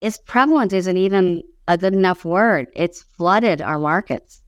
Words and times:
Its 0.00 0.18
prevalent 0.18 0.72
isn't 0.72 0.96
even 0.96 1.42
a 1.68 1.78
good 1.78 1.94
enough 1.94 2.24
word. 2.24 2.68
It's 2.74 3.02
flooded 3.02 3.60
our 3.60 3.78
markets. 3.78 4.42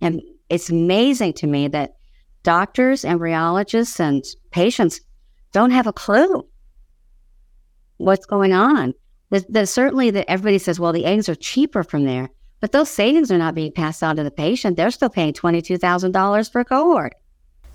And 0.00 0.22
it's 0.48 0.70
amazing 0.70 1.34
to 1.34 1.46
me 1.46 1.68
that 1.68 1.96
doctors, 2.42 3.02
embryologists, 3.04 4.00
and 4.00 4.24
patients 4.50 5.00
don't 5.52 5.70
have 5.70 5.86
a 5.86 5.92
clue 5.92 6.46
what's 7.96 8.26
going 8.26 8.52
on. 8.52 8.94
There's, 9.30 9.44
there's 9.44 9.70
certainly 9.70 10.10
that 10.10 10.30
everybody 10.30 10.58
says, 10.58 10.80
well, 10.80 10.92
the 10.92 11.04
eggs 11.04 11.28
are 11.28 11.34
cheaper 11.34 11.82
from 11.82 12.04
there, 12.04 12.30
but 12.60 12.72
those 12.72 12.88
savings 12.88 13.30
are 13.30 13.38
not 13.38 13.54
being 13.54 13.72
passed 13.72 14.02
on 14.02 14.16
to 14.16 14.24
the 14.24 14.30
patient. 14.30 14.76
They're 14.76 14.90
still 14.90 15.10
paying 15.10 15.32
$22,000 15.32 16.52
per 16.52 16.64
cohort. 16.64 17.14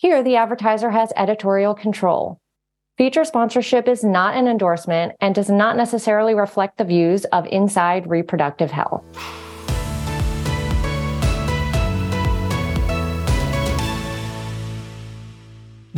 Here, 0.00 0.22
the 0.22 0.36
advertiser 0.36 0.92
has 0.92 1.12
editorial 1.16 1.74
control. 1.74 2.38
Feature 2.98 3.24
sponsorship 3.24 3.88
is 3.88 4.04
not 4.04 4.36
an 4.36 4.46
endorsement 4.46 5.16
and 5.20 5.34
does 5.34 5.50
not 5.50 5.76
necessarily 5.76 6.36
reflect 6.36 6.78
the 6.78 6.84
views 6.84 7.24
of 7.32 7.48
Inside 7.48 8.08
Reproductive 8.08 8.70
Health. 8.70 9.02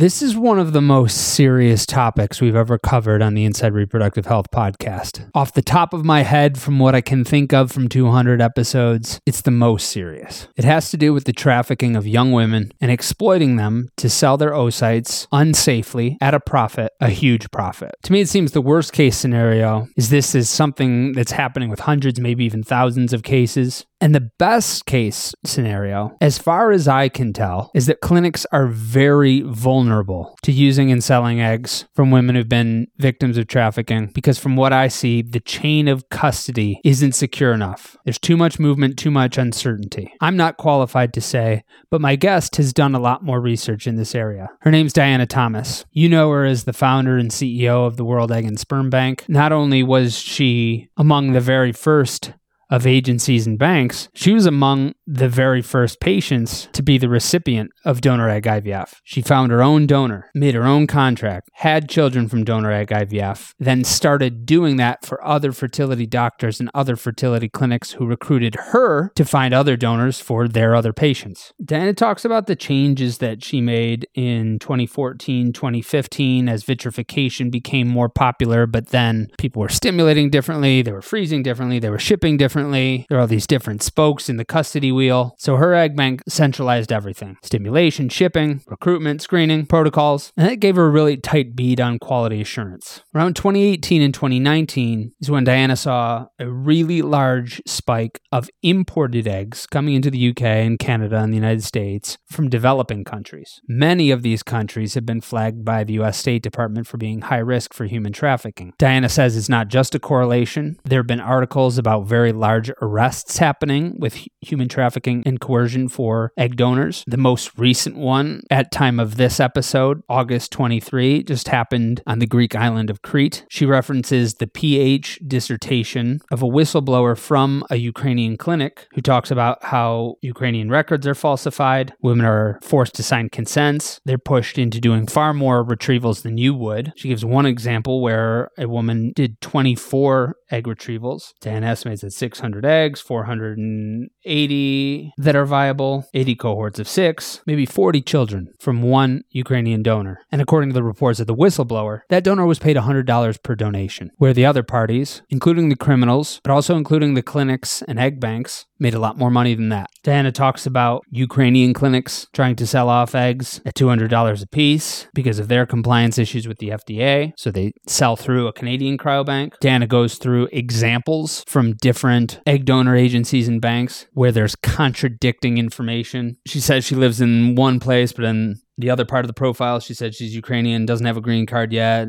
This 0.01 0.23
is 0.23 0.35
one 0.35 0.57
of 0.57 0.73
the 0.73 0.81
most 0.81 1.35
serious 1.35 1.85
topics 1.85 2.41
we've 2.41 2.55
ever 2.55 2.79
covered 2.79 3.21
on 3.21 3.35
the 3.35 3.45
Inside 3.45 3.75
Reproductive 3.75 4.25
Health 4.25 4.47
podcast. 4.51 5.29
Off 5.35 5.53
the 5.53 5.61
top 5.61 5.93
of 5.93 6.03
my 6.03 6.23
head, 6.23 6.57
from 6.57 6.79
what 6.79 6.95
I 6.95 7.01
can 7.01 7.23
think 7.23 7.53
of 7.53 7.71
from 7.71 7.87
200 7.87 8.41
episodes, 8.41 9.19
it's 9.27 9.43
the 9.43 9.51
most 9.51 9.91
serious. 9.91 10.47
It 10.57 10.63
has 10.63 10.89
to 10.89 10.97
do 10.97 11.13
with 11.13 11.25
the 11.25 11.33
trafficking 11.33 11.95
of 11.95 12.07
young 12.07 12.31
women 12.31 12.71
and 12.81 12.89
exploiting 12.89 13.57
them 13.57 13.89
to 13.97 14.09
sell 14.09 14.37
their 14.37 14.53
oocytes 14.53 15.27
unsafely 15.27 16.17
at 16.19 16.33
a 16.33 16.39
profit, 16.39 16.91
a 16.99 17.09
huge 17.09 17.51
profit. 17.51 17.91
To 18.01 18.11
me, 18.11 18.21
it 18.21 18.27
seems 18.27 18.53
the 18.53 18.59
worst 18.59 18.93
case 18.93 19.15
scenario 19.15 19.87
is 19.95 20.09
this 20.09 20.33
is 20.33 20.49
something 20.49 21.13
that's 21.13 21.33
happening 21.33 21.69
with 21.69 21.81
hundreds, 21.81 22.19
maybe 22.19 22.43
even 22.43 22.63
thousands 22.63 23.13
of 23.13 23.21
cases. 23.21 23.85
And 24.01 24.15
the 24.15 24.31
best 24.39 24.87
case 24.87 25.35
scenario, 25.45 26.17
as 26.19 26.39
far 26.39 26.71
as 26.71 26.87
I 26.87 27.07
can 27.07 27.33
tell, 27.33 27.69
is 27.75 27.85
that 27.85 28.01
clinics 28.01 28.47
are 28.51 28.65
very 28.65 29.41
vulnerable 29.41 30.35
to 30.41 30.51
using 30.51 30.91
and 30.91 31.03
selling 31.03 31.39
eggs 31.39 31.85
from 31.93 32.09
women 32.09 32.35
who've 32.35 32.49
been 32.49 32.87
victims 32.97 33.37
of 33.37 33.45
trafficking 33.45 34.07
because, 34.07 34.39
from 34.39 34.55
what 34.55 34.73
I 34.73 34.87
see, 34.87 35.21
the 35.21 35.39
chain 35.39 35.87
of 35.87 36.09
custody 36.09 36.79
isn't 36.83 37.11
secure 37.11 37.53
enough. 37.53 37.95
There's 38.03 38.17
too 38.17 38.35
much 38.35 38.57
movement, 38.57 38.97
too 38.97 39.11
much 39.11 39.37
uncertainty. 39.37 40.11
I'm 40.19 40.35
not 40.35 40.57
qualified 40.57 41.13
to 41.13 41.21
say, 41.21 41.63
but 41.91 42.01
my 42.01 42.15
guest 42.15 42.55
has 42.55 42.73
done 42.73 42.95
a 42.95 42.99
lot 42.99 43.23
more 43.23 43.39
research 43.39 43.85
in 43.85 43.97
this 43.97 44.15
area. 44.15 44.49
Her 44.61 44.71
name's 44.71 44.93
Diana 44.93 45.27
Thomas. 45.27 45.85
You 45.91 46.09
know 46.09 46.31
her 46.31 46.43
as 46.43 46.63
the 46.63 46.73
founder 46.73 47.17
and 47.17 47.29
CEO 47.29 47.85
of 47.85 47.97
the 47.97 48.05
World 48.05 48.31
Egg 48.31 48.45
and 48.45 48.59
Sperm 48.59 48.89
Bank. 48.89 49.25
Not 49.27 49.51
only 49.51 49.83
was 49.83 50.17
she 50.17 50.89
among 50.97 51.33
the 51.33 51.39
very 51.39 51.71
first 51.71 52.33
of 52.71 52.87
agencies 52.87 53.45
and 53.45 53.59
banks, 53.59 54.07
she 54.13 54.31
was 54.31 54.45
among 54.45 54.95
the 55.05 55.27
very 55.27 55.61
first 55.61 55.99
patients 55.99 56.69
to 56.71 56.81
be 56.81 56.97
the 56.97 57.09
recipient 57.09 57.69
of 57.83 57.99
donor 57.99 58.29
egg 58.29 58.43
IVF. 58.43 58.93
She 59.03 59.21
found 59.21 59.51
her 59.51 59.61
own 59.61 59.85
donor, 59.85 60.29
made 60.33 60.55
her 60.55 60.65
own 60.65 60.87
contract, 60.87 61.49
had 61.55 61.89
children 61.89 62.29
from 62.29 62.45
donor 62.45 62.71
egg 62.71 62.87
IVF, 62.87 63.53
then 63.59 63.83
started 63.83 64.45
doing 64.45 64.77
that 64.77 65.05
for 65.05 65.23
other 65.23 65.51
fertility 65.51 66.05
doctors 66.05 66.61
and 66.61 66.69
other 66.73 66.95
fertility 66.95 67.49
clinics 67.49 67.91
who 67.91 68.05
recruited 68.05 68.55
her 68.55 69.11
to 69.15 69.25
find 69.25 69.53
other 69.53 69.75
donors 69.75 70.21
for 70.21 70.47
their 70.47 70.73
other 70.73 70.93
patients. 70.93 71.51
Diana 71.63 71.93
talks 71.93 72.23
about 72.23 72.47
the 72.47 72.55
changes 72.55 73.17
that 73.17 73.43
she 73.43 73.59
made 73.59 74.07
in 74.13 74.59
2014, 74.59 75.51
2015 75.51 76.47
as 76.47 76.63
vitrification 76.63 77.49
became 77.49 77.89
more 77.89 78.07
popular, 78.07 78.65
but 78.65 78.87
then 78.87 79.27
people 79.37 79.61
were 79.61 79.67
stimulating 79.67 80.29
differently, 80.29 80.81
they 80.81 80.93
were 80.93 81.01
freezing 81.01 81.43
differently, 81.43 81.77
they 81.77 81.89
were 81.89 81.99
shipping 81.99 82.37
differently 82.37 82.60
differently. 82.61 83.05
There 83.09 83.17
are 83.17 83.21
all 83.21 83.27
these 83.27 83.47
different 83.47 83.81
spokes 83.81 84.29
in 84.29 84.37
the 84.37 84.45
custody 84.45 84.91
wheel. 84.91 85.35
So 85.37 85.55
her 85.55 85.73
egg 85.73 85.95
bank 85.95 86.21
centralized 86.27 86.91
everything 86.91 87.37
stimulation, 87.43 88.09
shipping, 88.09 88.61
recruitment, 88.67 89.21
screening, 89.21 89.65
protocols. 89.65 90.31
And 90.37 90.47
that 90.49 90.59
gave 90.59 90.75
her 90.75 90.85
a 90.85 90.89
really 90.89 91.17
tight 91.17 91.55
bead 91.55 91.79
on 91.81 91.99
quality 91.99 92.41
assurance. 92.41 93.01
Around 93.15 93.35
2018 93.35 94.01
and 94.01 94.13
2019 94.13 95.13
is 95.19 95.31
when 95.31 95.43
Diana 95.43 95.75
saw 95.75 96.27
a 96.39 96.47
really 96.47 97.01
large 97.01 97.61
spike 97.65 98.19
of 98.31 98.49
imported 98.61 99.27
eggs 99.27 99.65
coming 99.65 99.95
into 99.95 100.11
the 100.11 100.29
UK 100.29 100.43
and 100.43 100.77
Canada 100.79 101.17
and 101.17 101.33
the 101.33 101.37
United 101.37 101.63
States 101.63 102.17
from 102.29 102.49
developing 102.49 103.03
countries. 103.03 103.61
Many 103.67 104.11
of 104.11 104.21
these 104.21 104.43
countries 104.43 104.93
have 104.93 105.05
been 105.05 105.21
flagged 105.21 105.65
by 105.65 105.83
the 105.83 105.93
US 106.01 106.17
State 106.17 106.43
Department 106.43 106.87
for 106.87 106.97
being 106.97 107.21
high 107.21 107.37
risk 107.37 107.73
for 107.73 107.85
human 107.85 108.13
trafficking. 108.13 108.73
Diana 108.77 109.09
says 109.09 109.35
it's 109.35 109.49
not 109.49 109.67
just 109.67 109.95
a 109.95 109.99
correlation. 109.99 110.77
There 110.83 110.99
have 110.99 111.07
been 111.07 111.19
articles 111.19 111.77
about 111.77 112.07
very 112.07 112.31
large 112.31 112.50
large 112.51 112.71
arrests 112.81 113.37
happening 113.37 113.95
with 113.97 114.27
human 114.41 114.67
trafficking 114.67 115.23
and 115.25 115.39
coercion 115.39 115.87
for 115.87 116.33
egg 116.37 116.57
donors. 116.57 117.05
The 117.07 117.15
most 117.15 117.57
recent 117.57 117.95
one 117.95 118.41
at 118.51 118.73
time 118.73 118.99
of 118.99 119.15
this 119.15 119.39
episode, 119.39 120.01
August 120.09 120.51
23, 120.51 121.23
just 121.23 121.47
happened 121.47 122.03
on 122.05 122.19
the 122.19 122.27
Greek 122.27 122.53
island 122.53 122.89
of 122.89 123.01
Crete. 123.01 123.45
She 123.49 123.65
references 123.65 124.33
the 124.33 124.47
PH 124.47 125.21
dissertation 125.25 126.19
of 126.29 126.43
a 126.43 126.45
whistleblower 126.45 127.17
from 127.17 127.63
a 127.69 127.77
Ukrainian 127.77 128.35
clinic 128.35 128.87
who 128.95 129.01
talks 129.01 129.31
about 129.31 129.63
how 129.63 130.15
Ukrainian 130.21 130.69
records 130.69 131.07
are 131.07 131.15
falsified, 131.15 131.93
women 132.01 132.25
are 132.25 132.59
forced 132.61 132.95
to 132.95 133.03
sign 133.03 133.29
consents, 133.29 134.01
they're 134.03 134.17
pushed 134.17 134.57
into 134.57 134.81
doing 134.81 135.07
far 135.07 135.33
more 135.33 135.63
retrievals 135.65 136.23
than 136.23 136.37
you 136.37 136.53
would. 136.53 136.91
She 136.97 137.07
gives 137.07 137.23
one 137.23 137.45
example 137.45 138.01
where 138.01 138.49
a 138.57 138.67
woman 138.67 139.13
did 139.15 139.39
24 139.39 140.35
egg 140.51 140.65
retrievals. 140.65 141.33
Dan 141.39 141.63
estimates 141.63 142.01
that 142.01 142.11
600 142.31 142.51
600 142.51 142.65
eggs, 142.65 142.99
480 143.01 145.13
that 145.17 145.35
are 145.35 145.45
viable, 145.45 146.05
80 146.13 146.35
cohorts 146.35 146.79
of 146.79 146.87
six, 146.87 147.41
maybe 147.45 147.65
40 147.65 148.01
children 148.01 148.53
from 148.59 148.81
one 148.81 149.23
Ukrainian 149.29 149.83
donor. 149.83 150.21
And 150.31 150.41
according 150.41 150.69
to 150.69 150.73
the 150.73 150.83
reports 150.83 151.19
of 151.19 151.27
the 151.27 151.35
whistleblower, 151.35 152.01
that 152.09 152.23
donor 152.23 152.45
was 152.45 152.59
paid 152.59 152.77
$100 152.77 153.43
per 153.43 153.55
donation, 153.55 154.11
where 154.17 154.33
the 154.33 154.45
other 154.45 154.63
parties, 154.63 155.21
including 155.29 155.69
the 155.69 155.75
criminals, 155.75 156.41
but 156.43 156.51
also 156.51 156.75
including 156.75 157.13
the 157.13 157.21
clinics 157.21 157.81
and 157.83 157.99
egg 157.99 158.19
banks, 158.19 158.65
made 158.81 158.93
a 158.95 158.99
lot 158.99 159.17
more 159.17 159.29
money 159.29 159.53
than 159.53 159.69
that. 159.69 159.89
Diana 160.03 160.31
talks 160.31 160.65
about 160.65 161.03
Ukrainian 161.09 161.73
clinics 161.73 162.27
trying 162.33 162.55
to 162.57 162.67
sell 162.67 162.89
off 162.89 163.13
eggs 163.13 163.61
at 163.65 163.75
$200 163.75 164.43
a 164.43 164.47
piece 164.47 165.07
because 165.13 165.37
of 165.37 165.47
their 165.47 165.65
compliance 165.65 166.17
issues 166.17 166.47
with 166.47 166.57
the 166.57 166.69
FDA. 166.69 167.31
So 167.37 167.51
they 167.51 167.73
sell 167.87 168.15
through 168.15 168.47
a 168.47 168.53
Canadian 168.53 168.97
cryobank. 168.97 169.53
Diana 169.61 169.85
goes 169.85 170.15
through 170.15 170.49
examples 170.51 171.43
from 171.47 171.75
different 171.81 172.41
egg 172.47 172.65
donor 172.65 172.95
agencies 172.95 173.47
and 173.47 173.61
banks 173.61 174.07
where 174.13 174.31
there's 174.31 174.55
contradicting 174.55 175.59
information. 175.59 176.37
She 176.47 176.59
says 176.59 176.83
she 176.83 176.95
lives 176.95 177.21
in 177.21 177.55
one 177.55 177.79
place, 177.79 178.11
but 178.11 178.25
in 178.25 178.55
the 178.77 178.89
other 178.89 179.05
part 179.05 179.23
of 179.23 179.27
the 179.27 179.33
profile, 179.33 179.79
she 179.79 179.93
said 179.93 180.15
she's 180.15 180.33
Ukrainian, 180.33 180.87
doesn't 180.87 181.05
have 181.05 181.17
a 181.17 181.21
green 181.21 181.45
card 181.45 181.71
yet 181.71 182.07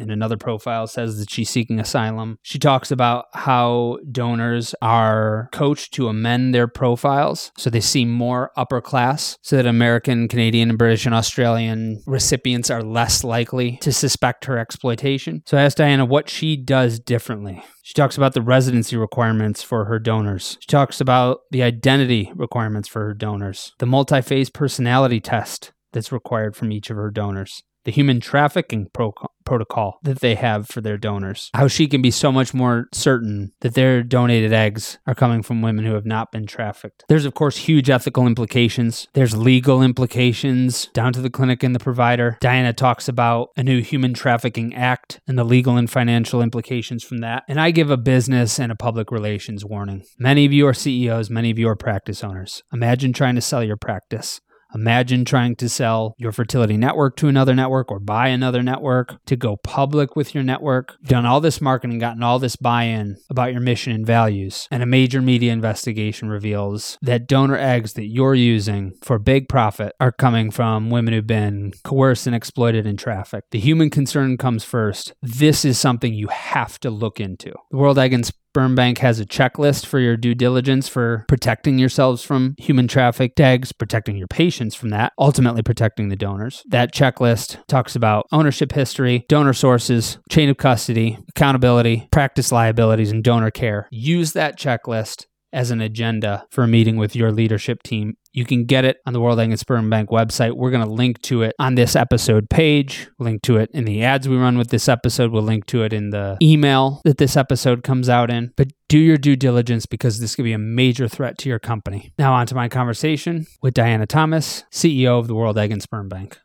in 0.00 0.10
another 0.10 0.36
profile 0.36 0.86
says 0.86 1.18
that 1.18 1.30
she's 1.30 1.50
seeking 1.50 1.78
asylum. 1.78 2.38
She 2.42 2.58
talks 2.58 2.90
about 2.90 3.26
how 3.34 3.98
donors 4.10 4.74
are 4.80 5.48
coached 5.52 5.92
to 5.94 6.08
amend 6.08 6.54
their 6.54 6.66
profiles 6.66 7.52
so 7.58 7.68
they 7.68 7.80
seem 7.80 8.10
more 8.10 8.50
upper 8.56 8.80
class, 8.80 9.36
so 9.42 9.56
that 9.56 9.66
American, 9.66 10.26
Canadian, 10.26 10.70
and 10.70 10.78
British 10.78 11.04
and 11.04 11.14
Australian 11.14 12.02
recipients 12.06 12.70
are 12.70 12.82
less 12.82 13.22
likely 13.22 13.76
to 13.82 13.92
suspect 13.92 14.46
her 14.46 14.58
exploitation. 14.58 15.42
So 15.46 15.58
I 15.58 15.62
asked 15.62 15.76
Diana 15.76 16.04
what 16.06 16.30
she 16.30 16.56
does 16.56 16.98
differently. 16.98 17.62
She 17.82 17.94
talks 17.94 18.16
about 18.16 18.34
the 18.34 18.42
residency 18.42 18.96
requirements 18.96 19.62
for 19.62 19.84
her 19.86 19.98
donors. 19.98 20.56
She 20.60 20.66
talks 20.66 21.00
about 21.00 21.40
the 21.50 21.62
identity 21.62 22.32
requirements 22.34 22.88
for 22.88 23.04
her 23.04 23.14
donors, 23.14 23.72
the 23.78 23.86
multi 23.86 24.22
phase 24.22 24.48
personality 24.48 25.20
test 25.20 25.72
that's 25.92 26.12
required 26.12 26.56
from 26.56 26.72
each 26.72 26.90
of 26.90 26.96
her 26.96 27.10
donors. 27.10 27.62
The 27.84 27.92
human 27.92 28.20
trafficking 28.20 28.88
pro- 28.92 29.14
protocol 29.44 29.98
that 30.02 30.20
they 30.20 30.36
have 30.36 30.68
for 30.68 30.80
their 30.80 30.96
donors, 30.96 31.50
how 31.54 31.66
she 31.66 31.88
can 31.88 32.00
be 32.00 32.10
so 32.10 32.30
much 32.30 32.54
more 32.54 32.86
certain 32.92 33.52
that 33.60 33.74
their 33.74 34.02
donated 34.02 34.52
eggs 34.52 34.98
are 35.06 35.14
coming 35.14 35.42
from 35.42 35.60
women 35.60 35.84
who 35.84 35.94
have 35.94 36.06
not 36.06 36.30
been 36.30 36.46
trafficked. 36.46 37.04
There's, 37.08 37.24
of 37.24 37.34
course, 37.34 37.56
huge 37.56 37.90
ethical 37.90 38.26
implications, 38.26 39.08
there's 39.14 39.36
legal 39.36 39.82
implications 39.82 40.86
down 40.92 41.12
to 41.14 41.20
the 41.20 41.30
clinic 41.30 41.62
and 41.62 41.74
the 41.74 41.80
provider. 41.80 42.38
Diana 42.40 42.72
talks 42.72 43.08
about 43.08 43.48
a 43.56 43.64
new 43.64 43.80
human 43.80 44.14
trafficking 44.14 44.74
act 44.74 45.20
and 45.26 45.38
the 45.38 45.44
legal 45.44 45.76
and 45.76 45.90
financial 45.90 46.42
implications 46.42 47.02
from 47.02 47.18
that. 47.18 47.42
And 47.48 47.60
I 47.60 47.70
give 47.70 47.90
a 47.90 47.96
business 47.96 48.60
and 48.60 48.70
a 48.70 48.76
public 48.76 49.10
relations 49.10 49.64
warning. 49.64 50.04
Many 50.18 50.44
of 50.44 50.52
you 50.52 50.66
are 50.68 50.74
CEOs, 50.74 51.28
many 51.28 51.50
of 51.50 51.58
you 51.58 51.68
are 51.68 51.76
practice 51.76 52.22
owners. 52.22 52.62
Imagine 52.72 53.12
trying 53.12 53.34
to 53.34 53.40
sell 53.40 53.64
your 53.64 53.76
practice 53.76 54.40
Imagine 54.74 55.24
trying 55.24 55.56
to 55.56 55.68
sell 55.68 56.14
your 56.18 56.32
fertility 56.32 56.76
network 56.76 57.16
to 57.16 57.28
another 57.28 57.54
network 57.54 57.90
or 57.90 57.98
buy 57.98 58.28
another 58.28 58.62
network 58.62 59.24
to 59.26 59.36
go 59.36 59.56
public 59.56 60.16
with 60.16 60.34
your 60.34 60.44
network. 60.44 60.96
Done 61.04 61.26
all 61.26 61.40
this 61.40 61.60
marketing, 61.60 61.98
gotten 61.98 62.22
all 62.22 62.38
this 62.38 62.56
buy 62.56 62.84
in 62.84 63.16
about 63.28 63.52
your 63.52 63.60
mission 63.60 63.92
and 63.92 64.06
values, 64.06 64.68
and 64.70 64.82
a 64.82 64.86
major 64.86 65.20
media 65.20 65.52
investigation 65.52 66.28
reveals 66.28 66.98
that 67.02 67.26
donor 67.26 67.56
eggs 67.56 67.94
that 67.94 68.06
you're 68.06 68.34
using 68.34 68.92
for 69.02 69.18
big 69.18 69.48
profit 69.48 69.94
are 70.00 70.12
coming 70.12 70.50
from 70.50 70.90
women 70.90 71.14
who've 71.14 71.26
been 71.26 71.72
coerced 71.84 72.26
and 72.26 72.36
exploited 72.36 72.86
and 72.86 72.98
trafficked. 72.98 73.50
The 73.50 73.60
human 73.60 73.90
concern 73.90 74.36
comes 74.36 74.64
first. 74.64 75.12
This 75.22 75.64
is 75.64 75.78
something 75.78 76.14
you 76.14 76.28
have 76.28 76.78
to 76.80 76.90
look 76.90 77.20
into. 77.20 77.52
The 77.70 77.76
World 77.76 77.98
Egg 77.98 78.12
and 78.50 78.60
Sperm 78.60 78.74
Bank 78.74 78.98
has 78.98 79.20
a 79.20 79.26
checklist 79.26 79.86
for 79.86 79.98
your 79.98 80.16
due 80.16 80.34
diligence 80.34 80.88
for 80.88 81.24
protecting 81.28 81.78
yourselves 81.78 82.22
from 82.22 82.54
human 82.58 82.88
trafficked 82.88 83.38
eggs, 83.40 83.72
protecting 83.72 84.16
your 84.16 84.26
patients 84.26 84.74
from 84.74 84.90
that, 84.90 85.12
ultimately 85.18 85.62
protecting 85.62 86.08
the 86.08 86.16
donors. 86.16 86.62
That 86.68 86.92
checklist 86.92 87.64
talks 87.66 87.94
about 87.94 88.26
ownership 88.32 88.72
history, 88.72 89.24
donor 89.28 89.52
sources, 89.52 90.18
chain 90.28 90.48
of 90.48 90.56
custody, 90.56 91.18
accountability, 91.28 92.08
practice 92.10 92.50
liabilities, 92.52 93.12
and 93.12 93.22
donor 93.22 93.50
care. 93.50 93.86
Use 93.90 94.32
that 94.32 94.58
checklist 94.58 95.26
as 95.52 95.70
an 95.70 95.80
agenda 95.80 96.46
for 96.50 96.64
a 96.64 96.68
meeting 96.68 96.96
with 96.96 97.16
your 97.16 97.32
leadership 97.32 97.82
team. 97.82 98.16
You 98.32 98.44
can 98.44 98.64
get 98.64 98.84
it 98.84 98.98
on 99.06 99.12
the 99.12 99.20
World 99.20 99.40
Egg 99.40 99.50
and 99.50 99.58
Sperm 99.58 99.90
Bank 99.90 100.10
website. 100.10 100.52
We're 100.56 100.70
going 100.70 100.84
to 100.84 100.90
link 100.90 101.20
to 101.22 101.42
it 101.42 101.54
on 101.58 101.74
this 101.74 101.96
episode 101.96 102.48
page, 102.48 103.08
link 103.18 103.42
to 103.42 103.56
it 103.56 103.70
in 103.72 103.84
the 103.84 104.04
ads 104.04 104.28
we 104.28 104.36
run 104.36 104.56
with 104.56 104.68
this 104.68 104.88
episode. 104.88 105.32
We'll 105.32 105.42
link 105.42 105.66
to 105.66 105.82
it 105.82 105.92
in 105.92 106.10
the 106.10 106.38
email 106.40 107.00
that 107.04 107.18
this 107.18 107.36
episode 107.36 107.82
comes 107.82 108.08
out 108.08 108.30
in. 108.30 108.52
But 108.56 108.68
do 108.88 108.98
your 108.98 109.16
due 109.16 109.36
diligence 109.36 109.86
because 109.86 110.20
this 110.20 110.36
could 110.36 110.44
be 110.44 110.52
a 110.52 110.58
major 110.58 111.08
threat 111.08 111.38
to 111.38 111.48
your 111.48 111.58
company. 111.58 112.12
Now, 112.18 112.34
on 112.34 112.46
to 112.46 112.54
my 112.54 112.68
conversation 112.68 113.46
with 113.62 113.74
Diana 113.74 114.06
Thomas, 114.06 114.64
CEO 114.70 115.18
of 115.18 115.26
the 115.26 115.34
World 115.34 115.58
Egg 115.58 115.72
and 115.72 115.82
Sperm 115.82 116.08
Bank. 116.08 116.38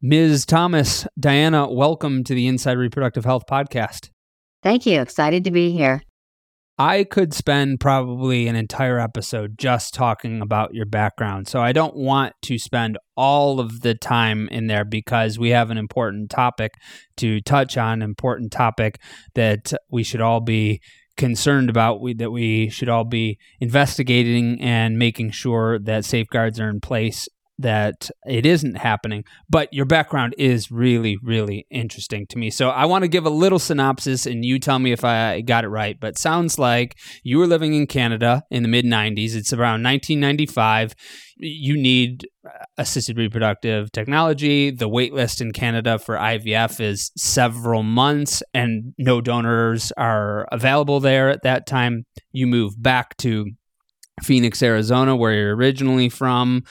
Ms. 0.00 0.46
Thomas, 0.46 1.08
Diana, 1.18 1.68
welcome 1.68 2.22
to 2.22 2.34
the 2.34 2.46
Inside 2.46 2.78
Reproductive 2.78 3.24
Health 3.24 3.44
Podcast. 3.50 4.10
Thank 4.62 4.86
you. 4.86 5.00
Excited 5.00 5.44
to 5.44 5.50
be 5.50 5.72
here. 5.72 6.02
I 6.80 7.02
could 7.02 7.34
spend 7.34 7.80
probably 7.80 8.46
an 8.46 8.54
entire 8.54 9.00
episode 9.00 9.58
just 9.58 9.94
talking 9.94 10.40
about 10.40 10.74
your 10.74 10.86
background. 10.86 11.48
So 11.48 11.60
I 11.60 11.72
don't 11.72 11.96
want 11.96 12.34
to 12.42 12.56
spend 12.56 12.98
all 13.16 13.58
of 13.58 13.80
the 13.80 13.96
time 13.96 14.48
in 14.50 14.68
there 14.68 14.84
because 14.84 15.40
we 15.40 15.48
have 15.50 15.72
an 15.72 15.78
important 15.78 16.30
topic 16.30 16.74
to 17.16 17.40
touch 17.40 17.76
on, 17.76 18.00
important 18.00 18.52
topic 18.52 19.00
that 19.34 19.72
we 19.90 20.04
should 20.04 20.20
all 20.20 20.40
be 20.40 20.80
concerned 21.16 21.68
about 21.68 22.00
we, 22.00 22.14
that 22.14 22.30
we 22.30 22.70
should 22.70 22.88
all 22.88 23.04
be 23.04 23.38
investigating 23.58 24.60
and 24.62 25.00
making 25.00 25.32
sure 25.32 25.80
that 25.80 26.04
safeguards 26.04 26.60
are 26.60 26.68
in 26.68 26.80
place 26.80 27.28
that 27.58 28.08
it 28.26 28.46
isn't 28.46 28.76
happening, 28.76 29.24
but 29.50 29.72
your 29.72 29.84
background 29.84 30.34
is 30.38 30.70
really, 30.70 31.16
really 31.22 31.66
interesting 31.70 32.26
to 32.28 32.38
me. 32.38 32.50
So 32.50 32.70
I 32.70 32.84
want 32.84 33.02
to 33.02 33.08
give 33.08 33.26
a 33.26 33.30
little 33.30 33.58
synopsis 33.58 34.26
and 34.26 34.44
you 34.44 34.58
tell 34.58 34.78
me 34.78 34.92
if 34.92 35.04
I 35.04 35.40
got 35.40 35.64
it 35.64 35.68
right. 35.68 35.98
But 35.98 36.18
sounds 36.18 36.58
like 36.58 36.96
you 37.24 37.38
were 37.38 37.46
living 37.46 37.74
in 37.74 37.86
Canada 37.86 38.44
in 38.50 38.62
the 38.62 38.68
mid 38.68 38.84
90s. 38.84 39.34
It's 39.34 39.52
around 39.52 39.82
1995. 39.82 40.94
You 41.38 41.76
need 41.76 42.28
uh, 42.46 42.64
assisted 42.76 43.18
reproductive 43.18 43.90
technology. 43.90 44.70
The 44.70 44.88
wait 44.88 45.12
list 45.12 45.40
in 45.40 45.52
Canada 45.52 45.98
for 45.98 46.16
IVF 46.16 46.80
is 46.80 47.10
several 47.16 47.82
months 47.82 48.42
and 48.54 48.94
no 48.98 49.20
donors 49.20 49.92
are 49.96 50.46
available 50.52 51.00
there 51.00 51.28
at 51.28 51.42
that 51.42 51.66
time. 51.66 52.06
You 52.30 52.46
move 52.46 52.80
back 52.80 53.16
to 53.18 53.46
Phoenix, 54.22 54.62
Arizona, 54.62 55.16
where 55.16 55.32
you're 55.32 55.56
originally 55.56 56.08
from 56.08 56.64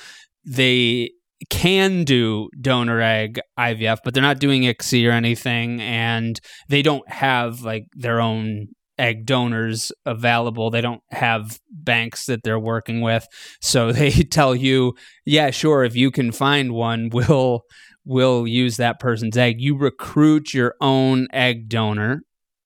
they 0.47 1.11
can 1.49 2.03
do 2.03 2.49
donor 2.59 3.01
egg 3.01 3.39
IVF, 3.59 3.99
but 4.03 4.13
they're 4.13 4.23
not 4.23 4.39
doing 4.39 4.63
ICSI 4.63 5.07
or 5.07 5.11
anything, 5.11 5.81
and 5.81 6.39
they 6.69 6.81
don't 6.81 7.07
have 7.09 7.61
like 7.61 7.85
their 7.93 8.19
own 8.19 8.67
egg 8.97 9.25
donors 9.25 9.91
available. 10.05 10.71
They 10.71 10.81
don't 10.81 11.03
have 11.11 11.59
banks 11.69 12.25
that 12.25 12.41
they're 12.43 12.59
working 12.59 13.01
with, 13.01 13.27
so 13.61 13.91
they 13.91 14.11
tell 14.11 14.55
you, 14.55 14.93
"Yeah, 15.25 15.51
sure, 15.51 15.83
if 15.83 15.95
you 15.95 16.09
can 16.11 16.31
find 16.31 16.71
one, 16.71 17.09
we'll 17.11 17.61
we'll 18.03 18.47
use 18.47 18.77
that 18.77 18.99
person's 18.99 19.37
egg." 19.37 19.57
You 19.59 19.77
recruit 19.77 20.53
your 20.53 20.75
own 20.81 21.27
egg 21.31 21.69
donor 21.69 22.21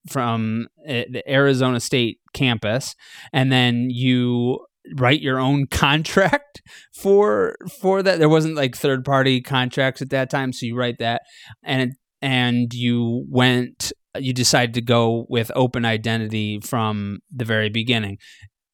from 0.10 0.68
eh, 0.86 1.06
the 1.12 1.30
Arizona 1.30 1.80
State 1.80 2.20
campus, 2.34 2.96
and 3.34 3.52
then 3.52 3.90
you 3.90 4.66
write 4.96 5.22
your 5.22 5.40
own 5.40 5.68
contract 5.72 6.62
for 6.94 7.56
for 7.80 8.04
that? 8.04 8.20
There 8.20 8.30
wasn't 8.30 8.56
like 8.56 8.76
third 8.76 9.06
party 9.06 9.42
contracts 9.42 10.02
at 10.02 10.10
that 10.10 10.30
time 10.30 10.54
so 10.54 10.66
you 10.66 10.76
write 10.76 11.00
that 11.00 11.24
and 11.64 11.94
and 12.22 12.74
you 12.74 13.26
went 13.30 13.92
you 14.18 14.34
decided 14.34 14.74
to 14.74 14.82
go 14.82 15.26
with 15.30 15.52
open 15.56 15.86
identity 15.86 16.60
from 16.60 17.20
the 17.34 17.46
very 17.46 17.70
beginning. 17.70 18.18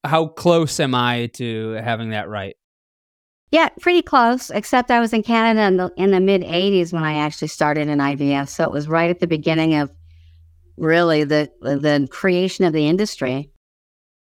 How 0.04 0.28
close 0.28 0.80
am 0.80 0.94
i 0.94 1.28
to 1.34 1.72
having 1.72 2.10
that 2.10 2.28
right? 2.28 2.54
Yeah 3.50 3.68
pretty 3.80 4.02
close 4.02 4.50
except 4.50 4.90
i 4.90 5.00
was 5.00 5.14
in 5.14 5.22
canada 5.22 5.62
in 5.62 5.78
the, 5.78 5.90
in 5.96 6.10
the 6.10 6.20
mid 6.20 6.42
80s 6.42 6.92
when 6.92 7.02
i 7.02 7.14
actually 7.14 7.48
started 7.48 7.88
in 7.88 7.98
ivf 7.98 8.48
so 8.48 8.64
it 8.64 8.70
was 8.70 8.88
right 8.88 9.08
at 9.08 9.20
the 9.20 9.26
beginning 9.26 9.74
of 9.74 9.90
really 10.76 11.24
the 11.24 11.50
the 11.62 12.06
creation 12.10 12.66
of 12.66 12.74
the 12.74 12.86
industry 12.86 13.50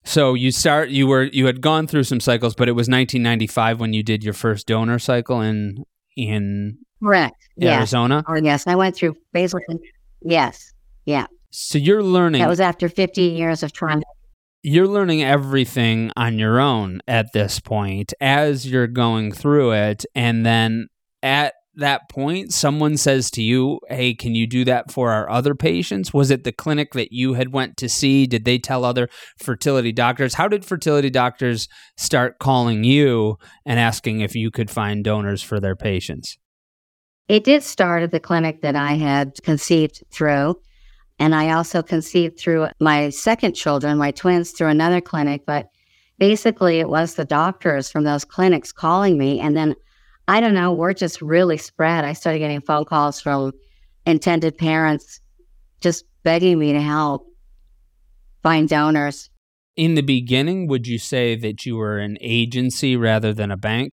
so 0.03 0.33
you 0.33 0.51
start 0.51 0.89
you 0.89 1.07
were 1.07 1.23
you 1.23 1.45
had 1.45 1.61
gone 1.61 1.87
through 1.87 2.03
some 2.03 2.19
cycles, 2.19 2.55
but 2.55 2.67
it 2.67 2.73
was 2.73 2.87
1995 2.87 3.79
when 3.79 3.93
you 3.93 4.03
did 4.03 4.23
your 4.23 4.33
first 4.33 4.67
donor 4.67 4.99
cycle 4.99 5.41
in 5.41 5.85
in 6.15 6.77
correct 7.01 7.49
Arizona. 7.61 8.23
Or 8.27 8.37
yes, 8.37 8.67
I 8.67 8.75
went 8.75 8.95
through 8.95 9.15
basically 9.31 9.79
yes, 10.21 10.73
yeah. 11.05 11.27
So 11.51 11.77
you're 11.77 12.03
learning. 12.03 12.41
That 12.41 12.49
was 12.49 12.59
after 12.59 12.89
15 12.89 13.35
years 13.35 13.63
of 13.63 13.71
trying. 13.73 14.03
You're 14.63 14.87
learning 14.87 15.23
everything 15.23 16.11
on 16.15 16.39
your 16.39 16.59
own 16.59 17.01
at 17.07 17.33
this 17.33 17.59
point 17.59 18.13
as 18.21 18.65
you're 18.65 18.87
going 18.87 19.31
through 19.31 19.73
it, 19.73 20.05
and 20.15 20.45
then 20.45 20.87
at 21.21 21.53
that 21.75 22.07
point 22.09 22.53
someone 22.53 22.97
says 22.97 23.31
to 23.31 23.41
you 23.41 23.79
hey 23.89 24.13
can 24.13 24.35
you 24.35 24.45
do 24.45 24.63
that 24.65 24.91
for 24.91 25.11
our 25.11 25.29
other 25.29 25.55
patients? 25.55 26.13
Was 26.13 26.31
it 26.31 26.43
the 26.43 26.51
clinic 26.51 26.93
that 26.93 27.11
you 27.11 27.33
had 27.33 27.51
went 27.51 27.77
to 27.77 27.89
see? 27.89 28.25
Did 28.25 28.45
they 28.45 28.59
tell 28.59 28.85
other 28.85 29.09
fertility 29.37 29.91
doctors? 29.91 30.35
How 30.35 30.47
did 30.47 30.65
fertility 30.65 31.09
doctors 31.09 31.67
start 31.97 32.39
calling 32.39 32.83
you 32.83 33.37
and 33.65 33.79
asking 33.79 34.21
if 34.21 34.35
you 34.35 34.51
could 34.51 34.69
find 34.69 35.03
donors 35.03 35.41
for 35.41 35.59
their 35.59 35.75
patients? 35.75 36.37
It 37.27 37.43
did 37.43 37.63
start 37.63 38.03
at 38.03 38.11
the 38.11 38.19
clinic 38.19 38.61
that 38.61 38.75
i 38.75 38.93
had 38.93 39.41
conceived 39.43 40.03
through 40.11 40.55
and 41.19 41.33
i 41.33 41.51
also 41.51 41.81
conceived 41.81 42.39
through 42.39 42.67
my 42.79 43.09
second 43.09 43.53
children 43.53 43.97
my 43.97 44.11
twins 44.11 44.51
through 44.51 44.67
another 44.67 45.01
clinic 45.01 45.43
but 45.45 45.67
basically 46.19 46.79
it 46.79 46.89
was 46.89 47.15
the 47.15 47.25
doctors 47.25 47.89
from 47.89 48.03
those 48.03 48.25
clinics 48.25 48.71
calling 48.71 49.17
me 49.17 49.39
and 49.39 49.55
then 49.55 49.75
I 50.27 50.39
don't 50.39 50.53
know, 50.53 50.71
we're 50.71 50.93
just 50.93 51.21
really 51.21 51.57
spread. 51.57 52.05
I 52.05 52.13
started 52.13 52.39
getting 52.39 52.61
phone 52.61 52.85
calls 52.85 53.19
from 53.19 53.51
intended 54.05 54.57
parents 54.57 55.19
just 55.81 56.05
begging 56.23 56.57
me 56.59 56.71
to 56.73 56.81
help 56.81 57.27
find 58.41 58.69
donors. 58.69 59.29
In 59.75 59.95
the 59.95 60.01
beginning, 60.01 60.67
would 60.67 60.87
you 60.87 60.97
say 60.99 61.35
that 61.35 61.65
you 61.65 61.75
were 61.75 61.97
an 61.97 62.17
agency 62.21 62.95
rather 62.95 63.33
than 63.33 63.51
a 63.51 63.57
bank? 63.57 63.91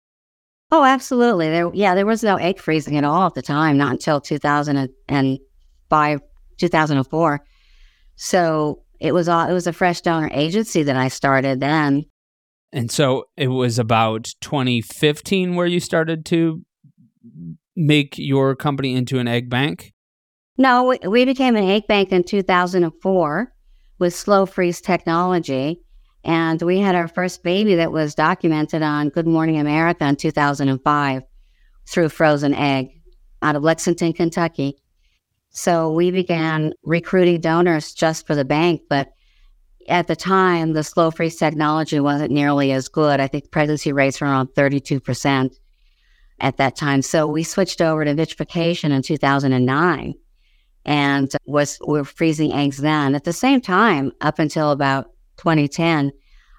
Oh, 0.71 0.83
absolutely. 0.83 1.49
There, 1.49 1.71
yeah, 1.73 1.93
there 1.93 2.05
was 2.05 2.23
no 2.23 2.37
egg 2.37 2.59
freezing 2.59 2.97
at 2.97 3.03
all 3.03 3.27
at 3.27 3.33
the 3.33 3.41
time, 3.41 3.77
not 3.77 3.91
until 3.91 4.21
2005, 4.21 6.19
2004. 6.57 7.45
So 8.15 8.83
it 8.99 9.13
was 9.13 9.27
all, 9.27 9.49
it 9.49 9.53
was 9.53 9.67
a 9.67 9.73
fresh 9.73 10.01
donor 10.01 10.29
agency 10.31 10.83
that 10.83 10.95
I 10.95 11.09
started 11.09 11.59
then. 11.59 12.05
And 12.73 12.91
so 12.91 13.25
it 13.37 13.49
was 13.49 13.77
about 13.77 14.33
2015 14.41 15.53
where 15.53 15.67
you 15.67 15.79
started 15.79 16.25
to 16.25 16.65
make 17.75 18.17
your 18.17 18.55
company 18.55 18.95
into 18.95 19.19
an 19.19 19.27
egg 19.27 19.49
bank? 19.49 19.93
No, 20.57 20.95
we, 21.07 21.25
became 21.25 21.55
an 21.55 21.69
egg 21.69 21.87
bank 21.87 22.11
in 22.11 22.23
2004 22.23 23.53
with 23.99 24.15
slow 24.15 24.45
freeze 24.45 24.81
technology. 24.81 25.81
And 26.23 26.61
we 26.61 26.79
had 26.79 26.95
our 26.95 27.07
first 27.07 27.43
baby 27.43 27.75
that 27.75 27.91
was 27.91 28.15
documented 28.15 28.81
on 28.81 29.09
Good 29.09 29.27
Morning 29.27 29.59
America 29.59 30.05
in 30.05 30.15
2005 30.15 31.23
through 31.87 32.09
frozen 32.09 32.53
egg 32.53 32.87
out 33.41 33.55
of 33.55 33.63
Lexington, 33.63 34.13
Kentucky. 34.13 34.77
So 35.49 35.91
we 35.91 36.09
began 36.09 36.73
recruiting 36.83 37.41
donors 37.41 37.93
just 37.93 38.25
for 38.25 38.35
the 38.35 38.45
bank, 38.45 38.81
but 38.89 39.09
at 39.87 40.07
the 40.07 40.15
time, 40.15 40.73
the 40.73 40.83
slow 40.83 41.11
freeze 41.11 41.35
technology 41.35 41.99
wasn't 41.99 42.31
nearly 42.31 42.71
as 42.71 42.87
good. 42.87 43.19
I 43.19 43.27
think 43.27 43.51
pregnancy 43.51 43.91
rates 43.91 44.21
were 44.21 44.27
around 44.27 44.49
32% 44.49 45.55
at 46.39 46.57
that 46.57 46.75
time. 46.75 47.01
So 47.01 47.27
we 47.27 47.43
switched 47.43 47.81
over 47.81 48.03
to 48.03 48.13
vitrification 48.13 48.91
in 48.91 49.01
2009 49.01 50.13
and 50.85 51.31
was 51.45 51.79
we 51.87 51.99
were 51.99 52.05
freezing 52.05 52.53
eggs 52.53 52.77
then. 52.77 53.15
At 53.15 53.23
the 53.23 53.33
same 53.33 53.61
time, 53.61 54.11
up 54.21 54.39
until 54.39 54.71
about 54.71 55.05
2010, 55.37 56.11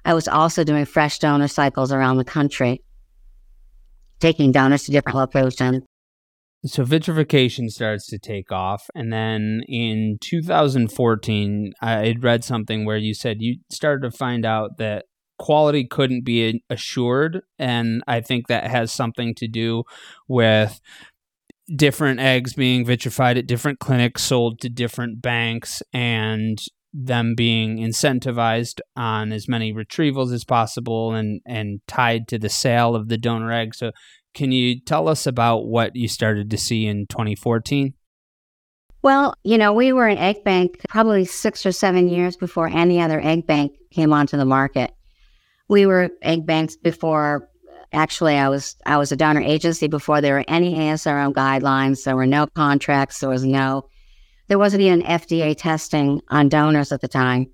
I 0.04 0.14
was 0.14 0.28
also 0.28 0.64
doing 0.64 0.84
fresh 0.84 1.18
donor 1.18 1.48
cycles 1.48 1.92
around 1.92 2.16
the 2.16 2.24
country, 2.24 2.82
taking 4.20 4.52
donors 4.52 4.84
to 4.84 4.92
different 4.92 5.16
locations. 5.18 5.82
So 6.66 6.82
vitrification 6.82 7.68
starts 7.68 8.06
to 8.08 8.18
take 8.18 8.50
off, 8.50 8.88
and 8.94 9.12
then 9.12 9.60
in 9.68 10.16
2014, 10.22 11.74
I 11.82 12.06
had 12.06 12.24
read 12.24 12.42
something 12.42 12.86
where 12.86 12.96
you 12.96 13.12
said 13.12 13.42
you 13.42 13.56
started 13.70 14.10
to 14.10 14.16
find 14.16 14.46
out 14.46 14.78
that 14.78 15.04
quality 15.38 15.86
couldn't 15.86 16.24
be 16.24 16.62
assured, 16.70 17.42
and 17.58 18.02
I 18.06 18.22
think 18.22 18.46
that 18.46 18.70
has 18.70 18.92
something 18.92 19.34
to 19.34 19.46
do 19.46 19.82
with 20.26 20.80
different 21.76 22.20
eggs 22.20 22.54
being 22.54 22.86
vitrified 22.86 23.36
at 23.36 23.46
different 23.46 23.78
clinics, 23.78 24.22
sold 24.22 24.60
to 24.60 24.70
different 24.70 25.20
banks, 25.20 25.82
and 25.92 26.58
them 26.94 27.34
being 27.34 27.78
incentivized 27.78 28.80
on 28.96 29.32
as 29.32 29.48
many 29.48 29.74
retrievals 29.74 30.32
as 30.32 30.44
possible 30.44 31.12
and 31.12 31.40
and 31.44 31.80
tied 31.88 32.28
to 32.28 32.38
the 32.38 32.48
sale 32.48 32.94
of 32.94 33.08
the 33.08 33.18
donor 33.18 33.52
egg. 33.52 33.74
So 33.74 33.90
can 34.34 34.52
you 34.52 34.80
tell 34.80 35.08
us 35.08 35.26
about 35.26 35.66
what 35.66 35.96
you 35.96 36.08
started 36.08 36.50
to 36.50 36.58
see 36.58 36.86
in 36.86 37.06
2014? 37.06 37.94
Well, 39.02 39.34
you 39.44 39.58
know, 39.58 39.72
we 39.72 39.92
were 39.92 40.08
an 40.08 40.18
egg 40.18 40.44
bank 40.44 40.80
probably 40.88 41.24
six 41.24 41.64
or 41.66 41.72
seven 41.72 42.08
years 42.08 42.36
before 42.36 42.68
any 42.68 43.00
other 43.00 43.20
egg 43.20 43.46
bank 43.46 43.72
came 43.90 44.12
onto 44.12 44.36
the 44.36 44.44
market. 44.44 44.92
We 45.68 45.86
were 45.86 46.10
egg 46.22 46.46
banks 46.46 46.76
before 46.76 47.48
actually 47.92 48.36
I 48.36 48.48
was 48.48 48.76
I 48.86 48.96
was 48.96 49.12
a 49.12 49.16
donor 49.16 49.40
agency 49.40 49.88
before 49.88 50.20
there 50.20 50.34
were 50.34 50.44
any 50.48 50.74
ASRM 50.74 51.32
guidelines, 51.32 52.04
there 52.04 52.16
were 52.16 52.26
no 52.26 52.46
contracts, 52.46 53.20
there 53.20 53.30
was 53.30 53.44
no 53.44 53.88
there 54.48 54.58
wasn't 54.58 54.82
even 54.82 55.02
FDA 55.02 55.56
testing 55.56 56.20
on 56.28 56.48
donors 56.48 56.92
at 56.92 57.00
the 57.00 57.08
time 57.08 57.50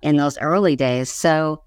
in 0.00 0.16
those 0.16 0.38
early 0.38 0.76
days. 0.76 1.10
So 1.10 1.64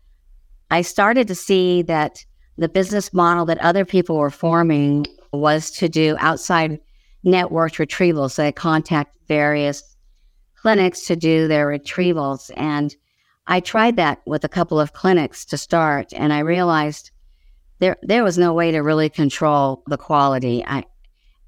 I 0.72 0.82
started 0.82 1.27
to 1.27 1.36
see 1.36 1.82
that 1.84 2.24
the 2.57 2.69
business 2.69 3.13
model 3.13 3.45
that 3.45 3.59
other 3.59 3.85
people 3.85 4.17
were 4.17 4.29
forming 4.29 5.05
was 5.31 5.71
to 5.71 5.87
do 5.89 6.15
outside 6.19 6.79
networked 7.25 7.77
retrievals. 7.77 8.31
So 8.31 8.43
They 8.43 8.51
contact 8.51 9.15
various 9.27 9.95
clinics 10.55 11.05
to 11.07 11.15
do 11.15 11.47
their 11.47 11.67
retrievals. 11.67 12.51
And 12.57 12.95
I 13.47 13.59
tried 13.59 13.95
that 13.97 14.21
with 14.25 14.43
a 14.43 14.49
couple 14.49 14.79
of 14.79 14.93
clinics 14.93 15.45
to 15.45 15.57
start, 15.57 16.11
and 16.13 16.33
I 16.33 16.39
realized 16.39 17.11
there 17.79 17.97
there 18.01 18.23
was 18.23 18.37
no 18.37 18.53
way 18.53 18.71
to 18.71 18.79
really 18.79 19.09
control 19.09 19.83
the 19.87 19.97
quality. 19.97 20.65
I 20.65 20.83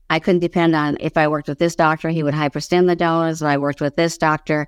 I 0.09 0.19
couldn't 0.19 0.39
depend 0.39 0.75
on 0.75 0.97
if 0.99 1.17
I 1.17 1.27
worked 1.27 1.49
with 1.49 1.59
this 1.59 1.75
doctor, 1.75 2.09
he 2.09 2.23
would 2.23 2.33
hyperstim 2.33 2.87
the 2.87 2.95
donors. 2.95 3.41
If 3.41 3.47
I 3.47 3.57
worked 3.57 3.81
with 3.81 3.95
this 3.95 4.17
doctor, 4.17 4.67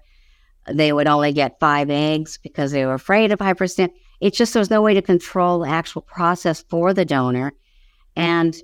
they 0.68 0.94
would 0.94 1.08
only 1.08 1.34
get 1.34 1.60
five 1.60 1.90
eggs 1.90 2.38
because 2.38 2.72
they 2.72 2.86
were 2.86 2.94
afraid 2.94 3.32
of 3.32 3.40
hyperstim. 3.40 3.90
It's 4.20 4.38
just 4.38 4.54
there 4.54 4.62
was 4.62 4.70
no 4.70 4.82
way 4.82 4.94
to 4.94 5.02
control 5.02 5.60
the 5.60 5.70
actual 5.70 6.02
process 6.02 6.64
for 6.70 6.94
the 6.94 7.06
donor. 7.06 7.54
And 8.16 8.56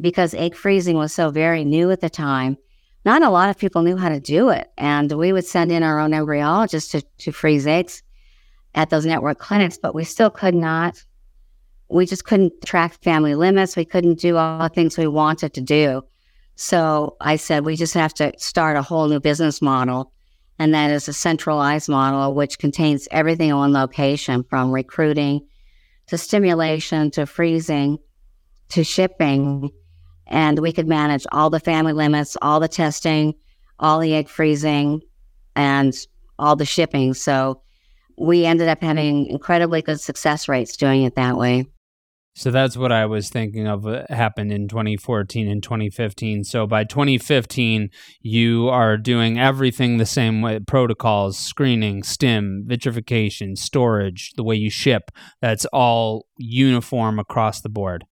because 0.00 0.34
egg 0.34 0.54
freezing 0.54 0.96
was 0.96 1.12
so 1.12 1.30
very 1.30 1.64
new 1.64 1.90
at 1.90 2.00
the 2.00 2.10
time, 2.10 2.56
not 3.04 3.22
a 3.22 3.30
lot 3.30 3.48
of 3.48 3.58
people 3.58 3.82
knew 3.82 3.96
how 3.96 4.08
to 4.08 4.18
do 4.18 4.48
it. 4.48 4.70
And 4.76 5.12
we 5.12 5.32
would 5.32 5.46
send 5.46 5.70
in 5.70 5.84
our 5.84 6.00
own 6.00 6.10
embryologists 6.10 6.90
to, 6.90 7.02
to 7.18 7.32
freeze 7.32 7.66
eggs 7.66 8.02
at 8.74 8.90
those 8.90 9.06
network 9.06 9.38
clinics, 9.38 9.78
but 9.78 9.94
we 9.94 10.04
still 10.04 10.30
could 10.30 10.54
not, 10.54 11.02
we 11.88 12.04
just 12.04 12.24
couldn't 12.24 12.52
track 12.64 13.00
family 13.02 13.36
limits. 13.36 13.76
We 13.76 13.84
couldn't 13.84 14.18
do 14.18 14.36
all 14.36 14.58
the 14.58 14.68
things 14.68 14.98
we 14.98 15.06
wanted 15.06 15.54
to 15.54 15.60
do. 15.60 16.02
So 16.56 17.16
I 17.20 17.36
said, 17.36 17.64
we 17.64 17.76
just 17.76 17.94
have 17.94 18.12
to 18.14 18.32
start 18.38 18.76
a 18.76 18.82
whole 18.82 19.06
new 19.06 19.20
business 19.20 19.62
model 19.62 20.12
and 20.58 20.74
that 20.74 20.90
is 20.90 21.08
a 21.08 21.12
centralized 21.12 21.88
model 21.88 22.34
which 22.34 22.58
contains 22.58 23.08
everything 23.10 23.52
on 23.52 23.72
location 23.72 24.42
from 24.44 24.72
recruiting 24.72 25.46
to 26.06 26.16
stimulation 26.16 27.10
to 27.10 27.26
freezing 27.26 27.98
to 28.70 28.84
shipping. 28.84 29.70
And 30.26 30.58
we 30.58 30.72
could 30.72 30.88
manage 30.88 31.26
all 31.30 31.50
the 31.50 31.60
family 31.60 31.92
limits, 31.92 32.36
all 32.42 32.60
the 32.60 32.68
testing, 32.68 33.34
all 33.78 34.00
the 34.00 34.14
egg 34.14 34.28
freezing, 34.28 35.02
and 35.54 35.94
all 36.38 36.56
the 36.56 36.64
shipping. 36.64 37.14
So 37.14 37.62
we 38.18 38.44
ended 38.44 38.68
up 38.68 38.82
having 38.82 39.26
incredibly 39.26 39.82
good 39.82 40.00
success 40.00 40.48
rates 40.48 40.76
doing 40.76 41.02
it 41.02 41.14
that 41.16 41.36
way. 41.36 41.66
So 42.36 42.50
that's 42.50 42.76
what 42.76 42.92
I 42.92 43.06
was 43.06 43.30
thinking 43.30 43.66
of 43.66 43.86
uh, 43.86 44.04
happened 44.10 44.52
in 44.52 44.68
2014 44.68 45.48
and 45.48 45.62
2015. 45.62 46.44
So 46.44 46.66
by 46.66 46.84
2015, 46.84 47.88
you 48.20 48.68
are 48.68 48.98
doing 48.98 49.38
everything 49.38 49.96
the 49.96 50.04
same 50.04 50.42
way 50.42 50.58
protocols, 50.58 51.38
screening, 51.38 52.02
stim, 52.02 52.64
vitrification, 52.66 53.56
storage, 53.56 54.32
the 54.36 54.44
way 54.44 54.54
you 54.54 54.68
ship. 54.68 55.10
That's 55.40 55.64
all 55.72 56.26
uniform 56.36 57.18
across 57.18 57.62
the 57.62 57.70
board. 57.70 58.04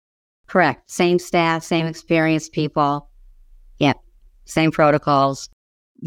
Correct. 0.47 0.90
Same 0.90 1.19
staff, 1.19 1.62
same 1.62 1.85
experienced 1.85 2.52
people. 2.52 3.11
Yep. 3.78 3.99
Same 4.47 4.71
protocols 4.71 5.50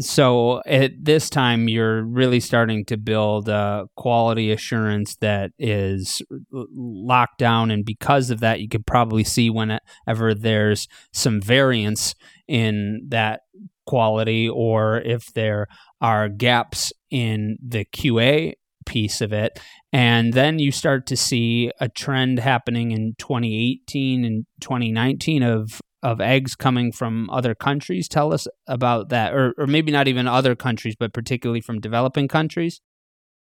so 0.00 0.62
at 0.66 0.92
this 1.00 1.28
time 1.28 1.68
you're 1.68 2.02
really 2.04 2.40
starting 2.40 2.84
to 2.84 2.96
build 2.96 3.48
a 3.48 3.86
quality 3.96 4.50
assurance 4.52 5.16
that 5.16 5.50
is 5.58 6.22
locked 6.50 7.38
down 7.38 7.70
and 7.70 7.84
because 7.84 8.30
of 8.30 8.40
that 8.40 8.60
you 8.60 8.68
could 8.68 8.86
probably 8.86 9.24
see 9.24 9.50
whenever 9.50 10.34
there's 10.34 10.88
some 11.12 11.40
variance 11.40 12.14
in 12.46 13.06
that 13.08 13.40
quality 13.86 14.48
or 14.48 14.98
if 14.98 15.32
there 15.32 15.66
are 16.00 16.28
gaps 16.28 16.92
in 17.10 17.56
the 17.66 17.84
QA 17.86 18.52
piece 18.88 19.20
of 19.20 19.32
it. 19.32 19.60
And 19.92 20.32
then 20.32 20.58
you 20.58 20.72
start 20.72 21.06
to 21.06 21.16
see 21.16 21.70
a 21.80 21.88
trend 21.88 22.38
happening 22.38 22.90
in 22.90 23.14
2018 23.18 24.24
and 24.24 24.46
2019 24.60 25.42
of 25.42 25.80
of 26.02 26.20
eggs 26.20 26.54
coming 26.54 26.92
from 26.92 27.28
other 27.30 27.54
countries. 27.54 28.08
Tell 28.08 28.32
us 28.32 28.46
about 28.66 29.08
that, 29.08 29.34
or 29.34 29.54
or 29.58 29.66
maybe 29.66 29.92
not 29.92 30.08
even 30.08 30.26
other 30.26 30.54
countries, 30.54 30.96
but 30.98 31.12
particularly 31.12 31.60
from 31.60 31.80
developing 31.80 32.28
countries. 32.28 32.80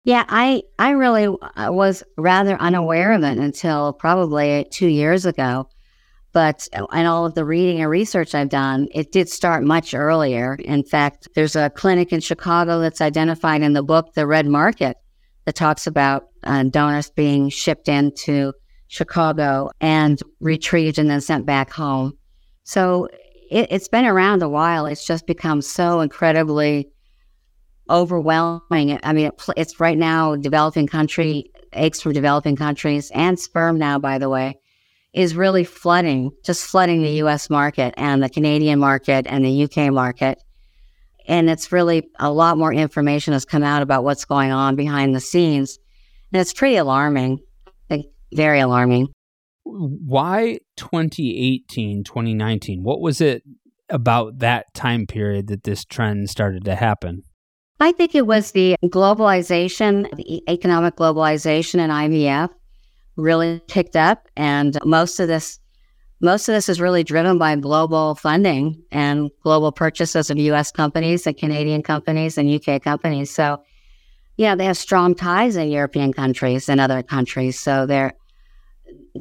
Yeah, 0.05 0.25
I 0.29 0.63
I 0.79 0.91
really 0.91 1.27
uh, 1.27 1.73
was 1.73 2.05
rather 2.17 2.57
unaware 2.61 3.13
of 3.13 3.23
it 3.25 3.39
until 3.39 3.93
probably 3.93 4.67
two 4.71 4.89
years 4.89 5.27
ago. 5.27 5.69
But 6.33 6.69
uh, 6.73 6.85
in 6.93 7.07
all 7.07 7.25
of 7.25 7.35
the 7.35 7.45
reading 7.45 7.81
and 7.81 7.91
research 7.91 8.35
I've 8.35 8.51
done, 8.51 8.89
it 8.95 9.11
did 9.11 9.29
start 9.29 9.65
much 9.65 9.95
earlier. 9.95 10.55
In 10.57 10.85
fact, 10.85 11.29
there's 11.35 11.57
a 11.57 11.71
clinic 11.71 12.13
in 12.13 12.21
Chicago 12.21 12.79
that's 12.79 13.01
identified 13.01 13.63
in 13.63 13.73
the 13.73 13.83
book, 13.83 14.13
The 14.15 14.27
Red 14.27 14.47
Market, 14.47 14.99
that 15.47 15.55
talks 15.55 15.87
about 15.87 16.29
uh, 16.45 16.65
donors 16.65 17.11
being 17.11 17.49
shipped 17.49 17.89
into 17.89 18.53
Chicago 18.89 19.71
and 19.81 20.23
retrieved 20.41 20.99
and 20.99 21.09
then 21.09 21.21
sent 21.21 21.47
back 21.47 21.73
home. 21.73 22.13
So 22.67 23.09
it, 23.49 23.71
has 23.71 23.87
been 23.87 24.05
around 24.05 24.43
a 24.43 24.49
while. 24.49 24.87
It's 24.87 25.07
just 25.07 25.25
become 25.25 25.63
so 25.63 26.01
incredibly 26.01 26.91
overwhelming. 27.89 28.99
I 29.05 29.13
mean, 29.13 29.27
it, 29.27 29.43
it's 29.57 29.79
right 29.79 29.97
now 29.97 30.35
developing 30.35 30.89
country 30.89 31.53
eggs 31.73 32.03
from 32.03 32.13
developing 32.13 32.57
countries 32.57 33.13
and 33.15 33.39
sperm 33.39 33.79
now, 33.79 34.01
by 34.01 34.19
the 34.19 34.29
way, 34.29 34.59
is 35.15 35.37
really 35.37 35.63
flooding, 35.63 36.33
just 36.45 36.67
flooding 36.67 37.03
the 37.03 37.13
U.S. 37.23 37.49
market 37.49 37.95
and 37.97 38.21
the 38.21 38.29
Canadian 38.29 38.81
market 38.81 39.27
and 39.29 39.45
the 39.45 39.51
U.K. 39.51 39.91
market. 39.91 40.43
And 41.29 41.49
it's 41.49 41.71
really 41.71 42.09
a 42.19 42.33
lot 42.33 42.59
more 42.59 42.75
information 42.75 43.33
has 43.33 43.45
come 43.45 43.63
out 43.63 43.83
about 43.83 44.03
what's 44.03 44.25
going 44.25 44.51
on 44.51 44.75
behind 44.75 45.15
the 45.15 45.21
scenes. 45.21 45.79
And 46.33 46.41
it's 46.41 46.53
pretty 46.53 46.77
alarming, 46.77 47.39
very 48.33 48.59
alarming 48.59 49.15
why 49.67 50.59
2018 50.77 52.05
2019 52.05 52.85
what 52.85 53.01
was 53.01 53.21
it 53.21 53.43
about 53.89 54.39
that 54.39 54.73
time 54.75 55.07
period 55.07 55.49
that 55.49 55.65
this 55.65 55.85
trend 55.85 56.29
started 56.31 56.65
to 56.65 56.75
happen? 56.75 57.23
I 57.79 57.93
think 57.93 58.15
it 58.15 58.27
was 58.27 58.53
the 58.53 58.77
globalization 58.85 60.11
the 60.17 60.43
economic 60.49 60.97
globalization 60.97 61.79
and 61.81 61.93
ivf 61.93 62.49
really 63.17 63.61
picked 63.69 63.97
up 63.97 64.29
and 64.37 64.79
most 64.85 65.21
of 65.21 65.29
this 65.29 65.59
most 66.21 66.49
of 66.49 66.55
this 66.55 66.69
is 66.69 66.81
really 66.81 67.05
driven 67.05 67.37
by 67.37 67.55
global 67.57 68.15
funding 68.15 68.83
and 68.91 69.31
global 69.43 69.73
purchases 69.73 70.31
of 70.31 70.39
us 70.39 70.73
companies 70.73 71.27
and 71.27 71.37
canadian 71.37 71.83
companies 71.83 72.39
and 72.39 72.49
uk 72.55 72.83
companies. 72.83 73.31
So 73.31 73.63
yeah 74.37 74.55
they 74.55 74.65
have 74.65 74.77
strong 74.77 75.15
ties 75.15 75.57
in 75.57 75.71
european 75.71 76.13
countries 76.13 76.69
and 76.69 76.81
other 76.81 77.03
countries. 77.03 77.59
So 77.59 77.85
they're 77.87 78.15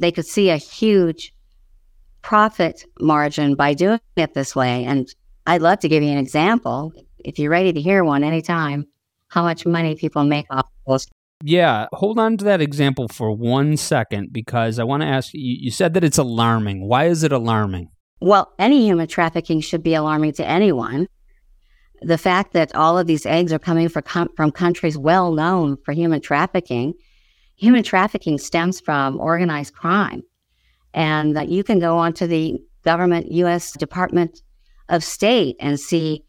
they 0.00 0.12
could 0.12 0.26
see 0.26 0.50
a 0.50 0.56
huge 0.56 1.32
profit 2.22 2.84
margin 3.00 3.54
by 3.54 3.74
doing 3.74 4.00
it 4.16 4.34
this 4.34 4.56
way. 4.56 4.84
And 4.84 5.08
I'd 5.46 5.62
love 5.62 5.78
to 5.80 5.88
give 5.88 6.02
you 6.02 6.10
an 6.10 6.18
example. 6.18 6.92
If 7.18 7.38
you're 7.38 7.50
ready 7.50 7.72
to 7.72 7.80
hear 7.80 8.04
one 8.04 8.24
anytime, 8.24 8.86
how 9.28 9.42
much 9.42 9.66
money 9.66 9.94
people 9.94 10.24
make 10.24 10.46
off 10.50 10.66
those. 10.86 11.06
Yeah, 11.42 11.86
hold 11.92 12.18
on 12.18 12.36
to 12.38 12.44
that 12.46 12.60
example 12.60 13.08
for 13.08 13.30
one 13.30 13.76
second 13.76 14.32
because 14.32 14.78
I 14.78 14.84
want 14.84 15.02
to 15.02 15.08
ask 15.08 15.34
you. 15.34 15.56
You 15.60 15.70
said 15.70 15.94
that 15.94 16.04
it's 16.04 16.18
alarming. 16.18 16.88
Why 16.88 17.04
is 17.04 17.22
it 17.22 17.32
alarming? 17.32 17.90
Well, 18.20 18.52
any 18.58 18.82
human 18.86 19.06
trafficking 19.06 19.60
should 19.60 19.82
be 19.82 19.94
alarming 19.94 20.32
to 20.34 20.46
anyone. 20.46 21.08
The 22.02 22.18
fact 22.18 22.52
that 22.54 22.74
all 22.74 22.98
of 22.98 23.06
these 23.06 23.26
eggs 23.26 23.52
are 23.52 23.58
coming 23.58 23.88
from, 23.88 24.28
from 24.36 24.50
countries 24.50 24.96
well 24.98 25.32
known 25.32 25.76
for 25.84 25.92
human 25.92 26.20
trafficking, 26.20 26.94
human 27.56 27.82
trafficking 27.82 28.38
stems 28.38 28.80
from 28.80 29.18
organized 29.18 29.74
crime. 29.74 30.22
And 30.94 31.36
that 31.36 31.48
you 31.48 31.62
can 31.62 31.78
go 31.78 31.98
onto 31.98 32.26
the 32.26 32.58
government 32.84 33.30
U.S. 33.32 33.72
Department 33.72 34.40
of 34.88 35.04
State 35.04 35.56
and 35.60 35.78
see 35.78 36.24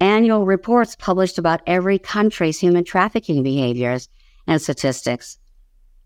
annual 0.00 0.44
reports 0.44 0.96
published 0.96 1.38
about 1.38 1.60
every 1.66 1.98
country's 1.98 2.58
human 2.58 2.84
trafficking 2.84 3.42
behaviors 3.42 4.08
and 4.46 4.60
statistics. 4.60 5.38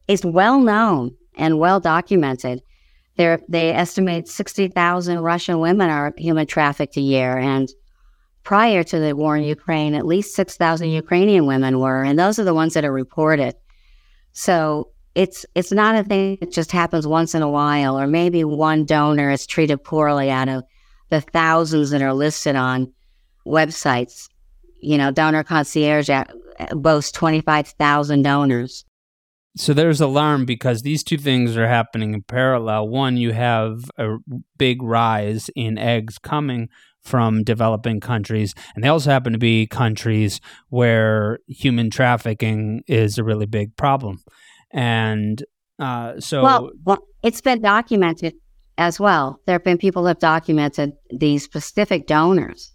It's 0.06 0.24
well 0.24 0.60
known 0.60 1.16
and 1.36 1.58
well 1.58 1.80
documented. 1.80 2.62
They're, 3.16 3.40
they 3.48 3.70
estimate 3.70 4.28
60,000 4.28 5.20
Russian 5.20 5.60
women 5.60 5.88
are 5.88 6.12
human 6.16 6.46
trafficked 6.46 6.96
a 6.96 7.00
year. 7.00 7.38
And 7.38 7.68
prior 8.42 8.82
to 8.84 8.98
the 8.98 9.14
war 9.14 9.36
in 9.36 9.44
Ukraine, 9.44 9.94
at 9.94 10.06
least 10.06 10.34
6,000 10.34 10.88
Ukrainian 10.90 11.46
women 11.46 11.78
were. 11.78 12.02
And 12.02 12.18
those 12.18 12.38
are 12.38 12.44
the 12.44 12.54
ones 12.54 12.74
that 12.74 12.84
are 12.84 12.92
reported. 12.92 13.54
So 14.34 14.90
it's, 15.14 15.46
it's 15.54 15.72
not 15.72 15.94
a 15.94 16.04
thing 16.04 16.38
that 16.40 16.52
just 16.52 16.72
happens 16.72 17.06
once 17.06 17.34
in 17.34 17.42
a 17.42 17.48
while, 17.48 17.98
or 17.98 18.06
maybe 18.06 18.44
one 18.44 18.84
donor 18.84 19.30
is 19.30 19.46
treated 19.46 19.82
poorly 19.82 20.30
out 20.30 20.48
of 20.48 20.64
the 21.08 21.20
thousands 21.20 21.90
that 21.90 22.02
are 22.02 22.12
listed 22.12 22.56
on 22.56 22.92
websites. 23.46 24.28
You 24.80 24.98
know, 24.98 25.10
Donor 25.10 25.44
Concierge 25.44 26.10
uh, 26.10 26.24
boasts 26.72 27.12
25,000 27.12 28.22
donors. 28.22 28.84
So 29.56 29.72
there's 29.72 30.00
alarm 30.00 30.46
because 30.46 30.82
these 30.82 31.04
two 31.04 31.16
things 31.16 31.56
are 31.56 31.68
happening 31.68 32.12
in 32.12 32.22
parallel. 32.22 32.88
One, 32.88 33.16
you 33.16 33.32
have 33.32 33.84
a 33.96 34.16
big 34.58 34.82
rise 34.82 35.48
in 35.54 35.78
eggs 35.78 36.18
coming 36.18 36.68
from 37.04 37.44
developing 37.44 38.00
countries, 38.00 38.54
and 38.74 38.82
they 38.82 38.88
also 38.88 39.10
happen 39.10 39.32
to 39.32 39.38
be 39.38 39.66
countries 39.66 40.40
where 40.68 41.38
human 41.46 41.90
trafficking 41.90 42.82
is 42.86 43.18
a 43.18 43.24
really 43.24 43.46
big 43.46 43.76
problem. 43.76 44.18
And 44.72 45.42
uh, 45.78 46.18
so, 46.20 46.42
well, 46.42 46.70
well, 46.84 46.98
it's 47.22 47.40
been 47.40 47.60
documented 47.60 48.34
as 48.78 48.98
well. 48.98 49.40
There 49.46 49.54
have 49.54 49.64
been 49.64 49.78
people 49.78 50.02
who 50.02 50.08
have 50.08 50.18
documented 50.18 50.92
these 51.10 51.44
specific 51.44 52.06
donors 52.06 52.72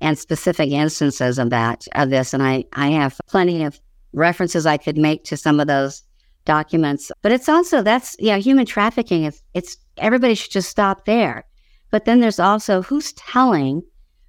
and 0.00 0.18
specific 0.18 0.70
instances 0.70 1.38
of 1.38 1.50
that 1.50 1.86
of 1.94 2.10
this, 2.10 2.32
and 2.34 2.42
I 2.42 2.64
I 2.72 2.88
have 2.88 3.20
plenty 3.28 3.64
of 3.64 3.80
references 4.12 4.66
I 4.66 4.76
could 4.76 4.96
make 4.96 5.24
to 5.24 5.36
some 5.36 5.60
of 5.60 5.66
those 5.66 6.02
documents. 6.44 7.10
But 7.22 7.32
it's 7.32 7.48
also 7.48 7.82
that's 7.82 8.16
yeah, 8.18 8.36
human 8.36 8.66
trafficking. 8.66 9.24
It's 9.24 9.42
it's 9.54 9.76
everybody 9.98 10.34
should 10.34 10.50
just 10.50 10.70
stop 10.70 11.04
there. 11.04 11.44
But 11.92 12.06
then 12.06 12.18
there's 12.18 12.40
also 12.40 12.82
who's 12.82 13.12
telling 13.12 13.82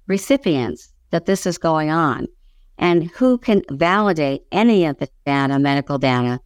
recipients 0.06 0.92
that 1.10 1.26
this 1.26 1.46
is 1.46 1.58
going 1.58 1.90
on, 1.90 2.28
and 2.78 3.10
who 3.12 3.38
can 3.38 3.62
validate 3.70 4.42
any 4.52 4.84
of 4.84 4.98
the 4.98 5.08
data, 5.24 5.58
medical 5.58 5.98
data. 5.98 6.40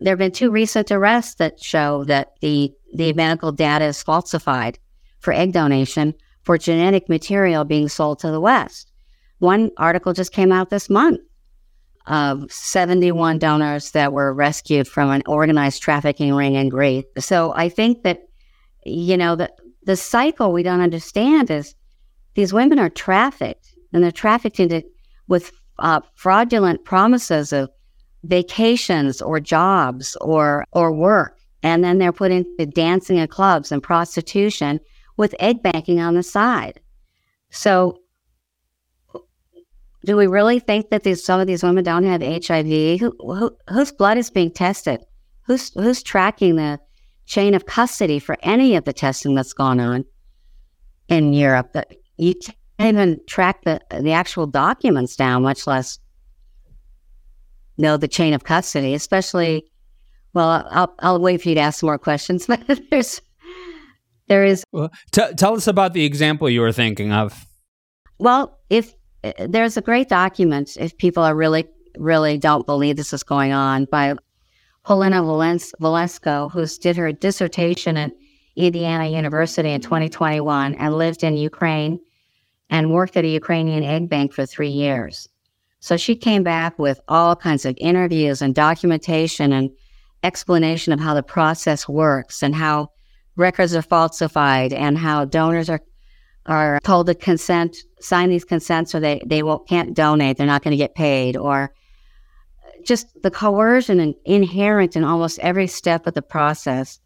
There 0.00 0.12
have 0.12 0.18
been 0.18 0.32
two 0.32 0.50
recent 0.50 0.90
arrests 0.90 1.36
that 1.36 1.62
show 1.62 2.04
that 2.04 2.32
the 2.40 2.72
the 2.94 3.12
medical 3.12 3.52
data 3.52 3.84
is 3.84 4.02
falsified 4.02 4.78
for 5.20 5.32
egg 5.32 5.52
donation 5.52 6.14
for 6.42 6.58
genetic 6.58 7.08
material 7.08 7.64
being 7.64 7.88
sold 7.88 8.18
to 8.20 8.30
the 8.30 8.40
West. 8.40 8.90
One 9.38 9.70
article 9.76 10.14
just 10.14 10.32
came 10.32 10.50
out 10.50 10.70
this 10.70 10.88
month 10.88 11.20
of 12.06 12.50
71 12.50 13.38
donors 13.38 13.90
that 13.90 14.12
were 14.12 14.32
rescued 14.32 14.88
from 14.88 15.10
an 15.10 15.22
organized 15.26 15.82
trafficking 15.82 16.34
ring 16.34 16.54
in 16.54 16.70
Greece. 16.70 17.04
So 17.18 17.52
I 17.54 17.68
think 17.68 18.02
that, 18.04 18.22
you 18.86 19.18
know, 19.18 19.36
the, 19.36 19.52
the 19.88 19.96
cycle 19.96 20.52
we 20.52 20.62
don't 20.62 20.82
understand 20.82 21.50
is 21.50 21.74
these 22.34 22.52
women 22.52 22.78
are 22.78 22.90
trafficked 22.90 23.74
and 23.90 24.04
they're 24.04 24.12
trafficked 24.12 24.60
into 24.60 24.82
with 25.28 25.50
uh, 25.78 26.02
fraudulent 26.14 26.84
promises 26.84 27.54
of 27.54 27.70
vacations 28.22 29.22
or 29.22 29.40
jobs 29.40 30.14
or 30.20 30.66
or 30.72 30.92
work 30.92 31.38
and 31.62 31.82
then 31.82 31.96
they're 31.96 32.12
put 32.12 32.30
into 32.30 32.66
dancing 32.66 33.18
at 33.18 33.30
clubs 33.30 33.72
and 33.72 33.82
prostitution 33.82 34.78
with 35.16 35.34
egg 35.40 35.62
banking 35.62 36.00
on 36.00 36.14
the 36.14 36.22
side. 36.22 36.78
So, 37.48 37.98
do 40.04 40.18
we 40.18 40.26
really 40.26 40.60
think 40.60 40.90
that 40.90 41.02
these 41.02 41.24
some 41.24 41.40
of 41.40 41.46
these 41.46 41.62
women 41.62 41.82
don't 41.82 42.04
have 42.04 42.20
HIV? 42.20 43.00
Who, 43.00 43.16
who, 43.20 43.56
whose 43.70 43.90
blood 43.90 44.18
is 44.18 44.28
being 44.28 44.50
tested? 44.50 45.00
Who's 45.46 45.72
who's 45.72 46.02
tracking 46.02 46.56
the 46.56 46.78
chain 47.28 47.54
of 47.54 47.66
custody 47.66 48.18
for 48.18 48.36
any 48.42 48.74
of 48.74 48.84
the 48.84 48.92
testing 48.92 49.34
that's 49.34 49.52
gone 49.52 49.78
on 49.78 50.04
in 51.08 51.32
Europe? 51.32 51.72
That 51.74 51.94
you 52.16 52.34
can't 52.34 52.96
even 52.96 53.20
track 53.26 53.62
the 53.62 53.80
the 54.00 54.12
actual 54.12 54.46
documents 54.46 55.14
down, 55.14 55.42
much 55.42 55.66
less 55.66 55.98
know 57.76 57.96
the 57.96 58.08
chain 58.08 58.34
of 58.34 58.44
custody. 58.44 58.94
Especially, 58.94 59.64
well, 60.34 60.66
I'll 60.70 60.94
I'll 60.98 61.20
wait 61.20 61.42
for 61.42 61.50
you 61.50 61.54
to 61.54 61.60
ask 61.60 61.80
some 61.80 61.88
more 61.88 61.98
questions, 61.98 62.46
but 62.48 62.60
there's 62.90 63.20
there 64.28 64.44
is. 64.44 64.64
Well, 64.72 64.90
t- 65.12 65.34
tell 65.36 65.54
us 65.54 65.66
about 65.66 65.92
the 65.92 66.04
example 66.04 66.48
you 66.48 66.60
were 66.60 66.72
thinking 66.72 67.12
of. 67.12 67.46
Well, 68.18 68.58
if 68.70 68.94
uh, 69.24 69.32
there's 69.48 69.76
a 69.76 69.80
great 69.80 70.08
document, 70.08 70.76
if 70.78 70.96
people 70.96 71.22
are 71.22 71.34
really, 71.34 71.66
really 71.96 72.38
don't 72.38 72.66
believe 72.66 72.96
this 72.96 73.12
is 73.12 73.22
going 73.22 73.52
on, 73.52 73.86
by 73.86 74.14
Polina 74.88 75.22
Valesco, 75.22 76.50
who 76.50 76.64
did 76.80 76.96
her 76.96 77.12
dissertation 77.12 77.98
at 77.98 78.10
Indiana 78.56 79.06
University 79.06 79.70
in 79.70 79.82
2021 79.82 80.74
and 80.76 80.94
lived 80.94 81.22
in 81.22 81.36
Ukraine 81.36 82.00
and 82.70 82.90
worked 82.90 83.14
at 83.18 83.24
a 83.26 83.28
Ukrainian 83.28 83.84
egg 83.84 84.08
bank 84.08 84.32
for 84.32 84.46
three 84.46 84.70
years. 84.70 85.28
So 85.80 85.98
she 85.98 86.16
came 86.16 86.42
back 86.42 86.78
with 86.78 87.00
all 87.06 87.36
kinds 87.36 87.66
of 87.66 87.76
interviews 87.76 88.40
and 88.40 88.54
documentation 88.54 89.52
and 89.52 89.68
explanation 90.22 90.94
of 90.94 91.00
how 91.00 91.12
the 91.12 91.22
process 91.22 91.86
works 91.86 92.42
and 92.42 92.54
how 92.54 92.88
records 93.36 93.74
are 93.74 93.82
falsified 93.82 94.72
and 94.72 94.96
how 94.96 95.26
donors 95.26 95.68
are 95.68 95.82
are 96.46 96.80
told 96.82 97.08
to 97.08 97.14
consent, 97.14 97.76
sign 98.00 98.30
these 98.30 98.46
consents, 98.46 98.94
or 98.94 99.00
they 99.00 99.20
they 99.26 99.42
will 99.42 99.58
can't 99.58 99.92
donate. 99.92 100.38
They're 100.38 100.46
not 100.46 100.64
going 100.64 100.72
to 100.72 100.82
get 100.82 100.94
paid, 100.94 101.36
or 101.36 101.74
just 102.88 103.22
the 103.22 103.30
coercion 103.30 104.14
inherent 104.24 104.96
in 104.96 105.04
almost 105.04 105.38
every 105.40 105.66
step 105.66 106.06
of 106.06 106.14
the 106.14 106.22
process. 106.22 106.98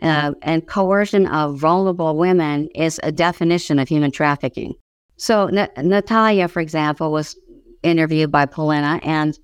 Uh, 0.00 0.32
and 0.42 0.68
coercion 0.68 1.26
of 1.26 1.58
vulnerable 1.58 2.16
women 2.16 2.68
is 2.72 3.00
a 3.02 3.10
definition 3.10 3.80
of 3.80 3.88
human 3.88 4.12
trafficking. 4.12 4.72
So 5.16 5.46
N- 5.46 5.68
Natalia, 5.76 6.46
for 6.46 6.60
example, 6.60 7.10
was 7.10 7.36
interviewed 7.82 8.30
by 8.30 8.46
Polina, 8.46 9.00
and 9.02 9.36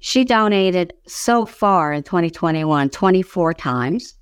she 0.00 0.24
donated 0.24 0.92
so 1.06 1.46
far 1.46 1.92
in 1.92 2.02
2021 2.02 2.90
24 2.90 3.54
times 3.54 4.18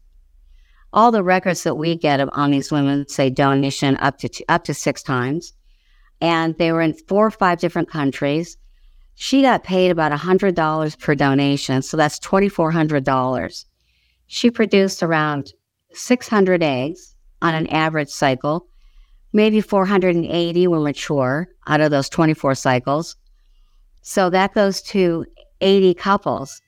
all 0.96 1.10
the 1.10 1.22
records 1.22 1.62
that 1.64 1.74
we 1.74 1.94
get 1.94 2.20
on 2.20 2.50
these 2.50 2.72
women 2.72 3.06
say 3.06 3.28
donation 3.28 3.96
up 3.98 4.18
to 4.18 4.30
up 4.48 4.64
to 4.64 4.74
six 4.74 5.02
times, 5.02 5.52
and 6.20 6.56
they 6.56 6.72
were 6.72 6.80
in 6.80 6.94
four 6.94 7.26
or 7.26 7.30
five 7.30 7.60
different 7.60 7.90
countries. 7.90 8.56
She 9.16 9.42
got 9.42 9.64
paid 9.64 9.90
about 9.90 10.12
hundred 10.12 10.54
dollars 10.54 10.94
per 10.94 11.14
donation, 11.14 11.82
so 11.82 11.96
that's 11.96 12.18
twenty 12.18 12.48
four 12.48 12.70
hundred 12.70 13.02
dollars. 13.04 13.66
She 14.28 14.50
produced 14.50 15.02
around 15.02 15.52
six 15.92 16.28
hundred 16.28 16.62
eggs 16.62 17.16
on 17.42 17.54
an 17.54 17.66
average 17.66 18.10
cycle. 18.10 18.68
Maybe 19.32 19.60
480 19.60 20.66
were 20.68 20.80
mature 20.80 21.48
out 21.66 21.82
of 21.82 21.90
those 21.90 22.08
24 22.08 22.54
cycles. 22.54 23.16
So 24.00 24.30
that 24.30 24.54
goes 24.54 24.80
to 24.82 25.26
80 25.60 25.92
couples. 25.92 26.62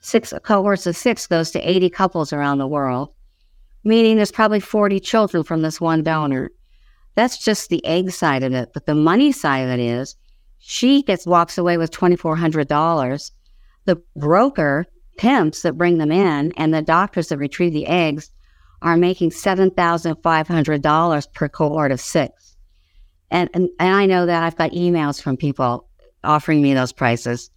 Six 0.00 0.32
cohorts 0.42 0.86
of 0.88 0.96
six 0.96 1.28
goes 1.28 1.52
to 1.52 1.60
80 1.60 1.90
couples 1.90 2.32
around 2.32 2.58
the 2.58 2.66
world 2.66 3.10
meaning 3.84 4.16
there's 4.16 4.32
probably 4.32 4.60
40 4.60 5.00
children 5.00 5.42
from 5.42 5.62
this 5.62 5.80
one 5.80 6.02
donor. 6.02 6.50
That's 7.14 7.38
just 7.38 7.68
the 7.68 7.84
egg 7.84 8.10
side 8.10 8.42
of 8.42 8.52
it. 8.52 8.70
But 8.72 8.86
the 8.86 8.94
money 8.94 9.32
side 9.32 9.60
of 9.60 9.70
it 9.70 9.80
is 9.80 10.14
she 10.58 11.02
gets 11.02 11.26
walks 11.26 11.58
away 11.58 11.76
with 11.76 11.90
$2,400. 11.90 13.30
The 13.84 14.02
broker 14.16 14.86
pimps 15.16 15.62
that 15.62 15.78
bring 15.78 15.98
them 15.98 16.12
in 16.12 16.52
and 16.56 16.72
the 16.72 16.82
doctors 16.82 17.28
that 17.28 17.38
retrieve 17.38 17.72
the 17.72 17.86
eggs 17.86 18.30
are 18.82 18.96
making 18.96 19.30
$7,500 19.30 21.32
per 21.32 21.48
cohort 21.48 21.90
of 21.90 22.00
six. 22.00 22.56
And, 23.30 23.50
and, 23.52 23.68
and 23.78 23.94
I 23.94 24.06
know 24.06 24.26
that 24.26 24.42
I've 24.42 24.56
got 24.56 24.72
emails 24.72 25.20
from 25.20 25.36
people 25.36 25.88
offering 26.24 26.62
me 26.62 26.74
those 26.74 26.92
prices. 26.92 27.50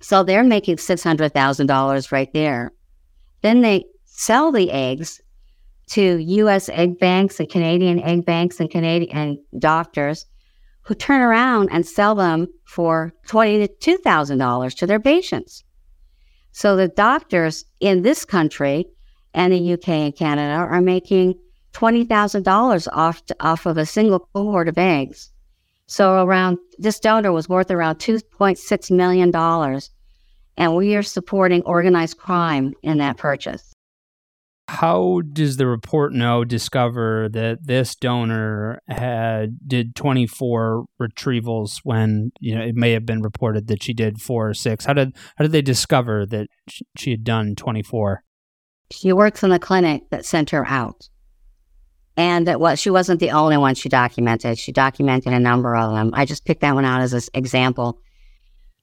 So 0.00 0.22
they're 0.22 0.44
making 0.44 0.76
$600,000 0.76 2.12
right 2.12 2.32
there. 2.32 2.72
Then 3.42 3.60
they 3.60 3.84
sell 4.04 4.52
the 4.52 4.70
eggs 4.70 5.20
to 5.90 6.18
U.S. 6.18 6.68
egg 6.70 6.98
banks 6.98 7.38
and 7.40 7.48
Canadian 7.48 8.00
egg 8.00 8.24
banks 8.24 8.58
and 8.58 8.70
Canadian 8.70 9.16
and 9.16 9.38
doctors 9.58 10.26
who 10.84 10.94
turn 10.94 11.20
around 11.20 11.68
and 11.72 11.86
sell 11.86 12.14
them 12.14 12.46
for 12.64 13.12
twenty 13.26 13.58
to 13.58 13.68
two 13.80 13.96
thousand 13.98 14.38
dollars 14.38 14.74
to 14.76 14.86
their 14.86 15.00
patients. 15.00 15.64
So 16.52 16.76
the 16.76 16.88
doctors 16.88 17.64
in 17.80 18.02
this 18.02 18.24
country 18.24 18.86
and 19.34 19.52
the 19.52 19.72
UK 19.72 19.88
and 19.88 20.16
Canada 20.16 20.54
are 20.54 20.80
making 20.80 21.34
twenty 21.72 22.04
thousand 22.04 22.44
dollars 22.44 22.86
off 22.88 23.22
off 23.40 23.66
of 23.66 23.76
a 23.76 23.86
single 23.86 24.28
cohort 24.32 24.68
of 24.68 24.78
eggs. 24.78 25.30
So 25.86 26.24
around 26.24 26.58
this 26.78 27.00
donor 27.00 27.32
was 27.32 27.48
worth 27.48 27.70
around 27.70 27.98
two 27.98 28.20
point 28.20 28.58
six 28.58 28.90
million 28.90 29.30
dollars, 29.30 29.90
and 30.56 30.76
we 30.76 30.94
are 30.96 31.02
supporting 31.02 31.62
organized 31.62 32.18
crime 32.18 32.74
in 32.82 32.98
that 32.98 33.16
purchase. 33.16 33.73
How 34.68 35.20
does 35.32 35.58
the 35.58 35.66
report 35.66 36.14
know 36.14 36.42
discover 36.44 37.28
that 37.32 37.66
this 37.66 37.94
donor 37.94 38.80
had 38.88 39.58
did 39.68 39.94
24 39.94 40.86
retrievals 41.00 41.80
when 41.84 42.32
you 42.40 42.54
know 42.54 42.62
it 42.62 42.74
may 42.74 42.92
have 42.92 43.04
been 43.04 43.20
reported 43.20 43.66
that 43.68 43.82
she 43.82 43.92
did 43.92 44.22
four 44.22 44.48
or 44.48 44.54
six? 44.54 44.86
How 44.86 44.94
did 44.94 45.14
how 45.36 45.42
did 45.42 45.52
they 45.52 45.60
discover 45.60 46.24
that 46.26 46.48
she 46.96 47.10
had 47.10 47.24
done 47.24 47.54
24? 47.56 48.24
She 48.90 49.12
works 49.12 49.42
in 49.42 49.52
a 49.52 49.58
clinic 49.58 50.08
that 50.10 50.24
sent 50.24 50.50
her 50.50 50.66
out. 50.66 51.08
And 52.16 52.46
that 52.46 52.60
was 52.60 52.80
she 52.80 52.90
wasn't 52.90 53.20
the 53.20 53.32
only 53.32 53.58
one 53.58 53.74
she 53.74 53.88
documented. 53.88 54.58
She 54.58 54.72
documented 54.72 55.32
a 55.32 55.40
number 55.40 55.76
of 55.76 55.92
them. 55.92 56.10
I 56.14 56.24
just 56.24 56.46
picked 56.46 56.62
that 56.62 56.74
one 56.74 56.84
out 56.84 57.02
as 57.02 57.12
an 57.12 57.22
example. 57.34 58.00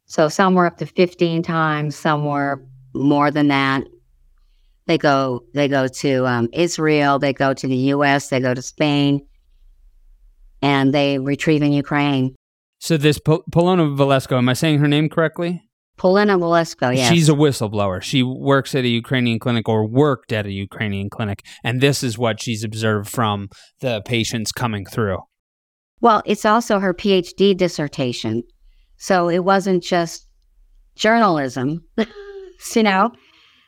So 0.06 0.28
some 0.28 0.54
were 0.54 0.65
up 0.65 0.78
to 0.78 0.86
15 0.86 1.41
times, 1.41 1.96
some 1.96 2.26
were 2.26 2.65
more 2.94 3.32
than 3.32 3.48
that. 3.48 3.84
They 4.88 4.98
go 4.98 5.44
they 5.54 5.67
go 5.67 5.88
to 5.88 6.26
um, 6.26 6.50
Israel, 6.54 7.20
they 7.20 7.34
go 7.34 7.54
to 7.54 7.67
the 7.67 7.76
U.S., 7.76 8.30
they 8.30 8.39
go 8.39 8.54
to 8.54 8.62
Spain, 8.62 9.26
and 10.62 10.94
they 10.94 11.20
retrieve 11.20 11.62
in 11.62 11.72
Ukraine. 11.72 12.36
So 12.80 12.98
this 12.98 13.20
Pol- 13.20 13.44
Polona 13.52 13.96
Valesco, 13.96 14.38
am 14.38 14.50
I 14.50 14.54
saying 14.54 14.80
her 14.80 14.88
name 14.88 15.08
correctly? 15.08 15.62
Polina 16.02 16.36
Valesco, 16.36 16.96
yes. 16.96 17.08
She's 17.13 17.30
a 17.30 17.34
whistleblower. 17.34 18.02
She 18.02 18.24
works 18.24 18.74
at 18.74 18.86
a 18.86 18.88
Ukrainian 18.88 19.38
clinic 19.38 19.70
or 19.70 19.86
worked 19.86 20.34
at 20.34 20.48
a 20.48 20.52
Ukrainian 20.52 21.12
clinic. 21.12 21.46
And 21.63 21.80
this 21.80 22.02
is 22.02 22.17
what 22.17 22.41
she's 22.41 22.63
observed 22.63 23.08
from 23.08 23.50
the 23.82 24.02
patients 24.04 24.52
coming 24.52 24.84
through. 24.84 25.20
Well, 26.00 26.24
it's 26.26 26.44
also 26.44 26.80
her 26.80 26.96
PhD 26.96 27.56
dissertation. 27.56 28.41
So 28.98 29.30
it 29.30 29.44
wasn't 29.44 29.84
just 29.84 30.28
journalism, 30.96 31.84
you 32.76 32.82
know? 32.82 33.12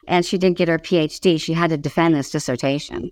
And 0.07 0.25
she 0.25 0.37
did 0.37 0.55
get 0.55 0.67
her 0.67 0.79
PhD. 0.79 1.39
She 1.39 1.53
had 1.53 1.69
to 1.69 1.77
defend 1.77 2.15
this 2.15 2.29
dissertation. 2.29 3.11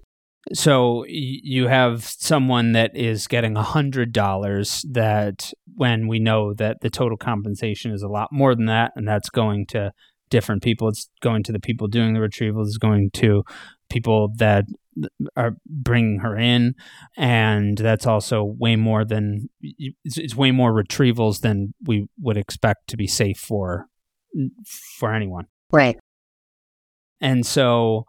So 0.54 1.06
you 1.08 1.68
have 1.68 2.04
someone 2.04 2.72
that 2.72 2.96
is 2.96 3.28
getting 3.28 3.56
a 3.56 3.64
hundred 3.64 4.12
dollars. 4.12 4.84
That 4.90 5.54
when 5.76 6.08
we 6.08 6.20
know 6.20 6.54
that 6.56 6.82
the 6.82 6.90
total 6.90 7.18
compensation 7.18 7.92
is 7.92 8.02
a 8.02 8.08
lot 8.08 8.30
more 8.32 8.56
than 8.56 8.66
that, 8.66 8.92
and 8.96 9.08
that's 9.08 9.30
going 9.30 9.68
to 9.68 9.92
different 10.30 10.64
people. 10.64 10.88
It's 10.88 11.10
going 11.22 11.44
to 11.44 11.52
the 11.52 11.60
people 11.60 11.88
doing 11.88 12.14
the 12.14 12.20
retrievals. 12.20 12.68
It's 12.68 12.78
going 12.78 13.12
to 13.16 13.44
people 13.90 14.32
that 14.38 14.66
are 15.36 15.52
bringing 15.68 16.20
her 16.20 16.36
in, 16.36 16.74
and 17.16 17.78
that's 17.78 18.08
also 18.08 18.44
way 18.44 18.76
more 18.76 19.06
than 19.06 19.50
it's, 19.62 20.18
it's 20.18 20.36
way 20.36 20.50
more 20.50 20.74
retrievals 20.74 21.42
than 21.42 21.76
we 21.86 22.08
would 22.20 22.38
expect 22.38 22.88
to 22.88 22.98
be 22.98 23.08
safe 23.08 23.38
for 23.38 23.86
for 24.98 25.14
anyone. 25.14 25.46
Right. 25.72 26.00
And 27.22 27.46
so 27.46 28.06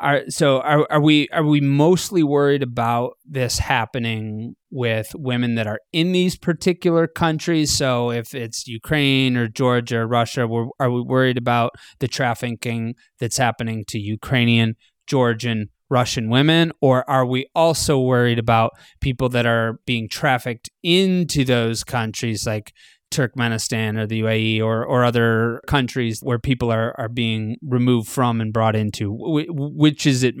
are 0.00 0.22
so 0.28 0.60
are 0.60 0.86
are 0.90 1.00
we 1.00 1.28
are 1.28 1.44
we 1.44 1.60
mostly 1.60 2.22
worried 2.22 2.62
about 2.62 3.12
this 3.24 3.58
happening 3.58 4.54
with 4.70 5.12
women 5.14 5.54
that 5.54 5.66
are 5.66 5.80
in 5.92 6.12
these 6.12 6.36
particular 6.36 7.06
countries? 7.06 7.76
So 7.76 8.10
if 8.10 8.34
it's 8.34 8.66
Ukraine 8.66 9.36
or 9.36 9.48
Georgia 9.48 9.98
or 9.98 10.06
Russia, 10.06 10.48
are 10.80 10.90
we 10.90 11.00
worried 11.00 11.38
about 11.38 11.72
the 12.00 12.08
trafficking 12.08 12.94
that's 13.20 13.36
happening 13.36 13.84
to 13.88 13.98
Ukrainian, 13.98 14.74
Georgian, 15.06 15.68
Russian 15.90 16.28
women, 16.28 16.72
or 16.80 17.08
are 17.08 17.24
we 17.24 17.46
also 17.54 18.00
worried 18.00 18.38
about 18.38 18.72
people 19.00 19.28
that 19.30 19.46
are 19.46 19.78
being 19.86 20.08
trafficked 20.08 20.68
into 20.82 21.44
those 21.44 21.84
countries, 21.84 22.46
like 22.46 22.72
Turkmenistan 23.14 23.98
or 23.98 24.06
the 24.06 24.20
UAE 24.20 24.60
or, 24.60 24.84
or 24.84 25.04
other 25.04 25.60
countries 25.66 26.20
where 26.22 26.38
people 26.38 26.70
are, 26.70 26.94
are 26.98 27.08
being 27.08 27.56
removed 27.62 28.08
from 28.08 28.40
and 28.40 28.52
brought 28.52 28.76
into? 28.76 29.10
Which 29.12 30.06
is 30.06 30.22
it? 30.22 30.34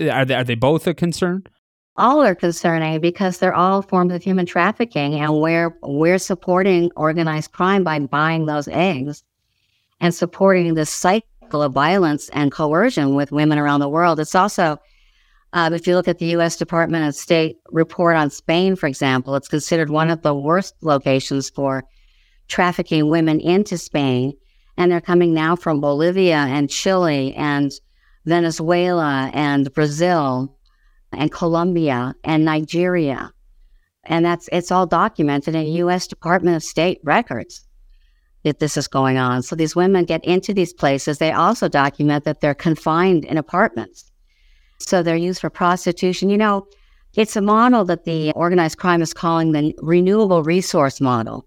Are 0.00 0.24
they, 0.24 0.34
are 0.34 0.44
they 0.44 0.54
both 0.54 0.86
a 0.86 0.94
concern? 0.94 1.44
All 1.96 2.22
are 2.22 2.34
concerning 2.34 3.00
because 3.00 3.38
they're 3.38 3.54
all 3.54 3.82
forms 3.82 4.12
of 4.12 4.22
human 4.22 4.46
trafficking, 4.46 5.14
and 5.14 5.40
we're 5.40 5.76
we're 5.82 6.18
supporting 6.18 6.90
organized 6.96 7.52
crime 7.52 7.84
by 7.84 7.98
buying 7.98 8.46
those 8.46 8.68
eggs 8.68 9.22
and 10.00 10.14
supporting 10.14 10.74
this 10.74 10.88
cycle 10.88 11.62
of 11.62 11.72
violence 11.72 12.30
and 12.30 12.52
coercion 12.52 13.14
with 13.14 13.32
women 13.32 13.58
around 13.58 13.80
the 13.80 13.88
world. 13.88 14.18
It's 14.20 14.34
also 14.34 14.78
um, 15.52 15.74
if 15.74 15.86
you 15.86 15.96
look 15.96 16.08
at 16.08 16.18
the 16.18 16.26
U.S. 16.26 16.56
Department 16.56 17.08
of 17.08 17.14
State 17.14 17.58
report 17.70 18.16
on 18.16 18.30
Spain, 18.30 18.76
for 18.76 18.86
example, 18.86 19.34
it's 19.34 19.48
considered 19.48 19.90
one 19.90 20.10
of 20.10 20.22
the 20.22 20.34
worst 20.34 20.76
locations 20.80 21.50
for 21.50 21.84
trafficking 22.46 23.08
women 23.08 23.40
into 23.40 23.76
Spain. 23.76 24.34
And 24.76 24.90
they're 24.90 25.00
coming 25.00 25.34
now 25.34 25.56
from 25.56 25.80
Bolivia 25.80 26.36
and 26.36 26.70
Chile 26.70 27.34
and 27.34 27.72
Venezuela 28.24 29.30
and 29.34 29.72
Brazil 29.74 30.56
and 31.12 31.32
Colombia 31.32 32.14
and 32.22 32.44
Nigeria. 32.44 33.32
And 34.04 34.24
that's 34.24 34.48
it's 34.52 34.70
all 34.70 34.86
documented 34.86 35.54
in 35.54 35.66
U.S. 35.66 36.06
Department 36.06 36.56
of 36.56 36.62
State 36.62 37.00
records 37.02 37.66
that 38.44 38.60
this 38.60 38.76
is 38.76 38.88
going 38.88 39.18
on. 39.18 39.42
So 39.42 39.54
these 39.56 39.76
women 39.76 40.04
get 40.04 40.24
into 40.24 40.54
these 40.54 40.72
places. 40.72 41.18
They 41.18 41.32
also 41.32 41.68
document 41.68 42.24
that 42.24 42.40
they're 42.40 42.54
confined 42.54 43.24
in 43.24 43.36
apartments 43.36 44.09
so 44.80 45.02
they're 45.02 45.16
used 45.16 45.40
for 45.40 45.50
prostitution. 45.50 46.30
You 46.30 46.38
know, 46.38 46.66
it's 47.14 47.36
a 47.36 47.40
model 47.40 47.84
that 47.84 48.04
the 48.04 48.32
organized 48.32 48.78
crime 48.78 49.02
is 49.02 49.14
calling 49.14 49.52
the 49.52 49.74
renewable 49.78 50.42
resource 50.42 51.00
model. 51.00 51.46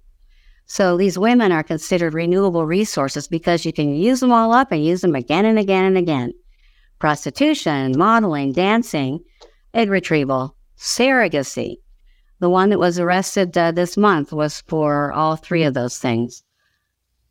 So 0.65 0.97
these 0.97 1.19
women 1.19 1.51
are 1.51 1.63
considered 1.63 2.13
renewable 2.13 2.65
resources 2.65 3.27
because 3.27 3.65
you 3.65 3.73
can 3.73 3.93
use 3.95 4.21
them 4.21 4.31
all 4.31 4.53
up 4.53 4.71
and 4.71 4.83
use 4.83 5.01
them 5.01 5.15
again 5.15 5.45
and 5.45 5.59
again 5.59 5.85
and 5.85 5.97
again. 5.97 6.33
Prostitution, 6.99 7.97
modeling, 7.97 8.53
dancing, 8.53 9.19
egg 9.73 9.89
retrieval, 9.89 10.55
surrogacy. 10.77 11.77
The 12.39 12.49
one 12.49 12.69
that 12.69 12.79
was 12.79 12.99
arrested 12.99 13.57
uh, 13.57 13.71
this 13.71 13.97
month 13.97 14.31
was 14.31 14.61
for 14.61 15.11
all 15.11 15.35
three 15.35 15.63
of 15.63 15.73
those 15.73 15.97
things 15.97 16.43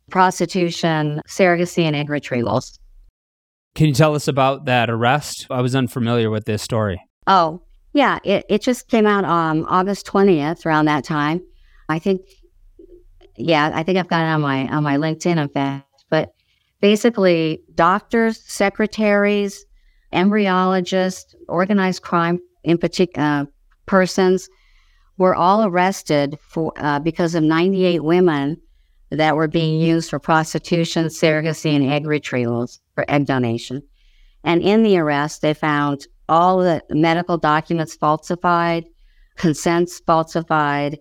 prostitution, 0.09 1.21
surrogacy, 1.27 1.83
and 1.83 1.95
egg 1.95 2.09
retrievals. 2.09 2.77
Can 3.75 3.87
you 3.87 3.93
tell 3.93 4.13
us 4.13 4.27
about 4.27 4.65
that 4.65 4.89
arrest? 4.89 5.47
I 5.49 5.61
was 5.61 5.75
unfamiliar 5.75 6.29
with 6.29 6.45
this 6.45 6.61
story. 6.61 7.01
Oh, 7.25 7.63
yeah. 7.93 8.19
It, 8.23 8.45
it 8.47 8.61
just 8.61 8.87
came 8.87 9.07
out 9.07 9.25
on 9.25 9.65
August 9.65 10.05
20th, 10.05 10.65
around 10.65 10.85
that 10.85 11.03
time. 11.03 11.41
I 11.89 11.97
think, 11.97 12.21
yeah, 13.35 13.71
I 13.73 13.81
think 13.81 13.97
I've 13.97 14.07
got 14.07 14.21
it 14.21 14.29
on 14.29 14.41
my, 14.41 14.67
on 14.67 14.83
my 14.83 14.97
LinkedIn, 14.97 15.37
in 15.37 15.49
fact. 15.49 16.05
But 16.09 16.33
basically, 16.81 17.63
doctors, 17.73 18.43
secretaries, 18.45 19.65
embryologists, 20.13 21.33
organized 21.47 22.03
crime 22.03 22.39
in 22.63 22.77
particular, 22.77 23.27
uh, 23.27 23.45
persons 23.87 24.49
were 25.17 25.35
all 25.35 25.65
arrested 25.65 26.37
for 26.41 26.73
uh, 26.77 26.99
because 26.99 27.33
of 27.33 27.43
98 27.43 28.03
women 28.03 28.57
that 29.09 29.35
were 29.35 29.47
being 29.47 29.79
used 29.79 30.11
for 30.11 30.19
prostitution, 30.19 31.07
surrogacy, 31.07 31.75
and 31.75 31.85
egg 31.85 32.05
retrievals 32.05 32.79
for 32.93 33.05
egg 33.07 33.25
donation. 33.25 33.81
And 34.43 34.61
in 34.61 34.83
the 34.83 34.97
arrest, 34.97 35.41
they 35.41 35.53
found 35.53 36.07
all 36.27 36.59
the 36.59 36.81
medical 36.89 37.37
documents 37.37 37.95
falsified, 37.95 38.85
consents 39.37 40.01
falsified. 40.05 40.99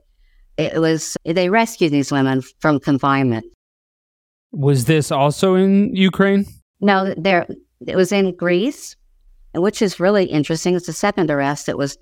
It 0.57 0.81
was, 0.81 1.17
they 1.25 1.49
rescued 1.49 1.93
these 1.93 2.13
women 2.13 2.43
from 2.61 2.79
confinement. 2.81 3.47
Was 4.53 4.85
this 4.85 5.11
also 5.11 5.55
in 5.55 5.95
Ukraine? 5.95 6.45
No, 6.81 7.15
there, 7.17 7.47
it 7.87 7.97
was 7.97 8.13
in 8.13 8.37
Greece, 8.37 8.97
which 9.55 9.81
is 9.81 9.99
really 9.99 10.25
interesting. 10.27 10.75
It's 10.75 10.87
the 10.87 10.93
second 10.93 11.31
arrest 11.31 11.67
that 11.67 11.79
was 11.79 11.97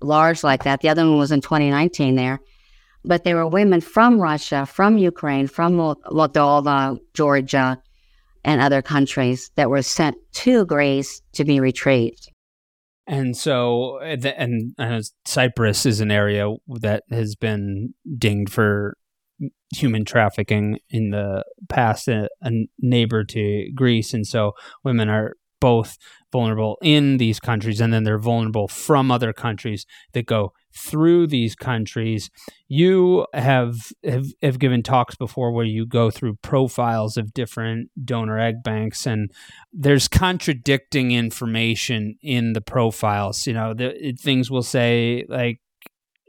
large 0.00 0.42
like 0.42 0.64
that. 0.64 0.80
The 0.80 0.88
other 0.88 1.04
one 1.06 1.18
was 1.18 1.32
in 1.32 1.42
2019 1.42 2.14
there 2.14 2.40
but 3.04 3.24
there 3.24 3.36
were 3.36 3.46
women 3.46 3.80
from 3.80 4.20
Russia, 4.20 4.66
from 4.66 4.98
Ukraine, 4.98 5.46
from 5.46 5.72
Moldova, 5.74 6.98
Georgia, 7.14 7.80
and 8.44 8.60
other 8.60 8.82
countries 8.82 9.50
that 9.56 9.70
were 9.70 9.82
sent 9.82 10.16
to 10.32 10.64
Greece 10.66 11.22
to 11.32 11.44
be 11.44 11.60
retrieved. 11.60 12.30
And 13.06 13.36
so, 13.36 13.96
eh, 13.98 14.16
and, 14.36 14.72
and 14.78 15.04
Cyprus 15.24 15.84
is 15.84 16.00
an 16.00 16.10
area 16.10 16.54
that 16.80 17.02
has 17.10 17.34
been 17.34 17.94
dinged 18.18 18.52
for 18.52 18.96
human 19.74 20.04
trafficking 20.04 20.78
in 20.90 21.10
the 21.10 21.44
past, 21.68 22.08
eh, 22.08 22.26
a, 22.42 22.48
a 22.48 22.66
neighbor 22.78 23.24
to 23.24 23.70
Greece. 23.74 24.14
And 24.14 24.26
so 24.26 24.52
women 24.84 25.08
are 25.08 25.34
both 25.60 25.96
vulnerable 26.32 26.78
in 26.80 27.16
these 27.16 27.40
countries 27.40 27.80
and 27.80 27.92
then 27.92 28.04
they're 28.04 28.18
vulnerable 28.18 28.68
from 28.68 29.10
other 29.10 29.32
countries 29.32 29.84
that 30.12 30.26
go 30.26 30.52
through 30.74 31.26
these 31.26 31.54
countries. 31.54 32.30
You 32.68 33.26
have, 33.34 33.92
have 34.04 34.26
have 34.42 34.58
given 34.58 34.82
talks 34.82 35.14
before 35.16 35.52
where 35.52 35.64
you 35.64 35.86
go 35.86 36.10
through 36.10 36.36
profiles 36.36 37.16
of 37.16 37.34
different 37.34 37.90
donor 38.04 38.38
egg 38.38 38.62
banks, 38.62 39.06
and 39.06 39.30
there's 39.72 40.08
contradicting 40.08 41.10
information 41.10 42.16
in 42.22 42.52
the 42.52 42.60
profiles. 42.60 43.46
You 43.46 43.54
know, 43.54 43.74
the, 43.74 44.14
things 44.20 44.50
will 44.50 44.62
say 44.62 45.24
like 45.28 45.60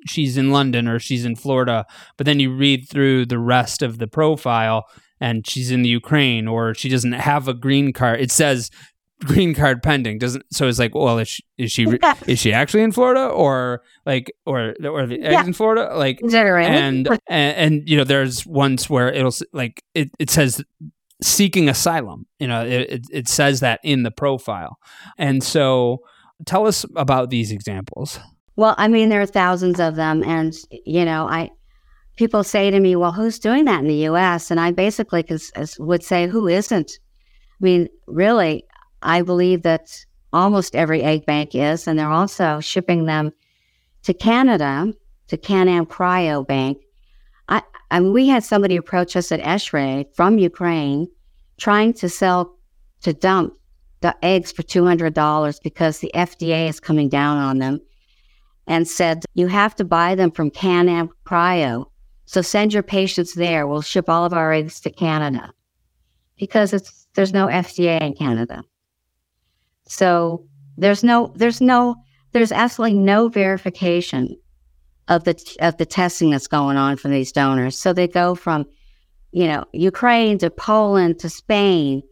she's 0.08 0.38
in 0.38 0.52
London 0.52 0.88
or 0.88 1.00
she's 1.00 1.26
in 1.26 1.36
Florida, 1.36 1.86
but 2.18 2.26
then 2.26 2.40
you 2.40 2.54
read 2.54 2.90
through 2.90 3.28
the 3.28 3.40
rest 3.40 3.82
of 3.82 4.00
the 4.00 4.08
profile 4.08 4.86
and 5.20 5.48
she's 5.48 5.70
in 5.70 5.84
the 5.84 5.90
Ukraine 5.90 6.48
or 6.48 6.74
she 6.74 6.90
doesn't 6.90 7.12
have 7.12 7.48
a 7.48 7.54
green 7.54 7.94
card. 7.94 8.20
It 8.20 8.32
says 8.32 8.72
green 9.26 9.54
card 9.54 9.84
pending. 9.84 10.18
Doesn't 10.18 10.44
so 10.54 10.68
it's 10.68 10.80
like 10.80 10.96
well 10.96 11.20
is 11.20 11.28
she 11.28 11.44
is 11.58 11.72
she, 11.72 11.86
yeah. 12.02 12.16
is 12.28 12.40
she 12.40 12.54
actually 12.54 12.84
in 12.84 12.92
florida 12.92 13.28
or 13.28 13.82
like 14.06 14.32
or 14.46 14.76
or 14.84 15.06
the 15.06 15.22
eggs 15.22 15.34
yeah. 15.34 15.46
in 15.46 15.54
florida? 15.54 15.92
Like 15.96 16.20
and, 16.22 17.08
and 17.08 17.20
and 17.30 17.90
you 17.90 17.98
know 17.98 18.04
there's 18.04 18.46
ones 18.46 18.90
where 18.90 19.12
it'll 19.12 19.34
like 19.54 19.84
it, 19.94 20.12
it 20.20 20.30
says 20.30 20.64
seeking 21.22 21.70
asylum 21.70 22.26
you 22.40 22.48
know 22.48 22.66
it, 22.66 23.06
it 23.12 23.28
says 23.28 23.60
that 23.60 23.80
in 23.84 24.04
the 24.04 24.12
profile. 24.12 24.78
And 25.18 25.44
so 25.44 26.00
tell 26.46 26.68
us 26.68 26.86
about 26.96 27.30
these 27.30 27.52
examples. 27.52 28.20
Well 28.56 28.76
i 28.78 28.88
mean 28.88 29.10
there 29.10 29.22
are 29.22 29.28
thousands 29.28 29.80
of 29.80 29.96
them 29.96 30.24
and 30.24 30.54
you 30.86 31.06
know 31.06 31.28
i 31.28 31.50
people 32.18 32.44
say 32.44 32.70
to 32.70 32.80
me 32.80 32.96
well 32.96 33.12
who's 33.12 33.40
doing 33.40 33.66
that 33.66 33.80
in 33.80 33.88
the 33.88 34.06
us 34.06 34.52
and 34.52 34.60
i 34.60 34.72
basically 34.72 35.24
cause, 35.24 35.52
would 35.80 36.04
say 36.04 36.28
who 36.28 36.48
isn't? 36.48 37.00
I 37.62 37.64
mean, 37.64 37.90
really, 38.08 38.64
I 39.04 39.22
believe 39.22 39.64
that 39.64 40.06
almost 40.34 40.76
every 40.76 41.04
egg 41.04 41.26
bank 41.26 41.56
is, 41.56 41.88
and 41.88 41.98
they're 41.98 42.10
also 42.10 42.60
shipping 42.60 43.06
them 43.06 43.32
to 44.04 44.14
Canada, 44.14 44.94
to 45.28 45.38
Can-Am 45.38 45.86
Cryo 45.86 46.46
Bank. 46.46 46.78
I, 47.50 47.62
I 47.90 48.00
mean, 48.00 48.14
we 48.14 48.28
had 48.28 48.44
somebody 48.44 48.76
approach 48.76 49.16
us 49.16 49.32
at 49.32 49.42
ESHRE 49.42 50.06
from 50.16 50.38
Ukraine 50.38 51.08
trying 51.58 51.94
to 51.94 52.10
sell, 52.10 52.58
to 53.02 53.14
dump 53.14 53.54
the 54.02 54.16
eggs 54.26 54.52
for 54.52 54.64
$200 54.64 55.62
because 55.64 56.00
the 56.00 56.12
FDA 56.16 56.68
is 56.68 56.80
coming 56.80 57.08
down 57.08 57.38
on 57.38 57.60
them 57.60 57.80
and 58.68 58.88
said, 58.88 59.26
you 59.36 59.48
have 59.48 59.76
to 59.76 59.84
buy 59.84 60.16
them 60.16 60.32
from 60.32 60.50
Can-Am 60.50 61.10
Cryo. 61.26 61.86
So 62.26 62.42
send 62.42 62.74
your 62.74 62.84
patients 62.84 63.34
there. 63.34 63.68
We'll 63.68 63.82
ship 63.82 64.10
all 64.10 64.26
of 64.26 64.34
our 64.34 64.54
eggs 64.54 64.80
to 64.82 64.90
Canada 64.90 65.54
because 66.38 66.74
it's, 66.74 67.08
there's 67.14 67.34
no 67.34 67.48
FDA 67.48 68.02
in 68.02 68.14
Canada. 68.14 68.64
So 69.92 70.46
there's 70.78 71.04
no, 71.04 71.34
there's 71.36 71.60
no, 71.60 71.98
there's 72.32 72.54
absolutely 72.54 72.98
no 72.98 73.28
verification 73.28 74.38
of 75.10 75.26
the 75.26 75.36
of 75.60 75.76
the 75.76 75.86
testing 75.86 76.30
that's 76.30 76.48
going 76.48 76.78
on 76.78 76.96
for 76.96 77.10
these 77.10 77.34
donors. 77.34 77.78
So 77.78 77.92
they 77.92 78.08
go 78.08 78.34
from, 78.34 78.66
you 79.32 79.48
know, 79.48 79.66
Ukraine 79.74 80.38
to 80.38 80.50
Poland 80.50 81.20
to 81.20 81.30
Spain 81.30 82.04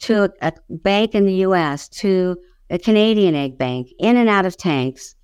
to 0.00 0.24
a, 0.24 0.48
a 0.48 0.52
bank 0.68 1.14
in 1.14 1.26
the 1.26 1.34
U.S. 1.46 1.88
to 2.00 2.36
a 2.70 2.78
Canadian 2.78 3.36
egg 3.36 3.56
bank, 3.56 3.88
in 4.00 4.16
and 4.16 4.28
out 4.28 4.44
of 4.44 4.56
tanks, 4.56 5.14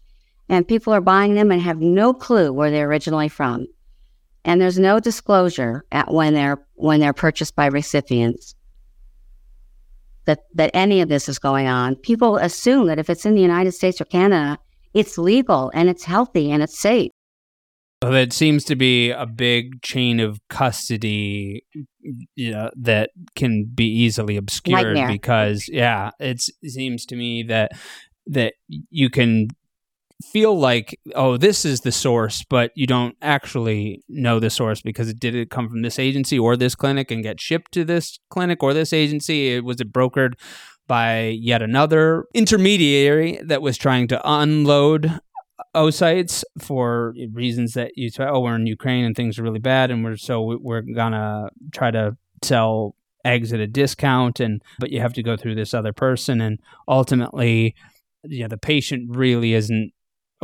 and 0.49 0.69
people 0.69 0.93
are 0.95 1.01
buying 1.01 1.35
them 1.35 1.51
and 1.51 1.61
have 1.63 1.81
no 1.81 2.15
clue 2.15 2.53
where 2.53 2.71
they're 2.71 2.89
originally 2.89 3.29
from, 3.29 3.67
and 4.45 4.61
there's 4.61 4.79
no 4.79 5.01
disclosure 5.01 5.85
at 5.91 6.13
when 6.15 6.33
they're 6.35 6.65
when 6.75 7.01
they're 7.01 7.13
purchased 7.13 7.57
by 7.57 7.67
recipients 7.67 8.55
that, 10.27 10.41
that 10.55 10.71
any 10.75 11.01
of 11.01 11.09
this 11.09 11.29
is 11.29 11.39
going 11.39 11.67
on. 11.67 11.97
People 11.97 12.37
assume 12.37 12.87
that 12.87 12.99
if 12.99 13.11
it's 13.11 13.27
in 13.27 13.35
the 13.35 13.43
United 13.43 13.73
States 13.73 14.01
or 14.01 14.05
Canada, 14.05 14.59
it's 14.93 15.19
legal 15.19 15.71
and 15.75 15.89
it's 15.89 16.05
healthy 16.05 16.51
and 16.51 16.63
it's 16.63 16.79
safe. 16.79 17.11
That 18.01 18.35
seems 18.35 18.65
to 18.65 18.77
be 18.77 19.11
a 19.11 19.25
big 19.25 19.81
chain 19.81 20.21
of 20.21 20.39
custody 20.49 21.65
you 22.35 22.51
know, 22.51 22.71
that 22.77 23.11
can 23.35 23.65
be 23.65 23.87
easily 23.87 24.37
obscured 24.37 24.95
Nightmare. 24.95 25.09
because 25.09 25.69
yeah, 25.69 26.11
it 26.21 26.43
seems 26.67 27.07
to 27.07 27.17
me 27.17 27.45
that 27.45 27.73
that 28.27 28.55
you 28.69 29.11
can 29.11 29.49
feel 30.33 30.59
like 30.59 30.99
oh 31.15 31.37
this 31.37 31.65
is 31.65 31.81
the 31.81 31.93
source 31.93 32.45
but 32.49 32.71
you 32.75 32.87
don't 32.87 33.17
actually 33.23 34.03
know 34.09 34.41
the 34.41 34.51
source 34.51 34.81
because 34.81 35.09
it 35.09 35.21
did 35.21 35.35
it 35.35 35.51
come 35.51 35.69
from 35.69 35.83
this 35.83 35.99
agency 35.99 36.39
or 36.39 36.57
this 36.57 36.75
clinic 36.75 37.11
and 37.11 37.23
get 37.23 37.41
shipped 37.41 37.73
to 37.73 37.85
this 37.85 38.19
clinic 38.31 38.63
or 38.63 38.75
this 38.75 38.93
agency? 38.93 39.55
It 39.55 39.65
was 39.65 39.81
it 39.81 39.93
brokered 39.93 40.35
by 40.87 41.27
yet 41.29 41.63
another 41.63 42.27
intermediary 42.35 43.41
that 43.45 43.63
was 43.63 43.79
trying 43.79 44.09
to 44.09 44.21
unload 44.31 45.21
oocytes 45.75 46.45
for 46.59 47.15
reasons 47.33 47.75
that 47.75 47.93
you 47.97 48.11
say 48.11 48.25
oh 48.25 48.41
we're 48.41 48.57
in 48.57 48.67
Ukraine 48.67 49.05
and 49.05 49.17
things 49.17 49.39
are 49.39 49.43
really 49.43 49.59
bad 49.59 49.91
and 49.91 50.05
we're 50.05 50.17
so 50.17 50.59
we're 50.61 50.83
gonna 50.83 51.49
try 51.73 51.91
to 51.91 52.17
sell 52.43 52.95
eggs 53.25 53.53
at 53.53 53.61
a 53.61 53.67
discount 53.67 54.41
and 54.41 54.63
but 54.79 54.91
you 54.91 55.01
have 55.01 55.15
to 55.15 55.23
go 55.23 55.37
through 55.37 55.55
this 55.55 55.73
other 55.73 55.93
person 55.93 56.41
and 56.41 56.61
ultimately 56.87 57.75
you 58.25 58.43
know 58.43 58.49
the 58.49 58.59
patient 58.59 59.09
really 59.17 59.55
isn't 59.55 59.93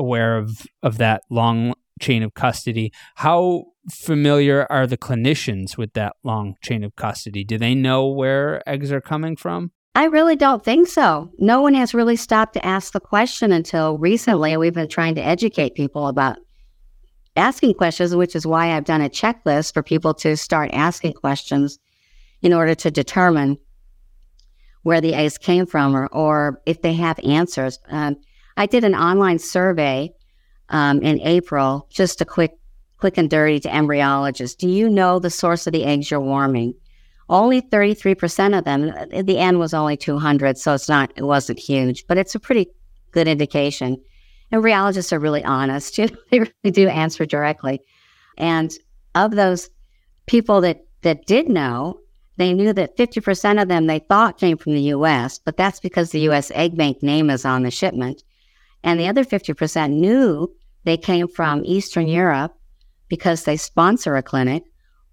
aware 0.01 0.37
of 0.37 0.67
of 0.83 0.99
that 0.99 1.23
long 1.31 1.75
chain 2.01 2.23
of 2.23 2.35
custody. 2.35 2.93
How 3.17 3.65
familiar 3.91 4.67
are 4.71 4.87
the 4.87 4.97
clinicians 4.97 5.77
with 5.77 5.93
that 5.93 6.17
long 6.25 6.55
chain 6.63 6.83
of 6.83 6.97
custody? 6.97 7.45
Do 7.45 7.59
they 7.59 7.75
know 7.75 8.09
where 8.09 8.69
eggs 8.69 8.91
are 8.91 9.01
coming 9.01 9.37
from? 9.37 9.71
I 9.95 10.05
really 10.05 10.37
don't 10.37 10.65
think 10.65 10.89
so. 10.89 11.31
No 11.39 11.61
one 11.61 11.75
has 11.75 11.95
really 11.95 12.17
stopped 12.17 12.55
to 12.55 12.65
ask 12.65 12.93
the 12.93 13.01
question 13.01 13.53
until 13.53 13.99
recently. 13.99 14.57
We've 14.57 14.75
been 14.75 14.89
trying 14.89 15.17
to 15.17 15.25
educate 15.25 15.75
people 15.75 16.07
about 16.07 16.39
asking 17.37 17.75
questions, 17.75 18.15
which 18.15 18.37
is 18.37 18.47
why 18.47 18.73
I've 18.73 18.85
done 18.85 19.01
a 19.03 19.09
checklist 19.09 19.75
for 19.75 19.83
people 19.83 20.15
to 20.15 20.37
start 20.37 20.71
asking 20.73 21.15
questions 21.15 21.79
in 22.41 22.53
order 22.53 22.75
to 22.77 22.91
determine 22.91 23.59
where 24.83 25.01
the 25.01 25.15
eggs 25.15 25.39
came 25.39 25.67
from 25.67 25.95
or, 25.95 26.07
or 26.07 26.63
if 26.67 26.83
they 26.83 26.95
have 26.95 27.19
answers. 27.21 27.79
Um, 27.89 28.17
I 28.61 28.67
did 28.67 28.85
an 28.85 28.95
online 28.95 29.39
survey 29.39 30.13
um, 30.69 31.01
in 31.01 31.19
April, 31.23 31.87
just 31.89 32.21
a 32.21 32.27
quick, 32.27 32.59
quick 32.99 33.17
and 33.17 33.31
dirty 33.31 33.59
to 33.61 33.71
embryologists. 33.71 34.55
Do 34.55 34.69
you 34.69 34.91
know 34.91 35.19
the 35.19 35.31
source 35.31 35.67
of 35.67 35.73
the 35.73 35.87
eggs 35.87 36.11
you're 36.11 36.21
warming? 36.21 36.75
Only 37.31 37.63
33% 37.63 38.59
of 38.59 38.65
them, 38.67 38.93
the 39.25 39.39
N 39.39 39.59
was 39.59 39.73
only 39.73 39.97
200, 39.97 40.59
so 40.59 40.75
it's 40.75 40.91
not, 40.91 41.11
it 41.17 41.23
wasn't 41.23 41.59
huge, 41.59 42.07
but 42.07 42.19
it's 42.19 42.35
a 42.35 42.39
pretty 42.39 42.67
good 43.13 43.27
indication. 43.27 43.97
Embryologists 44.53 45.11
are 45.11 45.19
really 45.19 45.43
honest. 45.43 45.97
they 46.31 46.41
really 46.41 46.71
do 46.71 46.87
answer 46.87 47.25
directly. 47.25 47.81
And 48.37 48.71
of 49.15 49.31
those 49.31 49.71
people 50.27 50.61
that, 50.61 50.85
that 51.01 51.25
did 51.25 51.49
know, 51.49 51.99
they 52.37 52.53
knew 52.53 52.75
that 52.75 52.99
50% 52.99 53.63
of 53.63 53.69
them 53.69 53.87
they 53.87 54.01
thought 54.01 54.37
came 54.37 54.59
from 54.59 54.75
the 54.75 54.93
US, 54.97 55.39
but 55.39 55.57
that's 55.57 55.81
because 55.81 56.11
the 56.11 56.29
US 56.29 56.51
Egg 56.55 56.77
Bank 56.77 57.03
name 57.03 57.31
is 57.31 57.47
on 57.47 57.63
the 57.63 57.71
shipment. 57.71 58.23
And 58.83 58.99
the 58.99 59.09
other 59.09 59.25
50% 59.25 59.91
knew 59.91 60.53
they 60.85 60.97
came 60.97 61.29
from 61.29 61.65
Eastern 61.65 62.05
mm-hmm. 62.05 62.15
Europe 62.15 62.55
because 63.09 63.45
they 63.45 63.57
sponsor 63.57 64.17
a 64.17 64.23
clinic 64.23 64.63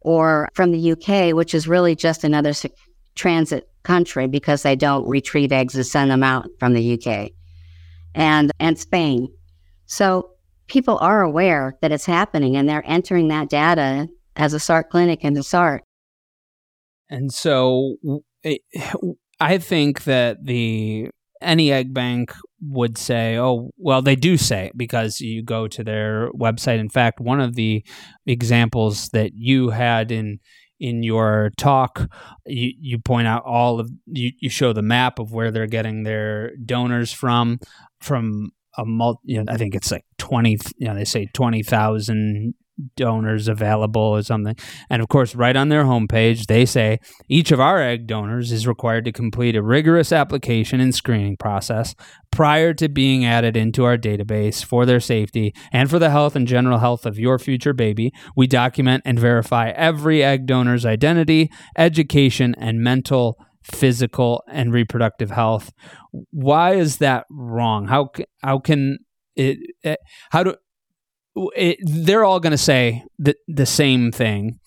or 0.02 0.48
from 0.54 0.72
the 0.72 0.92
UK, 0.92 1.36
which 1.36 1.54
is 1.54 1.68
really 1.68 1.96
just 1.96 2.24
another 2.24 2.54
transit 3.16 3.68
country 3.84 4.28
because 4.28 4.64
they 4.64 4.76
don't 4.76 5.08
retrieve 5.08 5.52
eggs 5.52 5.76
and 5.76 5.86
send 5.86 6.12
them 6.12 6.24
out 6.24 6.48
from 6.60 6.74
the 6.74 6.94
UK 6.94 7.32
and, 8.14 8.52
and 8.60 8.78
Spain. 8.78 9.28
So 9.86 10.32
people 10.68 10.98
are 11.00 11.22
aware 11.22 11.78
that 11.82 11.92
it's 11.92 12.06
happening 12.06 12.56
and 12.56 12.70
they're 12.70 12.84
entering 12.86 13.30
that 13.30 13.50
data 13.50 14.08
as 14.36 14.54
a 14.54 14.60
SART 14.60 14.90
clinic 14.90 15.24
into 15.24 15.44
SART. 15.44 15.84
And 17.10 17.34
so 17.34 17.96
I 19.40 19.58
think 19.58 20.04
that 20.04 20.46
the 20.46 21.10
any 21.42 21.72
egg 21.72 21.94
bank 21.94 22.34
would 22.62 22.98
say, 22.98 23.38
oh, 23.38 23.72
well, 23.78 24.02
they 24.02 24.16
do 24.16 24.38
say 24.38 24.72
because 24.76 25.22
you 25.22 25.44
go 25.44 25.68
to 25.68 25.84
their 25.84 26.30
website. 26.32 26.80
In 26.80 26.90
fact, 26.90 27.20
one 27.20 27.40
of 27.40 27.56
the 27.56 27.84
examples 28.26 29.10
that 29.10 29.32
you 29.36 29.70
had 29.70 30.12
in 30.12 30.40
in 30.80 31.02
your 31.02 31.52
talk, 31.58 32.08
you, 32.46 32.72
you 32.80 33.00
point 33.00 33.28
out 33.28 33.44
all 33.44 33.80
of 33.80 33.90
you, 34.06 34.32
you 34.40 34.50
show 34.50 34.74
the 34.74 34.82
map 34.82 35.18
of 35.18 35.32
where 35.32 35.50
they're 35.50 35.66
getting 35.68 36.04
their 36.04 36.56
donors 36.58 37.12
from 37.12 37.60
from 38.00 38.52
a 38.78 38.86
multi, 38.86 39.20
you 39.24 39.44
know, 39.44 39.52
I 39.52 39.58
think 39.58 39.74
it's 39.74 39.92
like 39.92 40.06
20, 40.20 40.58
you 40.78 40.88
know, 40.88 40.94
they 40.94 41.06
say 41.06 41.28
20,000 41.34 42.54
donors 42.96 43.48
available 43.48 44.02
or 44.02 44.22
something. 44.22 44.56
And 44.90 45.02
of 45.02 45.08
course, 45.08 45.36
right 45.36 45.56
on 45.56 45.70
their 45.70 45.84
homepage, 45.84 46.46
they 46.46 46.66
say 46.66 47.00
each 47.28 47.52
of 47.52 47.60
our 47.60 47.82
egg 47.82 48.08
donors 48.08 48.52
is 48.52 48.68
required 48.68 49.06
to 49.06 49.12
complete 49.12 49.56
a 49.56 49.62
rigorous 49.62 50.12
application 50.12 50.80
and 50.80 50.94
screening 50.94 51.38
process 51.38 51.96
prior 52.32 52.74
to 52.76 52.90
being 52.90 53.26
added 53.26 53.58
into 53.58 53.84
our 53.84 53.98
database 53.98 54.64
for 54.64 54.86
their 54.86 55.00
safety 55.00 55.54
and 55.72 55.90
for 55.90 56.00
the 56.00 56.10
health 56.10 56.36
and 56.36 56.48
general 56.48 56.80
health 56.80 57.06
of 57.06 57.18
your 57.18 57.40
future 57.40 57.74
baby. 57.74 58.12
We 58.36 58.48
document 58.48 59.04
and 59.06 59.20
verify 59.20 59.70
every 59.70 60.24
egg 60.24 60.46
donor's 60.46 60.86
identity, 60.86 61.50
education, 61.78 62.56
and 62.58 62.82
mental 62.82 63.38
physical 63.64 64.44
and 64.48 64.74
reproductive 64.74 65.32
health. 65.32 65.72
Why 66.32 66.76
is 66.76 66.98
that 66.98 67.26
wrong? 67.30 67.88
How 67.88 68.10
how 68.42 68.60
can 68.60 69.00
it, 69.36 69.58
it 69.84 69.90
eh, 69.90 69.96
how 70.32 70.44
do 70.44 70.56
it, 71.56 71.78
they're 71.82 72.26
all 72.26 72.40
going 72.40 72.52
to 72.52 72.58
say 72.58 73.04
the 73.20 73.36
the 73.48 73.66
same 73.66 74.12
thing. 74.12 74.60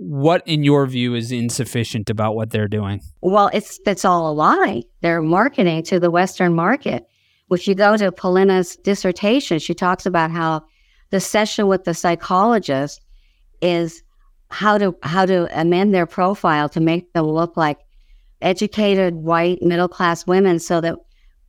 What, 0.00 0.46
in 0.46 0.62
your 0.62 0.86
view, 0.86 1.16
is 1.16 1.32
insufficient 1.32 2.08
about 2.08 2.36
what 2.36 2.50
they're 2.50 2.68
doing? 2.68 3.00
Well, 3.20 3.50
it's 3.52 3.80
it's 3.86 4.04
all 4.04 4.30
a 4.30 4.32
lie. 4.32 4.82
They're 5.00 5.22
marketing 5.22 5.82
to 5.84 5.98
the 5.98 6.10
Western 6.10 6.54
market. 6.54 7.04
If 7.50 7.66
you 7.66 7.74
go 7.74 7.96
to 7.96 8.12
Polina's 8.12 8.76
dissertation, 8.76 9.58
she 9.58 9.74
talks 9.74 10.06
about 10.06 10.30
how 10.30 10.64
the 11.10 11.20
session 11.20 11.66
with 11.66 11.84
the 11.84 11.94
psychologist 11.94 13.00
is 13.60 14.02
how 14.50 14.78
to 14.78 14.96
how 15.02 15.26
to 15.26 15.48
amend 15.58 15.94
their 15.94 16.06
profile 16.06 16.68
to 16.70 16.80
make 16.80 17.12
them 17.12 17.26
look 17.26 17.56
like 17.56 17.78
educated 18.40 19.14
white 19.14 19.62
middle 19.62 19.88
class 19.88 20.26
women 20.26 20.58
so 20.58 20.80
that 20.80 20.96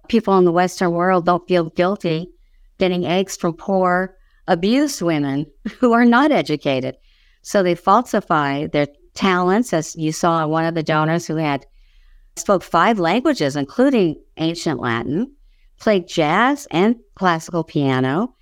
people 0.07 0.37
in 0.37 0.43
the 0.43 0.51
western 0.51 0.91
world 0.91 1.25
don't 1.25 1.47
feel 1.47 1.69
guilty 1.69 2.29
getting 2.77 3.05
eggs 3.05 3.37
from 3.37 3.53
poor 3.53 4.17
abused 4.49 5.01
women 5.01 5.45
who 5.79 5.93
are 5.93 6.05
not 6.05 6.31
educated 6.31 6.95
so 7.41 7.63
they 7.63 7.75
falsify 7.75 8.67
their 8.67 8.87
talents 9.13 9.71
as 9.73 9.95
you 9.95 10.11
saw 10.11 10.45
one 10.45 10.65
of 10.65 10.75
the 10.75 10.83
donors 10.83 11.25
who 11.25 11.37
had 11.37 11.65
spoke 12.35 12.63
five 12.63 12.99
languages 12.99 13.55
including 13.55 14.15
ancient 14.37 14.79
latin 14.79 15.31
played 15.79 16.07
jazz 16.07 16.67
and 16.71 16.97
classical 17.15 17.63
piano 17.63 18.33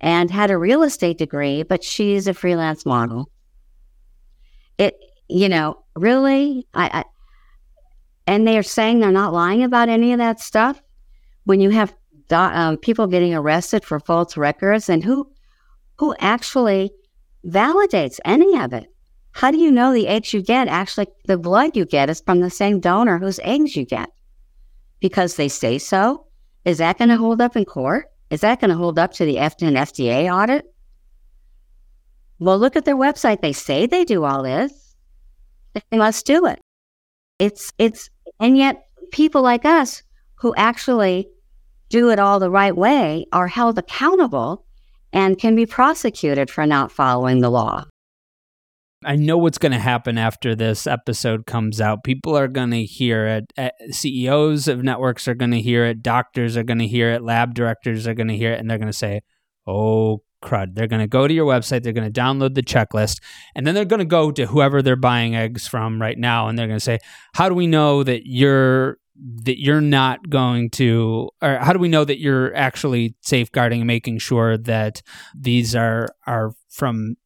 and 0.00 0.30
had 0.30 0.50
a 0.50 0.58
real 0.58 0.82
estate 0.82 1.18
degree 1.18 1.62
but 1.62 1.84
she's 1.84 2.26
a 2.26 2.32
freelance 2.32 2.86
model 2.86 3.30
it, 4.78 4.96
you 5.28 5.48
know, 5.48 5.82
really, 5.96 6.66
I, 6.72 7.00
I 7.00 7.04
and 8.26 8.46
they're 8.46 8.62
saying 8.62 9.00
they're 9.00 9.10
not 9.10 9.32
lying 9.32 9.62
about 9.64 9.88
any 9.88 10.12
of 10.12 10.18
that 10.18 10.40
stuff. 10.40 10.80
When 11.44 11.60
you 11.60 11.70
have 11.70 11.94
do, 12.28 12.36
um, 12.36 12.76
people 12.76 13.06
getting 13.06 13.34
arrested 13.34 13.84
for 13.84 13.98
false 14.00 14.36
records, 14.36 14.88
and 14.88 15.02
who 15.02 15.30
who 15.98 16.14
actually 16.18 16.90
validates 17.44 18.18
any 18.24 18.58
of 18.58 18.72
it? 18.72 18.86
How 19.32 19.50
do 19.50 19.58
you 19.58 19.70
know 19.70 19.92
the 19.92 20.08
eggs 20.08 20.32
you 20.32 20.42
get 20.42 20.68
actually 20.68 21.06
the 21.26 21.38
blood 21.38 21.76
you 21.76 21.84
get 21.84 22.10
is 22.10 22.20
from 22.20 22.40
the 22.40 22.50
same 22.50 22.80
donor 22.80 23.18
whose 23.18 23.40
eggs 23.42 23.76
you 23.76 23.84
get? 23.84 24.10
Because 25.00 25.36
they 25.36 25.48
say 25.48 25.78
so. 25.78 26.26
Is 26.64 26.78
that 26.78 26.98
going 26.98 27.08
to 27.10 27.16
hold 27.16 27.40
up 27.40 27.56
in 27.56 27.64
court? 27.64 28.06
Is 28.30 28.40
that 28.40 28.60
going 28.60 28.70
to 28.70 28.76
hold 28.76 28.98
up 28.98 29.12
to 29.14 29.24
the 29.24 29.36
FDA 29.36 30.32
audit? 30.32 30.66
Well, 32.40 32.58
look 32.58 32.76
at 32.76 32.84
their 32.84 32.96
website. 32.96 33.40
They 33.40 33.52
say 33.52 33.86
they 33.86 34.04
do 34.04 34.24
all 34.24 34.42
this. 34.42 34.94
They 35.74 35.98
must 35.98 36.26
do 36.26 36.46
it. 36.46 36.60
It's, 37.38 37.72
it's, 37.78 38.10
and 38.40 38.56
yet 38.56 38.84
people 39.12 39.42
like 39.42 39.64
us 39.64 40.02
who 40.36 40.54
actually 40.56 41.28
do 41.88 42.10
it 42.10 42.18
all 42.18 42.38
the 42.38 42.50
right 42.50 42.76
way 42.76 43.26
are 43.32 43.48
held 43.48 43.78
accountable 43.78 44.64
and 45.18 45.36
can 45.36 45.56
be 45.56 45.66
prosecuted 45.66 46.48
for 46.48 46.64
not 46.64 46.92
following 46.92 47.40
the 47.40 47.50
law. 47.50 47.84
I 49.04 49.16
know 49.16 49.36
what's 49.36 49.58
going 49.58 49.72
to 49.72 49.78
happen 49.78 50.16
after 50.16 50.54
this 50.54 50.86
episode 50.86 51.44
comes 51.44 51.80
out. 51.80 52.04
People 52.04 52.38
are 52.38 52.46
going 52.46 52.70
to 52.70 52.84
hear 52.84 53.26
it. 53.26 53.52
Eh, 53.56 53.70
CEOs 53.90 54.68
of 54.68 54.84
networks 54.84 55.26
are 55.26 55.34
going 55.34 55.50
to 55.50 55.60
hear 55.60 55.84
it. 55.86 56.02
Doctors 56.02 56.56
are 56.56 56.62
going 56.62 56.78
to 56.78 56.86
hear 56.86 57.10
it. 57.10 57.22
Lab 57.22 57.54
directors 57.54 58.06
are 58.06 58.14
going 58.14 58.28
to 58.28 58.36
hear 58.36 58.52
it. 58.52 58.60
And 58.60 58.70
they're 58.70 58.78
going 58.78 58.92
to 58.92 58.96
say, 58.96 59.22
oh, 59.66 60.22
crud. 60.40 60.74
They're 60.74 60.86
going 60.86 61.02
to 61.02 61.08
go 61.08 61.26
to 61.26 61.34
your 61.34 61.46
website, 61.46 61.82
they're 61.82 61.92
going 61.92 62.12
to 62.12 62.20
download 62.20 62.54
the 62.54 62.62
checklist, 62.62 63.20
and 63.56 63.66
then 63.66 63.74
they're 63.74 63.84
going 63.84 63.98
to 63.98 64.04
go 64.04 64.30
to 64.30 64.46
whoever 64.46 64.82
they're 64.82 64.94
buying 64.94 65.34
eggs 65.34 65.66
from 65.66 66.00
right 66.00 66.16
now 66.16 66.46
and 66.46 66.56
they're 66.56 66.68
going 66.68 66.78
to 66.78 66.84
say, 66.84 67.00
"How 67.34 67.48
do 67.48 67.56
we 67.56 67.66
know 67.66 68.04
that 68.04 68.22
you're 68.24 68.98
that 69.44 69.60
you're 69.60 69.80
not 69.80 70.30
going 70.30 70.70
to 70.70 71.28
or 71.42 71.58
how 71.58 71.72
do 71.72 71.78
we 71.78 71.88
know 71.88 72.04
that 72.04 72.20
you're 72.20 72.54
actually 72.54 73.16
safeguarding 73.20 73.80
and 73.80 73.86
making 73.86 74.18
sure 74.18 74.56
that 74.56 75.02
these 75.36 75.74
are 75.74 76.08
are 76.26 76.52
from 76.68 77.16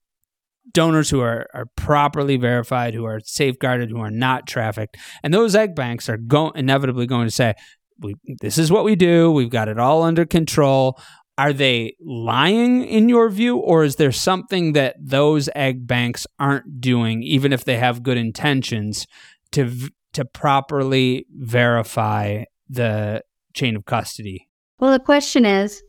donors 0.72 1.10
who 1.10 1.20
are, 1.20 1.46
are 1.52 1.66
properly 1.76 2.36
verified, 2.36 2.94
who 2.94 3.04
are 3.04 3.20
safeguarded, 3.20 3.90
who 3.90 4.00
are 4.00 4.10
not 4.10 4.46
trafficked. 4.46 4.96
And 5.22 5.34
those 5.34 5.54
egg 5.54 5.74
banks 5.74 6.08
are 6.08 6.16
go- 6.16 6.50
inevitably 6.50 7.06
going 7.06 7.26
to 7.26 7.34
say, 7.34 7.54
we, 7.98 8.14
this 8.40 8.56
is 8.56 8.70
what 8.70 8.84
we 8.84 8.96
do. 8.96 9.30
We've 9.30 9.50
got 9.50 9.68
it 9.68 9.78
all 9.78 10.02
under 10.02 10.24
control 10.24 10.98
are 11.38 11.52
they 11.52 11.96
lying 12.00 12.84
in 12.84 13.08
your 13.08 13.28
view 13.30 13.56
or 13.56 13.84
is 13.84 13.96
there 13.96 14.12
something 14.12 14.72
that 14.74 14.96
those 15.00 15.48
egg 15.54 15.86
banks 15.86 16.26
aren't 16.38 16.80
doing 16.80 17.22
even 17.22 17.52
if 17.52 17.64
they 17.64 17.78
have 17.78 18.02
good 18.02 18.18
intentions 18.18 19.06
to 19.50 19.90
to 20.12 20.24
properly 20.24 21.26
verify 21.30 22.44
the 22.68 23.22
chain 23.54 23.76
of 23.76 23.84
custody 23.84 24.48
well 24.78 24.92
the 24.92 25.00
question 25.00 25.44
is 25.44 25.82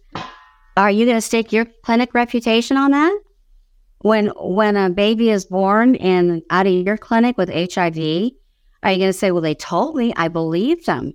are 0.75 0.91
you 0.91 1.05
going 1.05 1.17
to 1.17 1.21
stake 1.21 1.51
your 1.51 1.65
clinic 1.83 2.13
reputation 2.13 2.77
on 2.77 2.91
that 2.91 3.17
when 3.99 4.27
when 4.37 4.75
a 4.75 4.89
baby 4.89 5.29
is 5.29 5.45
born 5.45 5.95
in 5.95 6.41
out 6.49 6.67
of 6.67 6.73
your 6.73 6.97
clinic 6.97 7.37
with 7.37 7.49
hiv 7.49 7.97
are 8.83 8.91
you 8.91 8.97
going 8.97 8.99
to 8.99 9.13
say 9.13 9.31
well 9.31 9.41
they 9.41 9.55
told 9.55 9.95
me 9.95 10.13
i 10.17 10.27
believed 10.27 10.85
them 10.85 11.13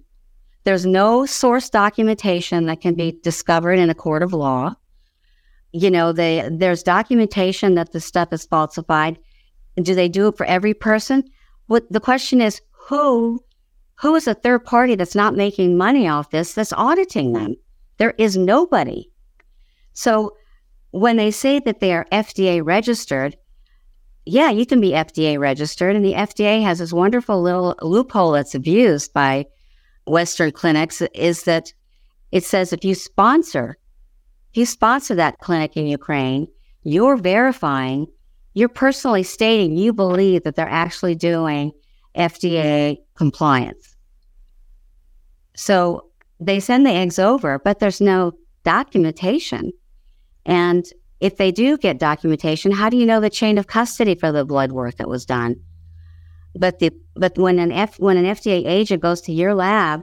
there's 0.68 0.85
no 0.85 1.25
source 1.25 1.71
documentation 1.71 2.66
that 2.66 2.83
can 2.83 2.94
be 2.94 3.18
discovered 3.23 3.79
in 3.79 3.88
a 3.88 3.94
court 3.94 4.23
of 4.23 4.35
law. 4.35 4.75
You 5.73 5.90
know, 5.90 6.12
they, 6.12 6.47
there's 6.53 6.83
documentation 6.83 7.75
that 7.77 7.92
the 7.92 8.01
stuff 8.01 8.35
is 8.35 8.44
falsified. 8.44 9.18
Do 9.81 9.94
they 9.94 10.11
do 10.11 10.29
it 10.29 10.37
for 10.37 10.44
every 10.44 10.75
person? 10.75 11.25
What 11.68 11.90
the 11.90 12.01
question 12.01 12.42
is, 12.42 12.61
who 12.88 13.44
who 14.01 14.14
is 14.14 14.27
a 14.27 14.35
third 14.35 14.64
party 14.64 14.94
that's 14.94 15.14
not 15.14 15.35
making 15.35 15.77
money 15.77 16.09
off 16.09 16.31
this 16.31 16.55
that's 16.55 16.72
auditing 16.72 17.33
them? 17.33 17.55
There 17.98 18.14
is 18.16 18.37
nobody. 18.37 19.11
So 19.92 20.37
when 20.92 21.16
they 21.16 21.31
say 21.31 21.59
that 21.61 21.81
they 21.81 21.92
are 21.92 22.07
FDA 22.12 22.64
registered, 22.64 23.37
yeah, 24.24 24.51
you 24.51 24.64
can 24.64 24.81
be 24.81 24.92
FDA 24.92 25.38
registered, 25.38 25.96
and 25.96 26.05
the 26.05 26.14
FDA 26.14 26.62
has 26.62 26.79
this 26.79 26.92
wonderful 26.92 27.42
little 27.42 27.74
loophole 27.83 28.33
that's 28.33 28.55
abused 28.55 29.12
by 29.12 29.46
Western 30.07 30.53
clinics 30.53 31.03
is 31.14 31.42
that 31.44 31.72
it 32.31 32.44
says 32.44 32.72
if 32.72 32.85
you 32.85 32.94
sponsor, 32.94 33.77
if 34.53 34.57
you 34.57 34.66
sponsor 34.66 35.14
that 35.16 35.38
clinic 35.40 35.77
in 35.77 35.87
Ukraine, 35.87 36.46
you're 36.85 37.16
verifying, 37.16 38.07
you're 38.55 38.68
personally 38.68 39.22
stating 39.22 39.77
you 39.77 39.92
believe 39.92 40.44
that 40.44 40.55
they're 40.55 40.68
actually 40.68 41.14
doing 41.14 41.72
FDA 42.16 42.99
compliance. 43.14 43.97
So 45.55 46.09
they 46.40 46.61
send 46.61 46.87
the 46.87 46.90
eggs 46.90 47.18
over, 47.18 47.59
but 47.59 47.81
there's 47.81 48.01
no 48.01 48.33
documentation. 48.64 49.73
And 50.47 50.87
if 51.21 51.37
they 51.37 51.51
do 51.51 51.77
get 51.77 51.99
documentation, 51.99 52.71
how 52.71 52.88
do 52.88 52.97
you 52.97 53.07
know 53.07 53.21
the 53.21 53.31
chain 53.31 53.59
of 53.59 53.66
custody 53.66 54.14
for 54.14 54.31
the 54.31 54.44
blood 54.44 54.73
work 54.73 54.97
that 54.97 55.09
was 55.09 55.27
done? 55.27 55.57
But 56.55 56.79
the 56.79 56.92
but 57.14 57.37
when 57.37 57.59
an 57.59 57.73
F 57.73 57.99
when 57.99 58.16
an 58.16 58.25
FDA 58.25 58.66
agent 58.66 59.03
goes 59.03 59.21
to 59.23 59.33
your 59.33 59.55
lab, 59.55 60.03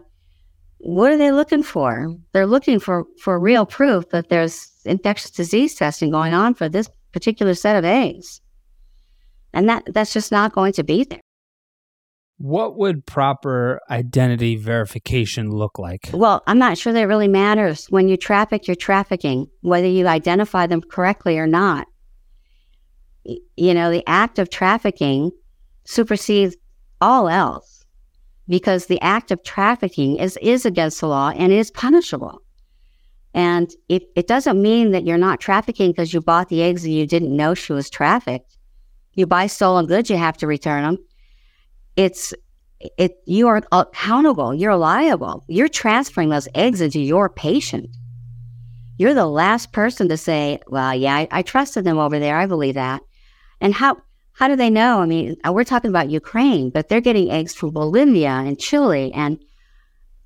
what 0.78 1.12
are 1.12 1.18
they 1.18 1.32
looking 1.32 1.64
for? 1.64 2.16
They're 2.34 2.46
looking 2.46 2.80
for 2.80 3.06
for 3.20 3.40
real 3.40 3.66
proof 3.66 4.10
that 4.10 4.30
there's 4.30 4.72
infectious 4.86 5.32
disease 5.32 5.76
testing 5.76 6.12
going 6.12 6.34
on 6.34 6.54
for 6.54 6.70
this 6.70 6.90
particular 7.12 7.56
set 7.56 7.76
of 7.76 7.86
eggs. 7.86 8.42
And 9.54 9.68
that 9.70 9.84
that's 9.94 10.14
just 10.14 10.32
not 10.32 10.54
going 10.54 10.74
to 10.74 10.84
be 10.84 11.06
there. 11.06 11.25
What 12.38 12.78
would 12.78 13.06
proper 13.06 13.80
identity 13.90 14.58
verification 14.58 15.52
look 15.52 15.80
like? 15.80 16.10
Well, 16.12 16.44
I'm 16.48 16.60
not 16.60 16.78
sure 16.78 16.92
that 16.92 17.08
really 17.08 17.30
matters. 17.30 17.86
When 17.90 18.10
you 18.10 18.18
traffic, 18.18 18.68
you're 18.68 18.76
trafficking, 18.76 19.48
whether 19.62 19.88
you 19.88 20.08
identify 20.08 20.68
them 20.68 20.82
correctly 20.82 21.38
or 21.40 21.48
not. 21.48 21.88
You 23.24 23.74
know, 23.74 23.90
the 23.90 24.04
act 24.06 24.38
of 24.38 24.50
trafficking 24.50 25.32
supersedes 25.86 26.58
all 27.00 27.30
else 27.30 27.86
because 28.48 28.88
the 28.88 29.02
act 29.02 29.32
of 29.32 29.44
trafficking 29.44 30.18
is, 30.18 30.38
is 30.42 30.66
against 30.66 31.00
the 31.00 31.08
law 31.08 31.30
and 31.30 31.54
is 31.54 31.72
punishable. 31.72 32.42
And 33.34 33.70
it, 33.90 34.04
it 34.16 34.28
doesn't 34.28 34.62
mean 34.62 34.92
that 34.92 35.06
you're 35.06 35.18
not 35.18 35.40
trafficking 35.40 35.92
because 35.92 36.14
you 36.14 36.22
bought 36.22 36.50
the 36.50 36.64
eggs 36.64 36.84
and 36.84 36.94
you 36.94 37.08
didn't 37.08 37.36
know 37.36 37.54
she 37.54 37.74
was 37.74 37.90
trafficked. 37.90 38.58
You 39.14 39.26
buy 39.26 39.48
stolen 39.48 39.88
goods, 39.88 40.10
you 40.10 40.18
have 40.18 40.38
to 40.38 40.48
return 40.48 40.84
them. 40.84 40.98
It's 41.96 42.34
it 42.98 43.18
you 43.26 43.48
are 43.48 43.62
accountable. 43.72 44.54
You're 44.54 44.76
liable. 44.76 45.44
You're 45.48 45.70
transferring 45.70 46.30
those 46.30 46.48
eggs 46.56 46.82
into 46.82 47.00
your 47.00 47.30
patient. 47.30 47.90
You're 48.98 49.14
the 49.14 49.26
last 49.26 49.72
person 49.72 50.08
to 50.10 50.18
say, 50.18 50.60
"Well, 50.68 50.94
yeah, 50.94 51.16
I, 51.16 51.28
I 51.32 51.42
trusted 51.42 51.84
them 51.84 51.98
over 51.98 52.20
there. 52.20 52.38
I 52.38 52.46
believe 52.46 52.76
that." 52.76 53.02
And 53.62 53.74
how 53.74 53.98
how 54.34 54.50
do 54.50 54.56
they 54.56 54.70
know? 54.70 55.00
I 55.00 55.06
mean, 55.06 55.38
uh, 55.48 55.54
we're 55.54 55.64
talking 55.64 55.90
about 55.90 56.10
Ukraine, 56.10 56.70
but 56.70 56.90
they're 56.90 57.02
getting 57.02 57.32
eggs 57.32 57.54
from 57.54 57.72
Bolivia 57.72 58.30
and 58.30 58.60
Chile 58.60 59.12
and 59.14 59.40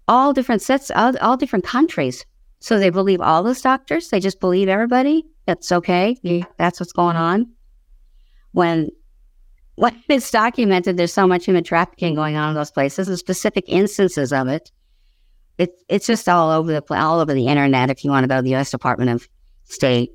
all 0.07 0.33
different 0.33 0.63
sets, 0.63 0.89
all, 0.89 1.15
all 1.19 1.37
different 1.37 1.65
countries. 1.65 2.25
So 2.59 2.79
they 2.79 2.89
believe 2.89 3.21
all 3.21 3.43
those 3.43 3.61
doctors. 3.61 4.09
They 4.09 4.19
just 4.19 4.39
believe 4.39 4.67
everybody. 4.67 5.25
That's 5.45 5.71
okay. 5.71 6.17
That's 6.57 6.79
what's 6.79 6.91
going 6.91 7.15
on. 7.15 7.51
When 8.51 8.89
when 9.79 10.03
it's 10.09 10.29
documented, 10.29 10.97
there's 10.97 11.13
so 11.13 11.27
much 11.27 11.45
human 11.45 11.63
trafficking 11.63 12.13
going 12.13 12.35
on 12.35 12.49
in 12.49 12.55
those 12.55 12.71
places, 12.71 13.07
and 13.07 13.17
specific 13.17 13.65
instances 13.67 14.33
of 14.33 14.47
it. 14.47 14.71
It's 15.57 15.83
it's 15.89 16.07
just 16.07 16.29
all 16.29 16.51
over 16.51 16.71
the 16.71 16.93
all 16.93 17.19
over 17.19 17.33
the 17.33 17.47
internet. 17.47 17.89
If 17.89 18.03
you 18.03 18.11
want 18.11 18.25
to 18.25 18.27
go 18.27 18.37
to 18.37 18.41
the 18.41 18.51
U.S. 18.51 18.71
Department 18.71 19.09
of 19.09 19.27
State. 19.63 20.11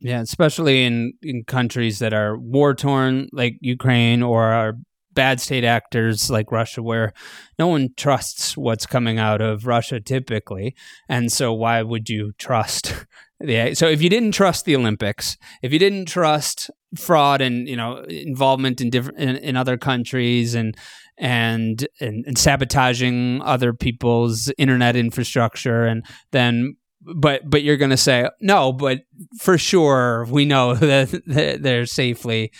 Yeah, 0.00 0.20
especially 0.20 0.84
in 0.84 1.14
in 1.22 1.44
countries 1.44 1.98
that 1.98 2.14
are 2.14 2.38
war 2.38 2.74
torn, 2.74 3.28
like 3.32 3.54
Ukraine, 3.60 4.22
or 4.22 4.44
are 4.44 4.74
bad 5.12 5.40
state 5.40 5.64
actors 5.64 6.30
like 6.30 6.52
Russia, 6.52 6.82
where 6.82 7.12
no 7.58 7.66
one 7.66 7.88
trusts 7.96 8.56
what's 8.56 8.86
coming 8.86 9.18
out 9.18 9.40
of 9.40 9.66
Russia 9.66 10.00
typically, 10.00 10.74
and 11.08 11.30
so 11.32 11.52
why 11.52 11.82
would 11.82 12.08
you 12.08 12.32
trust? 12.38 13.06
the 13.40 13.74
so 13.74 13.88
if 13.88 14.00
you 14.00 14.08
didn't 14.08 14.32
trust 14.32 14.64
the 14.64 14.76
Olympics, 14.76 15.36
if 15.62 15.72
you 15.72 15.78
didn't 15.78 16.06
trust 16.06 16.70
fraud 16.96 17.40
and 17.40 17.68
you 17.68 17.76
know 17.76 17.98
involvement 18.04 18.80
in 18.80 18.90
different 18.90 19.18
in, 19.18 19.36
in 19.36 19.56
other 19.56 19.76
countries 19.76 20.54
and 20.54 20.76
and, 21.18 21.86
and 22.00 22.24
and 22.26 22.38
sabotaging 22.38 23.42
other 23.42 23.72
people's 23.72 24.50
internet 24.58 24.96
infrastructure 24.96 25.84
and 25.84 26.04
then 26.32 26.76
but 27.02 27.48
but 27.48 27.62
you're 27.62 27.76
going 27.76 27.90
to 27.90 27.96
say 27.96 28.28
no 28.40 28.72
but 28.72 29.00
for 29.38 29.56
sure 29.56 30.26
we 30.30 30.44
know 30.44 30.74
that 30.74 31.60
they're 31.62 31.86
safely 31.86 32.50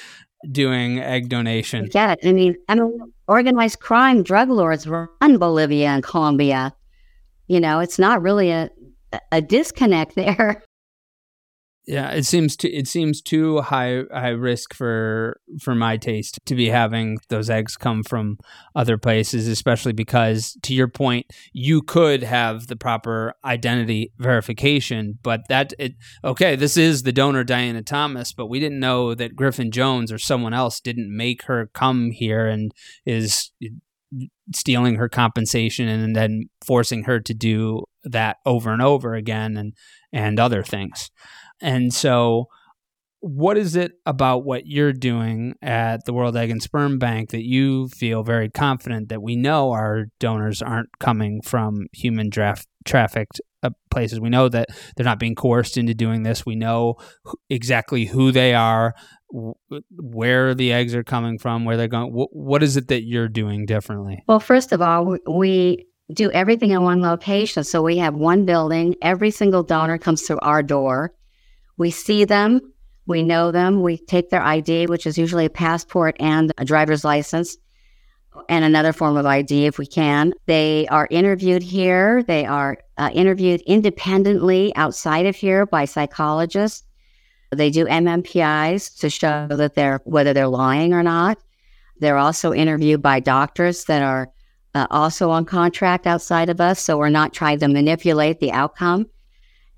doing 0.50 1.00
egg 1.00 1.28
donation. 1.28 1.88
Yeah 1.92 2.14
i 2.24 2.32
mean 2.32 2.56
i 2.68 2.74
mean 2.74 2.98
organized 3.26 3.80
crime 3.80 4.22
drug 4.22 4.48
lords 4.48 4.86
run 4.86 5.08
bolivia 5.38 5.88
and 5.88 6.02
colombia. 6.02 6.74
You 7.48 7.60
know 7.60 7.80
it's 7.80 7.98
not 7.98 8.22
really 8.22 8.50
a 8.50 8.70
a 9.32 9.42
disconnect 9.42 10.14
there 10.14 10.62
yeah, 11.90 12.12
it 12.12 12.24
seems 12.24 12.56
to 12.58 12.70
it 12.70 12.86
seems 12.86 13.20
too 13.20 13.62
high 13.62 14.04
high 14.12 14.28
risk 14.28 14.74
for 14.74 15.40
for 15.60 15.74
my 15.74 15.96
taste 15.96 16.38
to 16.46 16.54
be 16.54 16.68
having 16.68 17.18
those 17.30 17.50
eggs 17.50 17.76
come 17.76 18.04
from 18.04 18.38
other 18.76 18.96
places, 18.96 19.48
especially 19.48 19.92
because 19.92 20.56
to 20.62 20.72
your 20.72 20.86
point, 20.86 21.26
you 21.52 21.82
could 21.82 22.22
have 22.22 22.68
the 22.68 22.76
proper 22.76 23.34
identity 23.44 24.12
verification, 24.18 25.18
but 25.24 25.40
that 25.48 25.72
it 25.80 25.94
okay, 26.22 26.54
this 26.54 26.76
is 26.76 27.02
the 27.02 27.10
donor 27.10 27.42
Diana 27.42 27.82
Thomas, 27.82 28.32
but 28.32 28.46
we 28.46 28.60
didn't 28.60 28.78
know 28.78 29.12
that 29.12 29.34
Griffin 29.34 29.72
Jones 29.72 30.12
or 30.12 30.18
someone 30.18 30.54
else 30.54 30.78
didn't 30.78 31.14
make 31.14 31.42
her 31.46 31.70
come 31.74 32.12
here 32.12 32.46
and 32.46 32.72
is 33.04 33.50
stealing 34.54 34.94
her 34.94 35.08
compensation 35.08 35.88
and 35.88 36.14
then 36.14 36.50
forcing 36.64 37.04
her 37.04 37.18
to 37.18 37.34
do 37.34 37.82
that 38.04 38.36
over 38.46 38.72
and 38.72 38.82
over 38.82 39.14
again 39.14 39.56
and 39.56 39.74
and 40.12 40.38
other 40.38 40.62
things. 40.62 41.10
And 41.60 41.92
so, 41.92 42.46
what 43.20 43.58
is 43.58 43.76
it 43.76 43.92
about 44.06 44.44
what 44.44 44.66
you're 44.66 44.94
doing 44.94 45.54
at 45.60 46.04
the 46.06 46.12
World 46.12 46.36
Egg 46.36 46.50
and 46.50 46.62
Sperm 46.62 46.98
Bank 46.98 47.30
that 47.30 47.44
you 47.44 47.88
feel 47.88 48.22
very 48.22 48.48
confident 48.48 49.10
that 49.10 49.22
we 49.22 49.36
know 49.36 49.72
our 49.72 50.06
donors 50.18 50.62
aren't 50.62 50.88
coming 50.98 51.42
from 51.42 51.86
human 51.92 52.30
draft 52.30 52.66
trafficked 52.86 53.40
uh, 53.62 53.70
places? 53.90 54.20
We 54.20 54.30
know 54.30 54.48
that 54.48 54.70
they're 54.96 55.04
not 55.04 55.18
being 55.18 55.34
coerced 55.34 55.76
into 55.76 55.92
doing 55.92 56.22
this. 56.22 56.46
We 56.46 56.56
know 56.56 56.94
exactly 57.50 58.06
who 58.06 58.32
they 58.32 58.54
are, 58.54 58.94
where 59.30 60.54
the 60.54 60.72
eggs 60.72 60.94
are 60.94 61.04
coming 61.04 61.38
from, 61.38 61.66
where 61.66 61.76
they're 61.76 61.88
going. 61.88 62.12
what 62.12 62.62
is 62.62 62.78
it 62.78 62.88
that 62.88 63.02
you're 63.02 63.28
doing 63.28 63.66
differently? 63.66 64.22
Well, 64.26 64.40
first 64.40 64.72
of 64.72 64.80
all, 64.80 65.18
we 65.30 65.86
do 66.14 66.30
everything 66.32 66.70
in 66.70 66.82
one 66.82 67.02
location. 67.02 67.64
So 67.64 67.82
we 67.82 67.98
have 67.98 68.14
one 68.14 68.44
building. 68.44 68.96
Every 69.02 69.30
single 69.30 69.62
donor 69.62 69.98
comes 69.98 70.22
through 70.22 70.40
our 70.40 70.62
door. 70.62 71.12
We 71.80 71.90
see 71.90 72.26
them, 72.26 72.60
we 73.06 73.22
know 73.22 73.52
them, 73.52 73.80
we 73.80 73.96
take 73.96 74.28
their 74.28 74.42
ID, 74.42 74.88
which 74.88 75.06
is 75.06 75.16
usually 75.16 75.46
a 75.46 75.50
passport 75.50 76.14
and 76.20 76.52
a 76.58 76.64
driver's 76.66 77.06
license, 77.06 77.56
and 78.50 78.66
another 78.66 78.92
form 78.92 79.16
of 79.16 79.24
ID 79.24 79.64
if 79.64 79.78
we 79.78 79.86
can. 79.86 80.34
They 80.44 80.86
are 80.88 81.08
interviewed 81.10 81.62
here, 81.62 82.22
they 82.22 82.44
are 82.44 82.76
uh, 82.98 83.08
interviewed 83.14 83.62
independently 83.62 84.76
outside 84.76 85.24
of 85.24 85.36
here 85.36 85.64
by 85.64 85.86
psychologists. 85.86 86.84
They 87.50 87.70
do 87.70 87.86
MMPIs 87.86 88.98
to 88.98 89.08
show 89.08 89.46
that 89.48 89.74
they're 89.74 90.02
whether 90.04 90.34
they're 90.34 90.48
lying 90.48 90.92
or 90.92 91.02
not. 91.02 91.38
They're 91.98 92.18
also 92.18 92.52
interviewed 92.52 93.00
by 93.00 93.20
doctors 93.20 93.86
that 93.86 94.02
are 94.02 94.28
uh, 94.74 94.86
also 94.90 95.30
on 95.30 95.46
contract 95.46 96.06
outside 96.06 96.50
of 96.50 96.60
us, 96.60 96.78
so 96.78 96.98
we're 96.98 97.08
not 97.08 97.32
trying 97.32 97.58
to 97.60 97.68
manipulate 97.68 98.38
the 98.38 98.52
outcome. 98.52 99.06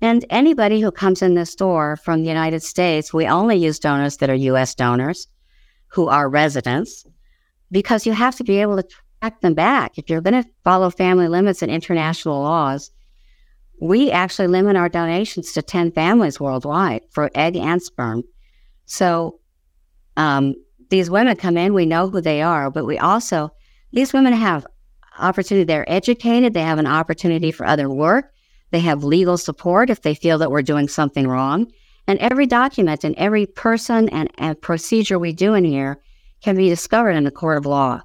And 0.03 0.25
anybody 0.29 0.81
who 0.81 0.91
comes 0.91 1.21
in 1.21 1.33
this 1.33 1.55
door 1.55 1.95
from 1.95 2.23
the 2.23 2.27
United 2.27 2.61
States, 2.61 3.13
we 3.13 3.25
only 3.25 3.55
use 3.55 3.79
donors 3.79 4.17
that 4.17 4.29
are 4.29 4.35
US 4.35 4.75
donors 4.75 5.29
who 5.87 6.09
are 6.09 6.27
residents 6.27 7.05
because 7.71 8.05
you 8.05 8.11
have 8.11 8.35
to 8.35 8.43
be 8.43 8.57
able 8.57 8.75
to 8.75 8.87
track 9.21 9.39
them 9.39 9.53
back. 9.53 9.97
If 9.97 10.09
you're 10.09 10.19
going 10.19 10.43
to 10.43 10.49
follow 10.65 10.89
family 10.89 11.29
limits 11.29 11.61
and 11.61 11.71
international 11.71 12.41
laws, 12.41 12.91
we 13.79 14.11
actually 14.11 14.49
limit 14.49 14.75
our 14.75 14.89
donations 14.89 15.53
to 15.53 15.61
10 15.61 15.93
families 15.93 16.37
worldwide 16.37 17.03
for 17.09 17.31
egg 17.33 17.55
and 17.55 17.81
sperm. 17.81 18.23
So 18.83 19.39
um, 20.17 20.55
these 20.89 21.09
women 21.09 21.37
come 21.37 21.55
in, 21.55 21.73
we 21.73 21.85
know 21.85 22.09
who 22.09 22.19
they 22.19 22.41
are, 22.41 22.69
but 22.69 22.85
we 22.85 22.97
also, 22.97 23.51
these 23.93 24.11
women 24.11 24.33
have 24.33 24.67
opportunity. 25.17 25.63
They're 25.63 25.89
educated, 25.89 26.53
they 26.53 26.61
have 26.61 26.77
an 26.77 26.87
opportunity 26.87 27.53
for 27.53 27.65
other 27.65 27.89
work. 27.89 28.32
They 28.73 28.79
have 28.79 29.03
legal 29.03 29.37
support 29.37 29.91
if 29.91 30.01
they 30.01 30.15
feel 30.15 30.39
that 30.39 30.49
we're 30.49 30.63
doing 30.63 30.87
something 30.87 31.27
wrong. 31.27 31.71
And 32.07 32.17
every 32.17 32.47
document 32.47 33.03
and 33.03 33.13
every 33.19 33.45
person 33.45 34.09
and, 34.09 34.31
and 34.39 34.59
procedure 34.59 35.19
we 35.19 35.31
do 35.31 35.53
in 35.53 35.63
here 35.63 36.01
can 36.43 36.55
be 36.55 36.69
discovered 36.69 37.11
in 37.11 37.27
a 37.27 37.31
court 37.31 37.59
of 37.59 37.67
law. 37.67 38.01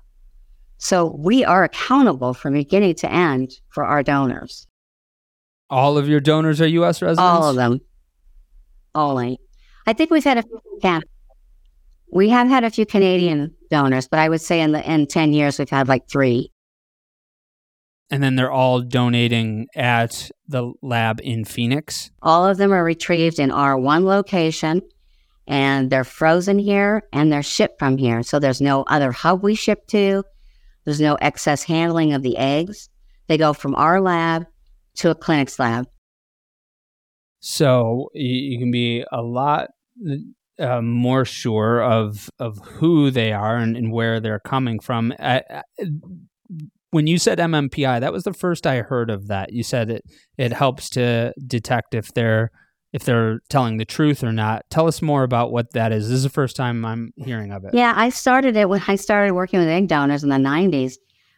So 0.77 1.17
we 1.19 1.43
are 1.43 1.65
accountable 1.65 2.35
from 2.35 2.53
beginning 2.53 2.97
to 2.97 3.11
end 3.11 3.53
for 3.71 3.87
our 3.87 4.03
donors. 4.03 4.67
All 5.71 5.97
of 5.97 6.07
your 6.07 6.21
donors 6.21 6.61
are 6.61 6.67
U.S. 6.67 7.01
residents? 7.01 7.23
All 7.23 7.49
of 7.49 7.57
them. 7.57 7.81
Only. 8.95 9.41
I 9.87 9.95
think 9.95 10.11
we've 10.11 10.23
had 10.23 10.37
a 10.37 10.43
few. 10.43 10.61
Yeah. 10.83 11.01
We 12.13 12.29
have 12.29 12.47
had 12.47 12.65
a 12.65 12.71
few 12.71 12.85
Canadian 12.85 13.55
donors, 13.71 14.07
but 14.07 14.19
I 14.19 14.29
would 14.29 14.43
say 14.43 14.61
in 14.61 14.73
the 14.73 14.93
in 14.93 15.07
ten 15.07 15.33
years 15.33 15.59
we've 15.59 15.71
had 15.71 15.89
like 15.89 16.11
three 16.11 16.53
and 18.11 18.23
then 18.23 18.37
they're 18.37 18.51
all 18.51 18.81
donating 18.81 19.67
at 19.77 20.31
the 20.47 20.73
lab 20.83 21.21
in 21.23 21.45
Phoenix. 21.45 22.11
All 22.23 22.47
of 22.47 22.57
them 22.57 22.73
are 22.73 22.85
retrieved 22.85 23.39
in 23.39 23.51
our 23.51 23.77
one 23.77 24.05
location 24.05 24.83
and 25.47 25.91
they're 25.91 26.05
frozen 26.05 26.59
here 26.59 27.03
and 27.13 27.33
they're 27.33 27.43
shipped 27.43 27.79
from 27.79 27.99
here. 27.99 28.23
So 28.23 28.39
there's 28.39 28.61
no 28.61 28.83
other 28.85 29.13
hub 29.13 29.43
we 29.43 29.55
ship 29.55 29.87
to. 29.89 30.25
There's 30.85 31.01
no 31.01 31.17
excess 31.17 31.65
handling 31.65 32.13
of 32.13 32.23
the 32.23 32.37
eggs. 32.37 32.89
They 33.27 33.37
go 33.37 33.53
from 33.53 33.75
our 33.75 34.01
lab 34.01 34.47
to 34.97 35.11
a 35.11 35.15
clinic's 35.15 35.59
lab. 35.59 35.87
So 37.41 38.09
you 38.15 38.59
can 38.59 38.71
be 38.71 39.05
a 39.13 39.23
lot 39.23 39.69
uh, 40.59 40.81
more 40.83 41.25
sure 41.25 41.83
of 41.83 42.31
of 42.39 42.59
who 42.65 43.11
they 43.11 43.33
are 43.33 43.57
and, 43.57 43.77
and 43.77 43.93
where 43.93 44.19
they're 44.19 44.41
coming 44.41 44.81
from. 44.81 45.15
Uh, 45.19 45.41
when 46.91 47.07
you 47.07 47.19
said 47.19 47.39
MMPI, 47.39 48.01
that 48.01 48.13
was 48.13 48.25
the 48.25 48.33
first 48.33 48.67
I 48.67 48.83
heard 48.83 49.11
of 49.11 49.29
that. 49.29 49.53
You 49.53 49.63
said 49.63 49.91
it 49.91 50.05
it 50.37 50.53
helps 50.53 50.91
to 50.91 51.33
detect 51.47 51.95
if 51.95 52.13
they're 52.15 52.51
if 52.93 53.05
they're 53.05 53.41
telling 53.51 53.77
the 53.77 53.85
truth 53.85 54.25
or 54.25 54.33
not. 54.33 54.65
Tell 54.71 54.87
us 54.87 55.03
more 55.03 55.23
about 55.23 55.53
what 55.53 55.73
that 55.73 55.93
is. 55.93 56.09
This 56.09 56.17
is 56.19 56.23
the 56.23 56.31
first 56.31 56.57
time 56.57 56.85
I'm 56.85 57.13
hearing 57.17 57.53
of 57.53 57.65
it. 57.65 57.75
Yeah, 57.75 57.93
I 57.95 58.09
started 58.09 58.57
it 58.57 58.69
when 58.69 58.83
I 58.87 58.97
started 58.97 59.35
working 59.35 59.59
with 59.59 59.69
egg 59.69 59.89
donors 59.89 60.23
in 60.23 60.31
the 60.31 60.37
90s. 60.37 60.95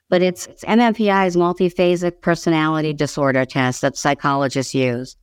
But 0.08 0.22
it's, 0.22 0.46
it's 0.46 0.64
MMPI 0.64 1.28
is 1.28 1.36
multiphasic 1.36 2.20
personality 2.20 2.92
disorder 2.92 3.44
test 3.44 3.80
that 3.82 3.96
psychologists 3.96 4.74
use. 4.74 5.16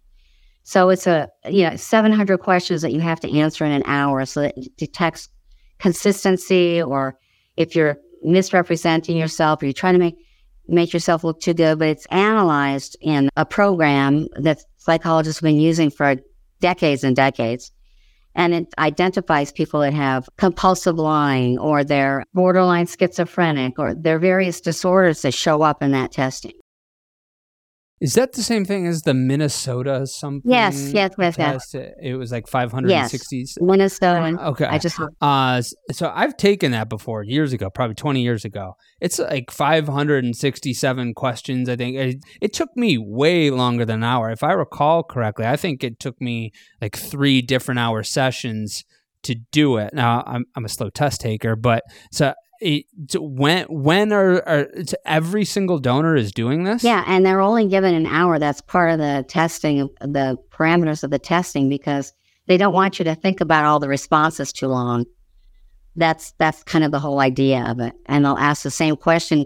So 0.63 0.89
it's 0.89 1.07
a 1.07 1.29
you 1.45 1.69
know 1.69 1.75
700 1.75 2.37
questions 2.39 2.81
that 2.81 2.91
you 2.91 2.99
have 2.99 3.19
to 3.21 3.39
answer 3.39 3.63
in 3.63 3.71
an 3.71 3.83
hour, 3.85 4.25
so 4.25 4.41
it 4.41 4.55
detects 4.77 5.29
consistency 5.79 6.81
or 6.81 7.17
if 7.55 7.75
you're 7.75 7.97
misrepresenting 8.27 9.17
yourself 9.17 9.61
or 9.61 9.65
you're 9.65 9.73
trying 9.73 9.93
to 9.93 9.99
make 9.99 10.17
make 10.67 10.93
yourself 10.93 11.23
look 11.23 11.39
too 11.39 11.53
good, 11.53 11.79
but 11.79 11.87
it's 11.87 12.05
analyzed 12.07 12.97
in 13.01 13.29
a 13.37 13.45
program 13.45 14.27
that 14.35 14.59
psychologists 14.77 15.39
have 15.39 15.47
been 15.47 15.59
using 15.59 15.89
for 15.89 16.15
decades 16.59 17.03
and 17.03 17.15
decades. 17.15 17.71
And 18.35 18.53
it 18.53 18.67
identifies 18.77 19.51
people 19.51 19.79
that 19.79 19.93
have 19.93 20.29
compulsive 20.37 20.97
lying 20.97 21.57
or 21.57 21.83
they're 21.83 22.23
borderline 22.33 22.85
schizophrenic 22.85 23.79
or 23.79 23.95
there 23.95 24.17
are 24.17 24.19
various 24.19 24.61
disorders 24.61 25.23
that 25.23 25.33
show 25.33 25.63
up 25.63 25.81
in 25.81 25.91
that 25.91 26.11
testing. 26.11 26.53
Is 27.99 28.13
that 28.13 28.33
the 28.33 28.43
same 28.43 28.63
thing 28.63 28.85
as 28.85 29.01
the 29.01 29.15
Minnesota 29.15 30.05
something? 30.05 30.51
Yes, 30.51 30.91
yes, 30.93 31.13
yes, 31.17 31.35
yes. 31.37 31.75
It 32.01 32.15
was 32.15 32.31
like 32.31 32.47
560. 32.47 33.37
Yes, 33.37 33.57
Minnesota. 33.59 34.37
Okay. 34.49 34.65
I 34.65 34.77
just 34.77 34.99
uh 35.19 35.61
so 35.91 36.11
I've 36.13 36.37
taken 36.37 36.71
that 36.71 36.89
before 36.89 37.23
years 37.23 37.53
ago, 37.53 37.71
probably 37.71 37.95
20 37.95 38.21
years 38.21 38.45
ago. 38.45 38.75
It's 39.01 39.17
like 39.17 39.49
567 39.49 41.13
questions, 41.15 41.69
I 41.69 41.75
think. 41.75 41.97
It, 41.97 42.17
it 42.39 42.53
took 42.53 42.69
me 42.75 42.99
way 42.99 43.49
longer 43.49 43.83
than 43.83 43.97
an 43.97 44.03
hour. 44.03 44.29
If 44.29 44.43
I 44.43 44.53
recall 44.53 45.03
correctly, 45.03 45.47
I 45.47 45.55
think 45.55 45.83
it 45.83 45.99
took 45.99 46.21
me 46.21 46.51
like 46.79 46.95
3 46.95 47.41
different 47.41 47.79
hour 47.79 48.03
sessions 48.03 48.85
to 49.23 49.35
do 49.51 49.77
it. 49.77 49.93
Now, 49.93 50.23
I'm 50.27 50.45
I'm 50.55 50.65
a 50.65 50.69
slow 50.69 50.91
test 50.91 51.21
taker, 51.21 51.55
but 51.55 51.83
so 52.11 52.33
it, 52.59 52.85
when 53.15 53.65
when 53.65 54.11
are, 54.11 54.47
are 54.47 54.67
every 55.05 55.45
single 55.45 55.79
donor 55.79 56.15
is 56.15 56.31
doing 56.31 56.63
this? 56.63 56.83
Yeah, 56.83 57.03
and 57.07 57.25
they're 57.25 57.41
only 57.41 57.67
given 57.67 57.93
an 57.93 58.05
hour. 58.05 58.39
That's 58.39 58.61
part 58.61 58.91
of 58.91 58.99
the 58.99 59.25
testing, 59.27 59.89
the 60.01 60.37
parameters 60.49 61.03
of 61.03 61.11
the 61.11 61.19
testing, 61.19 61.69
because 61.69 62.13
they 62.47 62.57
don't 62.57 62.73
want 62.73 62.99
you 62.99 63.05
to 63.05 63.15
think 63.15 63.41
about 63.41 63.65
all 63.65 63.79
the 63.79 63.87
responses 63.87 64.51
too 64.51 64.67
long. 64.67 65.05
That's 65.95 66.31
that's 66.33 66.63
kind 66.63 66.83
of 66.83 66.91
the 66.91 66.99
whole 66.99 67.19
idea 67.19 67.65
of 67.67 67.79
it. 67.79 67.93
And 68.05 68.23
they'll 68.23 68.37
ask 68.37 68.63
the 68.63 68.71
same 68.71 68.95
question, 68.95 69.45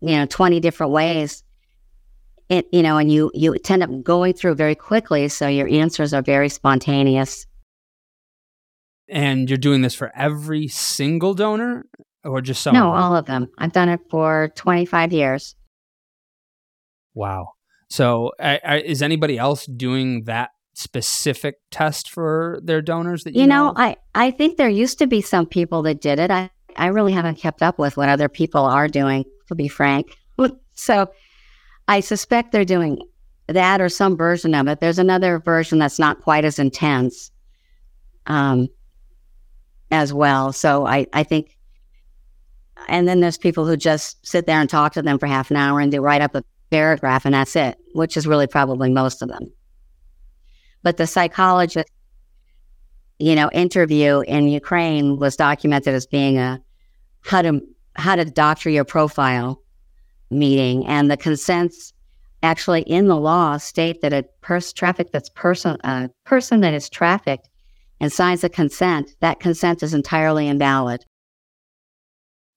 you 0.00 0.16
know, 0.16 0.26
twenty 0.26 0.60
different 0.60 0.92
ways. 0.92 1.42
It 2.48 2.66
you 2.72 2.82
know, 2.82 2.98
and 2.98 3.10
you 3.10 3.30
you 3.34 3.56
tend 3.58 3.82
up 3.82 3.90
going 4.02 4.34
through 4.34 4.56
very 4.56 4.74
quickly, 4.74 5.28
so 5.28 5.48
your 5.48 5.68
answers 5.68 6.12
are 6.12 6.22
very 6.22 6.48
spontaneous. 6.48 7.46
And 9.08 9.50
you're 9.50 9.58
doing 9.58 9.82
this 9.82 9.94
for 9.94 10.12
every 10.14 10.68
single 10.68 11.34
donor 11.34 11.86
or 12.24 12.40
just 12.40 12.62
some? 12.62 12.74
No, 12.74 12.92
all 12.92 13.16
of 13.16 13.26
them. 13.26 13.48
I've 13.58 13.72
done 13.72 13.88
it 13.88 14.00
for 14.10 14.50
25 14.56 15.12
years. 15.12 15.54
Wow. 17.14 17.48
So, 17.88 18.32
is 18.38 19.02
anybody 19.02 19.36
else 19.36 19.66
doing 19.66 20.24
that 20.24 20.50
specific 20.74 21.56
test 21.70 22.08
for 22.08 22.60
their 22.62 22.80
donors 22.80 23.24
that 23.24 23.34
you, 23.34 23.42
you 23.42 23.46
know, 23.46 23.68
know 23.68 23.74
I, 23.76 23.96
I 24.14 24.30
think 24.30 24.56
there 24.56 24.68
used 24.68 24.98
to 25.00 25.06
be 25.06 25.20
some 25.20 25.44
people 25.44 25.82
that 25.82 26.00
did 26.00 26.20
it. 26.20 26.30
I, 26.30 26.50
I 26.76 26.86
really 26.86 27.12
haven't 27.12 27.36
kept 27.36 27.62
up 27.62 27.78
with 27.78 27.96
what 27.96 28.08
other 28.08 28.28
people 28.28 28.64
are 28.64 28.88
doing, 28.88 29.24
to 29.48 29.54
be 29.54 29.68
frank. 29.68 30.16
So, 30.74 31.10
I 31.88 32.00
suspect 32.00 32.52
they're 32.52 32.64
doing 32.64 33.02
that 33.48 33.82
or 33.82 33.90
some 33.90 34.16
version 34.16 34.54
of 34.54 34.66
it. 34.66 34.80
There's 34.80 34.98
another 34.98 35.38
version 35.38 35.78
that's 35.78 35.98
not 35.98 36.22
quite 36.22 36.46
as 36.46 36.58
intense 36.58 37.30
um, 38.24 38.68
as 39.90 40.14
well. 40.14 40.54
So, 40.54 40.86
I, 40.86 41.06
I 41.12 41.22
think 41.22 41.58
and 42.88 43.06
then 43.08 43.20
there's 43.20 43.38
people 43.38 43.66
who 43.66 43.76
just 43.76 44.24
sit 44.26 44.46
there 44.46 44.60
and 44.60 44.68
talk 44.68 44.92
to 44.94 45.02
them 45.02 45.18
for 45.18 45.26
half 45.26 45.50
an 45.50 45.56
hour 45.56 45.80
and 45.80 45.92
they 45.92 46.00
write 46.00 46.22
up 46.22 46.34
a 46.34 46.44
paragraph 46.70 47.24
and 47.24 47.34
that's 47.34 47.56
it, 47.56 47.78
which 47.94 48.16
is 48.16 48.26
really 48.26 48.46
probably 48.46 48.90
most 48.90 49.22
of 49.22 49.28
them. 49.28 49.52
But 50.82 50.96
the 50.96 51.06
psychologist, 51.06 51.88
you 53.18 53.34
know, 53.34 53.50
interview 53.52 54.20
in 54.20 54.48
Ukraine 54.48 55.18
was 55.18 55.36
documented 55.36 55.94
as 55.94 56.06
being 56.06 56.38
a 56.38 56.60
how 57.22 57.42
to 57.42 57.60
how 57.96 58.16
to 58.16 58.24
doctor 58.24 58.70
your 58.70 58.84
profile 58.84 59.60
meeting, 60.30 60.86
and 60.86 61.10
the 61.10 61.16
consents 61.16 61.92
actually 62.42 62.82
in 62.82 63.08
the 63.08 63.16
law 63.16 63.58
state 63.58 64.00
that 64.00 64.14
a 64.14 64.24
person 64.40 64.74
traffic 64.74 65.10
that's 65.12 65.28
person 65.30 65.76
a 65.84 66.08
person 66.24 66.60
that 66.60 66.72
is 66.72 66.88
trafficked 66.88 67.48
and 68.00 68.10
signs 68.10 68.42
a 68.42 68.48
consent, 68.48 69.10
that 69.20 69.40
consent 69.40 69.82
is 69.82 69.92
entirely 69.92 70.48
invalid 70.48 71.04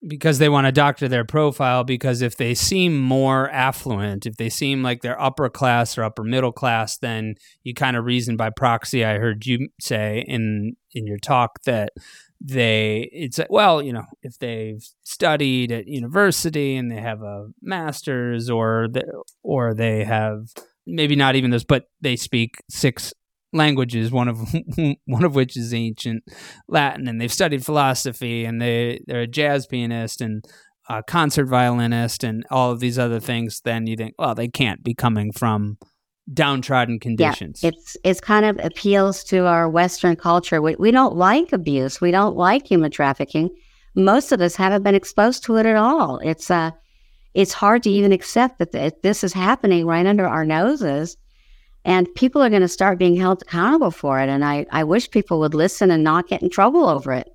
because 0.08 0.38
they 0.38 0.50
want 0.50 0.66
to 0.66 0.72
doctor 0.72 1.08
their 1.08 1.24
profile 1.24 1.84
because 1.84 2.22
if 2.22 2.36
they 2.36 2.54
seem 2.54 3.00
more 3.00 3.50
affluent 3.52 4.26
if 4.26 4.36
they 4.38 4.50
seem 4.50 4.84
like 4.84 5.02
they're 5.02 5.22
upper 5.22 5.50
class 5.50 5.98
or 5.98 6.04
upper 6.04 6.24
middle 6.24 6.52
class 6.52 6.98
then 6.98 7.36
you 7.64 7.74
kind 7.74 7.96
of 7.96 8.06
reason 8.06 8.36
by 8.36 8.50
proxy 8.50 9.06
i 9.06 9.18
heard 9.18 9.46
you 9.46 9.70
say 9.80 10.24
in 10.28 10.76
in 10.94 11.08
your 11.08 11.18
talk 11.18 11.64
that 11.66 11.94
they 12.42 13.10
it's 13.14 13.40
well 13.50 13.82
you 13.82 13.94
know 13.94 14.06
if 14.22 14.38
they've 14.40 14.86
studied 15.04 15.72
at 15.72 15.88
university 15.88 16.76
and 16.76 16.92
they 16.92 17.00
have 17.00 17.22
a 17.22 17.48
master's 17.62 18.50
or 18.50 18.88
the, 18.92 19.24
or 19.44 19.74
they 19.74 20.04
have 20.04 20.48
maybe 20.86 21.16
not 21.16 21.36
even 21.36 21.52
this 21.52 21.64
but 21.64 21.86
they 22.02 22.18
speak 22.18 22.56
six 22.70 23.14
languages, 23.54 24.12
one 24.12 24.28
of 24.28 24.40
one 25.06 25.24
of 25.24 25.36
which 25.36 25.56
is 25.56 25.74
ancient 25.74 26.24
Latin, 26.68 27.08
and 27.08 27.20
they've 27.20 27.34
studied 27.34 27.66
philosophy, 27.66 28.46
and 28.46 28.62
they 28.62 29.02
they're 29.08 29.22
a 29.22 29.28
jazz 29.28 29.68
pianist 29.68 30.22
and 30.22 30.44
a 30.90 31.02
concert 31.04 31.46
violinist, 31.46 32.24
and 32.24 32.46
all 32.50 32.72
of 32.72 32.80
these 32.80 33.00
other 33.00 33.20
things. 33.20 33.62
Then 33.64 33.88
you 33.88 33.96
think, 33.96 34.16
well, 34.18 34.36
they 34.36 34.48
can't 34.48 34.84
be 34.84 34.94
coming 34.94 35.32
from 35.32 35.78
downtrodden 36.32 37.00
conditions. 37.00 37.62
Yeah, 37.64 37.70
it's 37.70 37.98
it's 38.04 38.22
kind 38.22 38.46
of 38.46 38.64
appeals 38.64 39.24
to 39.26 39.46
our 39.46 39.70
Western 39.70 40.16
culture. 40.16 40.62
We 40.62 40.76
we 40.76 40.92
don't 40.92 41.16
like 41.16 41.54
abuse. 41.54 42.02
We 42.02 42.12
don't 42.12 42.36
like 42.36 42.68
human 42.68 42.92
trafficking. 42.92 43.50
Most 43.96 44.32
of 44.32 44.42
us 44.42 44.56
haven't 44.56 44.84
been 44.84 44.96
exposed 44.96 45.44
to 45.46 45.58
it 45.58 45.66
at 45.66 45.76
all. 45.76 46.20
It's 46.20 46.50
uh 46.50 46.72
it's 47.34 47.54
hard 47.54 47.84
to 47.84 47.90
even 47.90 48.12
accept 48.12 48.60
that 48.60 49.02
this 49.02 49.24
is 49.24 49.34
happening 49.34 49.88
right 49.88 50.06
under 50.06 50.28
our 50.28 50.46
noses 50.46 51.18
and 51.86 52.14
people 52.16 52.42
are 52.42 52.50
going 52.50 52.62
to 52.62 52.68
start 52.68 53.00
being 53.00 53.16
held 53.16 53.42
accountable 53.42 53.92
for 53.92 54.20
it. 54.20 54.30
And 54.30 54.44
I, 54.46 54.66
I 54.72 54.84
wish 54.84 55.12
people 55.12 55.40
would 55.40 55.54
listen 55.54 55.92
and 55.92 56.04
not 56.04 56.28
get 56.28 56.42
in 56.42 56.50
trouble 56.50 56.88
over 56.88 57.12
it. 57.12 57.30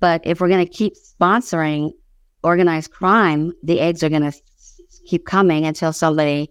But 0.00 0.22
if 0.24 0.40
we're 0.40 0.48
going 0.48 0.66
to 0.66 0.72
keep 0.72 0.94
sponsoring 0.94 1.92
organized 2.42 2.90
crime, 2.90 3.52
the 3.62 3.80
eggs 3.80 4.02
are 4.02 4.08
going 4.08 4.30
to 4.30 4.36
keep 5.06 5.26
coming 5.26 5.64
until 5.64 5.92
somebody 5.92 6.50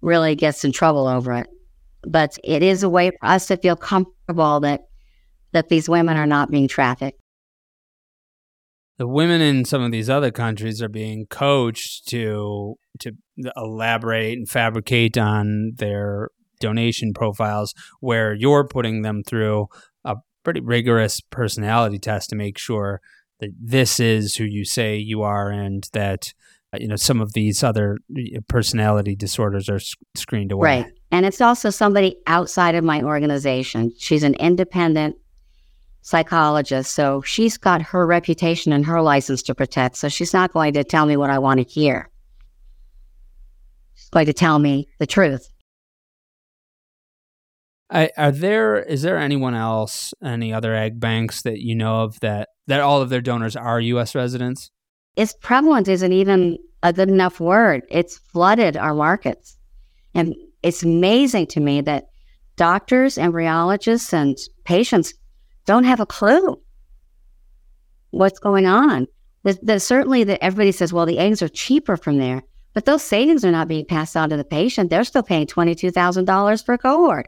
really 0.00 0.34
gets 0.34 0.64
in 0.64 0.72
trouble 0.72 1.06
over 1.06 1.32
it. 1.34 1.48
But 2.06 2.38
it 2.42 2.62
is 2.62 2.82
a 2.82 2.88
way 2.88 3.10
for 3.10 3.26
us 3.26 3.46
to 3.46 3.56
feel 3.56 3.76
comfortable 3.76 4.60
that 4.60 4.82
that 5.52 5.68
these 5.68 5.88
women 5.88 6.16
are 6.16 6.26
not 6.26 6.50
being 6.50 6.66
trafficked. 6.66 7.20
The 8.96 9.06
women 9.06 9.42
in 9.42 9.66
some 9.66 9.82
of 9.82 9.92
these 9.92 10.08
other 10.08 10.30
countries 10.30 10.80
are 10.82 10.88
being 10.88 11.26
coached 11.26 12.08
to 12.08 12.76
to 13.00 13.12
elaborate 13.56 14.38
and 14.38 14.48
fabricate 14.48 15.18
on 15.18 15.72
their 15.76 16.28
donation 16.62 17.12
profiles 17.12 17.74
where 18.00 18.32
you're 18.32 18.66
putting 18.66 19.02
them 19.02 19.22
through 19.22 19.66
a 20.04 20.16
pretty 20.44 20.60
rigorous 20.60 21.20
personality 21.20 21.98
test 21.98 22.30
to 22.30 22.36
make 22.36 22.56
sure 22.56 23.00
that 23.40 23.50
this 23.60 24.00
is 24.00 24.36
who 24.36 24.44
you 24.44 24.64
say 24.64 24.96
you 24.96 25.22
are 25.22 25.50
and 25.50 25.88
that 25.92 26.32
uh, 26.72 26.78
you 26.80 26.88
know 26.88 26.96
some 26.96 27.20
of 27.20 27.34
these 27.34 27.62
other 27.62 27.98
personality 28.48 29.14
disorders 29.14 29.68
are 29.68 29.80
screened 30.14 30.52
away. 30.52 30.82
Right. 30.82 30.92
And 31.10 31.26
it's 31.26 31.42
also 31.42 31.68
somebody 31.68 32.16
outside 32.26 32.74
of 32.74 32.84
my 32.84 33.02
organization. 33.02 33.92
She's 33.98 34.22
an 34.22 34.34
independent 34.34 35.16
psychologist 36.02 36.92
so 36.92 37.22
she's 37.22 37.56
got 37.56 37.80
her 37.80 38.04
reputation 38.04 38.72
and 38.72 38.84
her 38.84 39.00
license 39.00 39.40
to 39.40 39.54
protect 39.54 39.96
so 39.96 40.08
she's 40.08 40.32
not 40.32 40.52
going 40.52 40.74
to 40.74 40.82
tell 40.82 41.06
me 41.06 41.16
what 41.16 41.30
i 41.30 41.38
want 41.38 41.58
to 41.58 41.64
hear. 41.64 42.10
She's 43.94 44.08
going 44.10 44.26
to 44.26 44.32
tell 44.32 44.58
me 44.58 44.88
the 44.98 45.06
truth 45.06 45.48
I, 47.92 48.10
are 48.16 48.32
there 48.32 48.82
is 48.82 49.02
there 49.02 49.18
anyone 49.18 49.54
else, 49.54 50.14
any 50.24 50.52
other 50.52 50.74
egg 50.74 50.98
banks 50.98 51.42
that 51.42 51.60
you 51.60 51.74
know 51.74 52.02
of 52.02 52.18
that 52.20 52.48
that 52.66 52.80
all 52.80 53.02
of 53.02 53.10
their 53.10 53.20
donors 53.20 53.54
are 53.54 53.80
U.S. 53.80 54.14
residents? 54.14 54.70
Its 55.14 55.34
prevalent 55.34 55.88
isn't 55.88 56.12
even 56.12 56.56
a 56.82 56.92
good 56.94 57.10
enough 57.10 57.38
word. 57.38 57.82
It's 57.90 58.16
flooded 58.16 58.78
our 58.78 58.94
markets, 58.94 59.58
and 60.14 60.34
it's 60.62 60.82
amazing 60.82 61.48
to 61.48 61.60
me 61.60 61.82
that 61.82 62.06
doctors, 62.56 63.16
embryologists, 63.16 64.14
and 64.14 64.38
patients 64.64 65.12
don't 65.66 65.84
have 65.84 66.00
a 66.00 66.06
clue 66.06 66.58
what's 68.10 68.38
going 68.38 68.64
on. 68.66 69.06
There's 69.42 69.84
certainly 69.84 70.24
that 70.24 70.42
everybody 70.42 70.72
says, 70.72 70.94
well, 70.94 71.04
the 71.04 71.18
eggs 71.18 71.42
are 71.42 71.48
cheaper 71.48 71.98
from 71.98 72.18
there, 72.18 72.42
but 72.72 72.86
those 72.86 73.02
savings 73.02 73.44
are 73.44 73.50
not 73.50 73.68
being 73.68 73.84
passed 73.84 74.16
on 74.16 74.30
to 74.30 74.36
the 74.38 74.44
patient. 74.44 74.88
They're 74.88 75.04
still 75.04 75.22
paying 75.22 75.46
twenty 75.46 75.74
two 75.74 75.90
thousand 75.90 76.24
dollars 76.24 76.62
per 76.62 76.78
cohort 76.78 77.26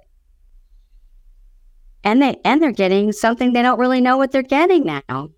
and 2.05 2.23
they 2.23 2.37
and 2.45 2.63
they're 2.63 2.73
getting 2.73 3.13
something 3.13 3.53
they 3.53 3.63
don't 3.63 3.79
really 3.79 4.01
know 4.01 4.17
what 4.17 4.31
they're 4.31 4.43
getting 4.43 4.85
now. 4.85 5.31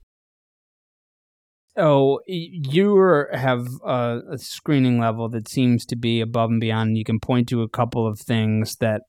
Oh, 1.79 2.21
you 2.27 3.27
have 3.33 3.67
a, 3.85 4.21
a, 4.33 4.39
screening 4.39 4.99
level 4.99 5.29
that 5.29 5.47
seems 5.47 5.85
to 5.87 5.97
be 5.97 6.23
above 6.23 6.49
and 6.49 6.59
beyond. 6.59 6.97
You 6.97 7.05
can 7.05 7.21
point 7.21 7.51
to 7.51 7.61
a 7.61 7.69
couple 7.69 8.07
of 8.07 8.19
things 8.19 8.77
that 8.77 9.03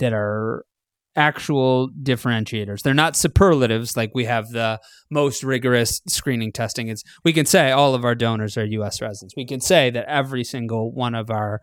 that 0.00 0.12
are 0.12 0.64
actual 1.14 1.88
differentiators. 2.02 2.82
They're 2.82 2.94
not 2.94 3.16
superlatives 3.16 3.96
like 3.96 4.10
we 4.12 4.24
have 4.24 4.48
the 4.50 4.80
most 5.08 5.44
rigorous 5.44 6.00
screening 6.08 6.50
testing. 6.50 6.88
It's 6.88 7.04
we 7.24 7.32
can 7.32 7.46
say 7.46 7.70
all 7.70 7.94
of 7.94 8.04
our 8.04 8.16
donors 8.16 8.56
are 8.56 8.64
U.S. 8.64 9.00
residents. 9.00 9.34
We 9.36 9.46
can 9.46 9.60
say 9.60 9.90
that 9.90 10.06
every 10.08 10.42
single 10.42 10.92
one 10.92 11.14
of 11.14 11.30
our 11.30 11.60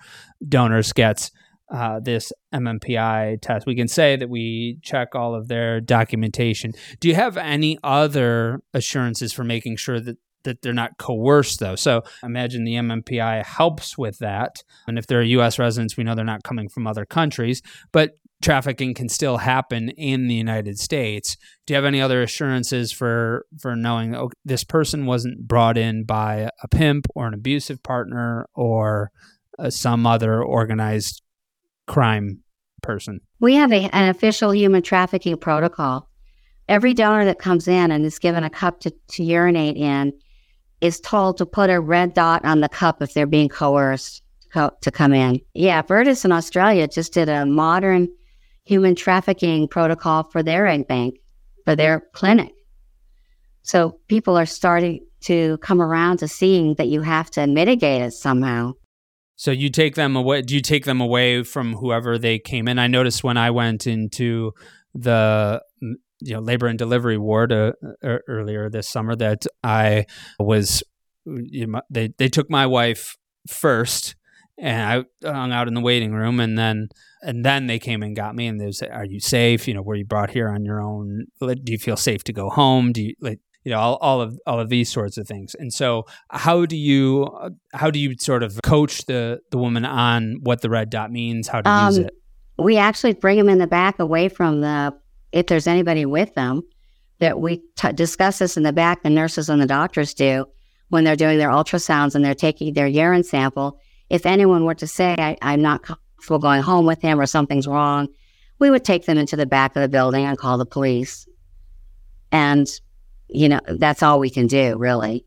donors 0.47 0.93
gets 0.93 1.29
uh, 1.69 1.99
this 1.99 2.31
MMPI 2.53 3.41
test. 3.41 3.65
We 3.65 3.75
can 3.75 3.87
say 3.87 4.15
that 4.15 4.29
we 4.29 4.79
check 4.83 5.15
all 5.15 5.35
of 5.35 5.47
their 5.47 5.81
documentation. 5.81 6.71
Do 6.99 7.07
you 7.07 7.15
have 7.15 7.37
any 7.37 7.77
other 7.83 8.61
assurances 8.73 9.33
for 9.33 9.43
making 9.43 9.77
sure 9.77 9.99
that 9.99 10.17
that 10.43 10.61
they're 10.61 10.71
not 10.71 10.97
coerced 10.97 11.59
though. 11.59 11.75
So 11.75 12.03
imagine 12.23 12.63
the 12.63 12.75
MMPI 12.75 13.45
helps 13.45 13.97
with 13.97 14.19
that. 14.19 14.63
And 14.87 14.97
if 14.97 15.05
they're 15.05 15.21
US 15.21 15.59
residents, 15.59 15.97
we 15.97 16.05
know 16.05 16.15
they're 16.15 16.23
not 16.23 16.43
coming 16.43 16.69
from 16.69 16.87
other 16.87 17.05
countries, 17.05 17.61
but 17.91 18.11
trafficking 18.41 18.93
can 18.93 19.09
still 19.09 19.37
happen 19.37 19.89
in 19.89 20.27
the 20.27 20.35
United 20.35 20.77
States. 20.79 21.35
Do 21.65 21.73
you 21.73 21.75
have 21.75 21.85
any 21.85 21.99
other 21.99 22.21
assurances 22.21 22.91
for 22.91 23.45
for 23.59 23.75
knowing 23.75 24.15
oh, 24.15 24.29
this 24.45 24.63
person 24.63 25.05
wasn't 25.05 25.47
brought 25.47 25.77
in 25.77 26.05
by 26.05 26.49
a 26.63 26.67
pimp 26.69 27.07
or 27.15 27.27
an 27.27 27.33
abusive 27.33 27.83
partner 27.83 28.47
or 28.53 29.11
uh, 29.59 29.69
some 29.69 30.05
other 30.05 30.41
organized 30.41 31.23
crime 31.87 32.43
person? 32.83 33.19
We 33.39 33.55
have 33.55 33.71
a, 33.71 33.89
an 33.95 34.09
official 34.09 34.53
human 34.53 34.81
trafficking 34.83 35.37
protocol. 35.37 36.07
every 36.67 36.93
donor 36.93 37.25
that 37.25 37.39
comes 37.39 37.67
in 37.67 37.91
and 37.91 38.05
is 38.05 38.19
given 38.19 38.43
a 38.43 38.49
cup 38.49 38.79
to, 38.81 38.93
to 39.09 39.23
urinate 39.23 39.77
in 39.77 40.13
is 40.81 40.99
told 40.99 41.37
to 41.37 41.45
put 41.45 41.69
a 41.69 41.79
red 41.79 42.13
dot 42.13 42.43
on 42.45 42.59
the 42.61 42.69
cup 42.69 43.01
if 43.01 43.13
they're 43.13 43.25
being 43.25 43.49
coerced 43.49 44.21
co- 44.53 44.71
to 44.81 44.91
come 44.91 45.13
in. 45.13 45.39
Yeah, 45.53 45.81
Virtus 45.81 46.25
in 46.25 46.31
Australia 46.31 46.87
just 46.87 47.13
did 47.13 47.29
a 47.29 47.45
modern 47.45 48.09
human 48.65 48.95
trafficking 48.95 49.67
protocol 49.67 50.23
for 50.23 50.43
their 50.43 50.67
egg 50.67 50.87
bank, 50.87 51.15
for 51.65 51.75
their 51.75 52.03
clinic. 52.13 52.51
So 53.63 53.99
people 54.07 54.37
are 54.37 54.45
starting 54.45 55.05
to 55.21 55.57
come 55.59 55.81
around 55.81 56.17
to 56.17 56.27
seeing 56.27 56.75
that 56.75 56.87
you 56.89 57.01
have 57.01 57.31
to 57.31 57.47
mitigate 57.47 58.01
it 58.01 58.11
somehow. 58.11 58.73
So 59.37 59.51
you 59.51 59.69
take 59.69 59.95
them 59.95 60.15
away. 60.15 60.41
Do 60.41 60.55
you 60.55 60.61
take 60.61 60.85
them 60.85 60.99
away 60.99 61.43
from 61.43 61.73
whoever 61.73 62.17
they 62.17 62.39
came 62.39 62.67
in? 62.67 62.79
I 62.79 62.87
noticed 62.87 63.23
when 63.23 63.37
I 63.37 63.51
went 63.51 63.87
into 63.87 64.51
the 64.93 65.61
you 65.79 66.33
know 66.33 66.39
labor 66.39 66.65
and 66.65 66.77
delivery 66.77 67.17
ward 67.17 67.51
uh, 67.51 67.73
earlier 68.03 68.69
this 68.69 68.89
summer 68.89 69.15
that 69.15 69.45
I 69.63 70.05
was 70.39 70.83
you 71.25 71.67
know, 71.67 71.81
they 71.89 72.13
they 72.17 72.29
took 72.29 72.49
my 72.49 72.65
wife 72.65 73.15
first 73.47 74.15
and 74.57 75.05
I 75.23 75.29
hung 75.29 75.51
out 75.51 75.67
in 75.67 75.75
the 75.75 75.81
waiting 75.81 76.13
room 76.13 76.39
and 76.39 76.57
then 76.57 76.89
and 77.21 77.45
then 77.45 77.67
they 77.67 77.77
came 77.77 78.01
and 78.01 78.15
got 78.15 78.35
me 78.35 78.47
and 78.47 78.59
they 78.59 78.71
said 78.71 78.89
are 78.89 79.05
you 79.05 79.19
safe 79.19 79.67
you 79.67 79.73
know 79.73 79.81
were 79.83 79.95
you 79.95 80.05
brought 80.05 80.31
here 80.31 80.49
on 80.49 80.65
your 80.65 80.81
own 80.81 81.27
do 81.39 81.71
you 81.71 81.77
feel 81.77 81.97
safe 81.97 82.23
to 82.25 82.33
go 82.33 82.49
home 82.49 82.91
do 82.91 83.03
you 83.03 83.13
like 83.21 83.39
you 83.67 83.73
know 83.73 83.79
all, 83.79 83.97
all 83.97 84.21
of 84.21 84.39
all 84.47 84.59
of 84.59 84.69
these 84.69 84.89
sorts 84.89 85.17
of 85.17 85.27
things 85.27 85.55
and 85.59 85.73
so 85.73 86.05
how 86.29 86.65
do 86.65 86.77
you 86.77 87.27
how 87.73 87.91
do 87.91 87.99
you 87.99 88.15
sort 88.17 88.41
of 88.41 88.57
coach 88.63 89.05
the 89.05 89.39
the 89.51 89.57
woman 89.57 89.83
on 89.83 90.37
what 90.41 90.61
the 90.61 90.69
red 90.69 90.89
dot 90.89 91.11
means 91.11 91.47
how 91.47 91.61
to 91.61 91.69
um, 91.69 91.87
use 91.87 91.97
it 91.97 92.13
we 92.59 92.77
actually 92.77 93.13
bring 93.13 93.37
them 93.37 93.49
in 93.49 93.57
the 93.57 93.67
back 93.67 93.99
away 93.99 94.29
from 94.29 94.61
the 94.61 94.93
if 95.31 95.47
there's 95.47 95.67
anybody 95.67 96.05
with 96.05 96.33
them, 96.35 96.61
that 97.19 97.39
we 97.39 97.61
t- 97.75 97.93
discuss 97.93 98.39
this 98.39 98.57
in 98.57 98.63
the 98.63 98.73
back, 98.73 99.03
the 99.03 99.09
nurses 99.09 99.49
and 99.49 99.61
the 99.61 99.67
doctors 99.67 100.13
do 100.13 100.45
when 100.89 101.03
they're 101.03 101.15
doing 101.15 101.37
their 101.37 101.49
ultrasounds 101.49 102.15
and 102.15 102.23
they're 102.23 102.35
taking 102.35 102.73
their 102.73 102.87
urine 102.87 103.23
sample. 103.23 103.79
If 104.09 104.25
anyone 104.25 104.65
were 104.65 104.75
to 104.75 104.87
say, 104.87 105.15
I, 105.17 105.37
I'm 105.41 105.61
not 105.61 105.83
comfortable 105.83 106.39
going 106.39 106.61
home 106.61 106.85
with 106.85 107.01
him 107.01 107.19
or 107.19 107.25
something's 107.25 107.67
wrong, 107.67 108.07
we 108.59 108.69
would 108.69 108.85
take 108.85 109.05
them 109.05 109.17
into 109.17 109.35
the 109.35 109.45
back 109.45 109.75
of 109.75 109.81
the 109.81 109.89
building 109.89 110.25
and 110.25 110.37
call 110.37 110.57
the 110.57 110.65
police. 110.65 111.27
And, 112.31 112.67
you 113.29 113.49
know, 113.49 113.59
that's 113.67 114.03
all 114.03 114.19
we 114.19 114.29
can 114.29 114.47
do, 114.47 114.77
really. 114.77 115.25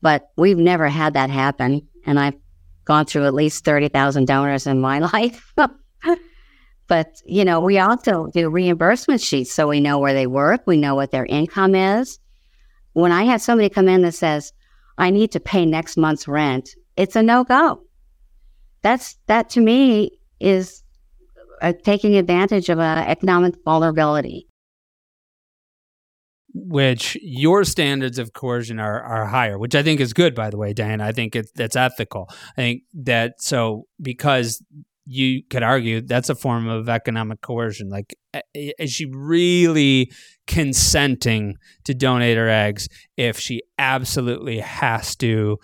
But 0.00 0.30
we've 0.36 0.58
never 0.58 0.88
had 0.88 1.14
that 1.14 1.30
happen. 1.30 1.86
And 2.06 2.18
I've 2.18 2.36
gone 2.84 3.06
through 3.06 3.26
at 3.26 3.34
least 3.34 3.64
30,000 3.64 4.26
donors 4.26 4.66
in 4.66 4.80
my 4.80 4.98
life. 5.12 5.52
But, 6.88 7.22
you 7.24 7.44
know, 7.44 7.60
we 7.60 7.78
also 7.78 8.28
do 8.34 8.50
reimbursement 8.50 9.20
sheets 9.20 9.52
so 9.52 9.68
we 9.68 9.80
know 9.80 9.98
where 9.98 10.12
they 10.12 10.26
work, 10.26 10.62
we 10.66 10.76
know 10.76 10.94
what 10.94 11.10
their 11.10 11.24
income 11.24 11.74
is. 11.74 12.18
When 12.92 13.12
I 13.12 13.22
have 13.24 13.40
somebody 13.40 13.70
come 13.70 13.88
in 13.88 14.02
that 14.02 14.12
says, 14.12 14.52
I 14.98 15.10
need 15.10 15.32
to 15.32 15.40
pay 15.40 15.64
next 15.64 15.96
month's 15.96 16.28
rent, 16.28 16.68
it's 16.96 17.16
a 17.16 17.22
no 17.22 17.44
go. 17.44 17.82
That's 18.82 19.16
that 19.26 19.48
to 19.50 19.60
me 19.60 20.10
is 20.38 20.82
uh, 21.62 21.72
taking 21.82 22.16
advantage 22.16 22.68
of 22.68 22.78
an 22.78 22.98
economic 22.98 23.54
vulnerability. 23.64 24.46
Which 26.54 27.16
your 27.22 27.64
standards 27.64 28.18
of 28.18 28.34
coercion 28.34 28.78
are, 28.78 29.00
are 29.02 29.26
higher, 29.26 29.58
which 29.58 29.74
I 29.74 29.82
think 29.82 30.00
is 30.00 30.12
good, 30.12 30.34
by 30.34 30.50
the 30.50 30.58
way, 30.58 30.74
Diana. 30.74 31.06
I 31.06 31.12
think 31.12 31.34
it's 31.34 31.50
that's 31.54 31.76
ethical. 31.76 32.28
I 32.30 32.60
think 32.60 32.82
that 32.92 33.40
so 33.40 33.86
because 34.00 34.62
you 35.06 35.42
could 35.50 35.62
argue 35.62 36.00
that's 36.00 36.28
a 36.28 36.34
form 36.34 36.68
of 36.68 36.88
economic 36.88 37.40
coercion. 37.40 37.88
Like, 37.88 38.14
is 38.54 38.92
she 38.92 39.06
really 39.06 40.10
consenting 40.46 41.56
to 41.84 41.94
donate 41.94 42.36
her 42.36 42.48
eggs 42.48 42.88
if 43.16 43.38
she 43.38 43.62
absolutely 43.78 44.60
has 44.60 45.16
to 45.16 45.58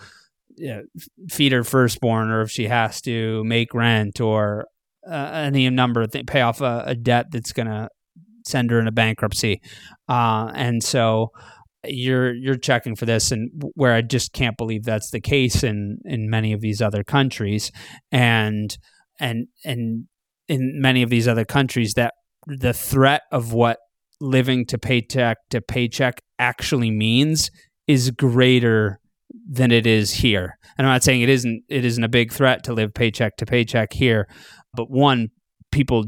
you 0.57 0.69
know, 0.69 0.83
feed 1.29 1.53
her 1.53 1.63
firstborn, 1.63 2.31
or 2.31 2.43
if 2.43 2.51
she 2.51 2.67
has 2.67 3.01
to 3.03 3.45
make 3.45 3.75
rent, 3.75 4.21
or 4.21 4.67
uh, 5.09 5.31
any 5.33 5.69
number 5.71 6.03
of 6.03 6.11
things, 6.11 6.25
pay 6.27 6.41
off 6.41 6.61
a, 6.61 6.83
a 6.87 6.95
debt 6.95 7.27
that's 7.31 7.53
going 7.53 7.69
to 7.69 7.89
send 8.49 8.71
her 8.71 8.79
into 8.79 8.93
bankruptcy? 8.93 9.61
Uh, 10.09 10.51
and 10.55 10.83
so 10.83 11.29
you're 11.85 12.35
you're 12.35 12.57
checking 12.57 12.97
for 12.97 13.07
this 13.07 13.31
and 13.31 13.51
where 13.75 13.95
I 13.95 14.03
just 14.03 14.33
can't 14.33 14.57
believe 14.57 14.85
that's 14.85 15.11
the 15.11 15.21
case 15.21 15.63
in 15.63 15.99
in 16.05 16.29
many 16.29 16.53
of 16.53 16.61
these 16.61 16.83
other 16.83 17.05
countries 17.05 17.71
and 18.11 18.77
and 19.21 19.47
and 19.65 20.07
in 20.49 20.81
many 20.81 21.03
of 21.03 21.11
these 21.11 21.29
other 21.29 21.45
countries 21.45 21.95
that 21.95 22.15
the 22.47 22.73
threat 22.73 23.23
of 23.31 23.53
what 23.53 23.79
living 24.21 24.67
to 24.67 24.79
paycheck 24.79 25.37
to 25.51 25.61
paycheck 25.61 26.21
actually 26.39 26.91
means 26.91 27.51
is 27.87 28.11
greater 28.11 28.99
than 29.49 29.71
it 29.71 29.87
is 29.87 30.13
here. 30.15 30.59
And 30.77 30.87
I'm 30.87 30.95
not 30.95 31.05
saying 31.05 31.23
it 31.23 31.29
isn't 31.29 31.63
it 31.69 31.85
isn't 31.85 32.05
a 32.05 32.09
big 32.09 32.33
threat 32.33 32.65
to 32.65 32.73
live 32.73 32.95
paycheck 32.95 33.37
to 33.37 33.47
paycheck 33.47 33.93
here, 33.93 34.27
but 34.75 34.91
one 34.91 35.29
people 35.71 36.05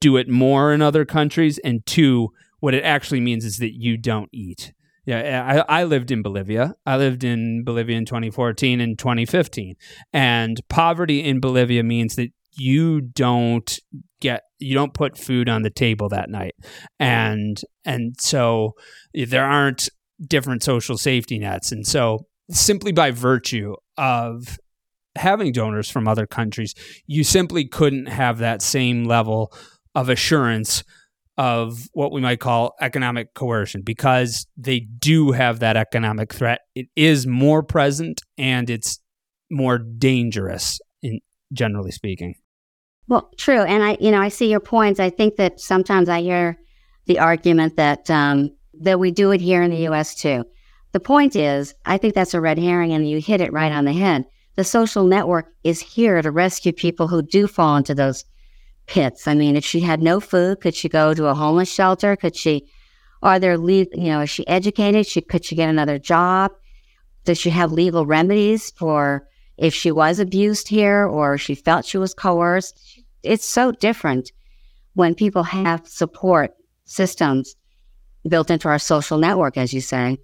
do 0.00 0.16
it 0.16 0.28
more 0.28 0.72
in 0.72 0.82
other 0.82 1.04
countries 1.04 1.58
and 1.58 1.84
two 1.86 2.28
what 2.60 2.74
it 2.74 2.84
actually 2.84 3.20
means 3.20 3.44
is 3.44 3.58
that 3.58 3.74
you 3.74 3.96
don't 3.96 4.28
eat. 4.32 4.72
Yeah, 5.04 5.62
I, 5.68 5.82
I 5.82 5.84
lived 5.84 6.10
in 6.10 6.22
Bolivia. 6.22 6.74
I 6.84 6.96
lived 6.96 7.22
in 7.22 7.62
Bolivia 7.62 7.96
in 7.96 8.06
2014 8.06 8.80
and 8.80 8.98
2015. 8.98 9.76
And 10.12 10.60
poverty 10.68 11.22
in 11.22 11.38
Bolivia 11.38 11.84
means 11.84 12.16
that 12.16 12.30
you 12.56 13.00
don't 13.00 13.78
get 14.20 14.42
you 14.58 14.74
don't 14.74 14.94
put 14.94 15.18
food 15.18 15.48
on 15.48 15.62
the 15.62 15.70
table 15.70 16.08
that 16.08 16.30
night 16.30 16.54
and 16.98 17.60
and 17.84 18.14
so 18.18 18.72
there 19.12 19.44
aren't 19.44 19.90
different 20.26 20.62
social 20.62 20.96
safety 20.96 21.38
nets 21.38 21.70
and 21.70 21.86
so 21.86 22.26
simply 22.50 22.92
by 22.92 23.10
virtue 23.10 23.74
of 23.98 24.58
having 25.16 25.52
donors 25.52 25.90
from 25.90 26.08
other 26.08 26.26
countries 26.26 26.74
you 27.06 27.22
simply 27.22 27.66
couldn't 27.66 28.06
have 28.06 28.38
that 28.38 28.62
same 28.62 29.04
level 29.04 29.52
of 29.96 30.08
assurance 30.08 30.84
of 31.36 31.88
what 31.92 32.12
we 32.12 32.20
might 32.20 32.38
call 32.38 32.74
economic 32.80 33.34
coercion 33.34 33.82
because 33.82 34.46
they 34.56 34.78
do 34.80 35.32
have 35.32 35.58
that 35.58 35.76
economic 35.76 36.32
threat 36.32 36.60
it 36.74 36.86
is 36.94 37.26
more 37.26 37.62
present 37.62 38.22
and 38.38 38.70
it's 38.70 39.00
more 39.50 39.76
dangerous 39.78 40.80
in 41.02 41.18
generally 41.52 41.90
speaking 41.90 42.34
well, 43.08 43.30
true. 43.36 43.60
And 43.60 43.82
I, 43.82 43.96
you 44.00 44.10
know, 44.10 44.20
I 44.20 44.28
see 44.28 44.50
your 44.50 44.60
points. 44.60 44.98
I 44.98 45.10
think 45.10 45.36
that 45.36 45.60
sometimes 45.60 46.08
I 46.08 46.22
hear 46.22 46.58
the 47.06 47.18
argument 47.18 47.76
that 47.76 48.10
um, 48.10 48.50
that 48.80 48.98
we 48.98 49.10
do 49.10 49.30
it 49.30 49.40
here 49.40 49.62
in 49.62 49.70
the 49.70 49.84
U.S. 49.88 50.14
too. 50.14 50.44
The 50.92 51.00
point 51.00 51.36
is, 51.36 51.74
I 51.84 51.98
think 51.98 52.14
that's 52.14 52.34
a 52.34 52.40
red 52.40 52.58
herring, 52.58 52.92
and 52.92 53.08
you 53.08 53.20
hit 53.20 53.40
it 53.40 53.52
right 53.52 53.72
on 53.72 53.84
the 53.84 53.92
head. 53.92 54.24
The 54.56 54.64
social 54.64 55.04
network 55.04 55.46
is 55.62 55.80
here 55.80 56.20
to 56.20 56.30
rescue 56.30 56.72
people 56.72 57.08
who 57.08 57.22
do 57.22 57.46
fall 57.46 57.76
into 57.76 57.94
those 57.94 58.24
pits. 58.86 59.26
I 59.26 59.34
mean, 59.34 59.56
if 59.56 59.64
she 59.64 59.80
had 59.80 60.02
no 60.02 60.20
food, 60.20 60.60
could 60.60 60.74
she 60.74 60.88
go 60.88 61.14
to 61.14 61.26
a 61.26 61.34
homeless 61.34 61.72
shelter? 61.72 62.16
Could 62.16 62.36
she? 62.36 62.66
Are 63.22 63.38
there, 63.38 63.58
le- 63.58 63.86
you 63.92 64.10
know, 64.10 64.20
is 64.20 64.30
she 64.30 64.46
educated? 64.46 65.06
She 65.06 65.20
could 65.20 65.44
she 65.44 65.56
get 65.56 65.68
another 65.68 65.98
job? 65.98 66.52
Does 67.24 67.38
she 67.38 67.50
have 67.50 67.72
legal 67.72 68.06
remedies 68.06 68.70
for 68.70 69.26
if 69.56 69.74
she 69.74 69.90
was 69.90 70.18
abused 70.18 70.68
here 70.68 71.06
or 71.06 71.38
she 71.38 71.54
felt 71.54 71.86
she 71.86 71.98
was 71.98 72.14
coerced? 72.14 72.78
it's 73.26 73.44
so 73.44 73.72
different 73.72 74.32
when 74.94 75.14
people 75.14 75.42
have 75.42 75.86
support 75.86 76.52
systems 76.84 77.56
built 78.26 78.50
into 78.50 78.68
our 78.68 78.78
social 78.78 79.18
network, 79.18 79.56
as 79.56 79.74
you 79.74 79.80
say. 79.80 80.18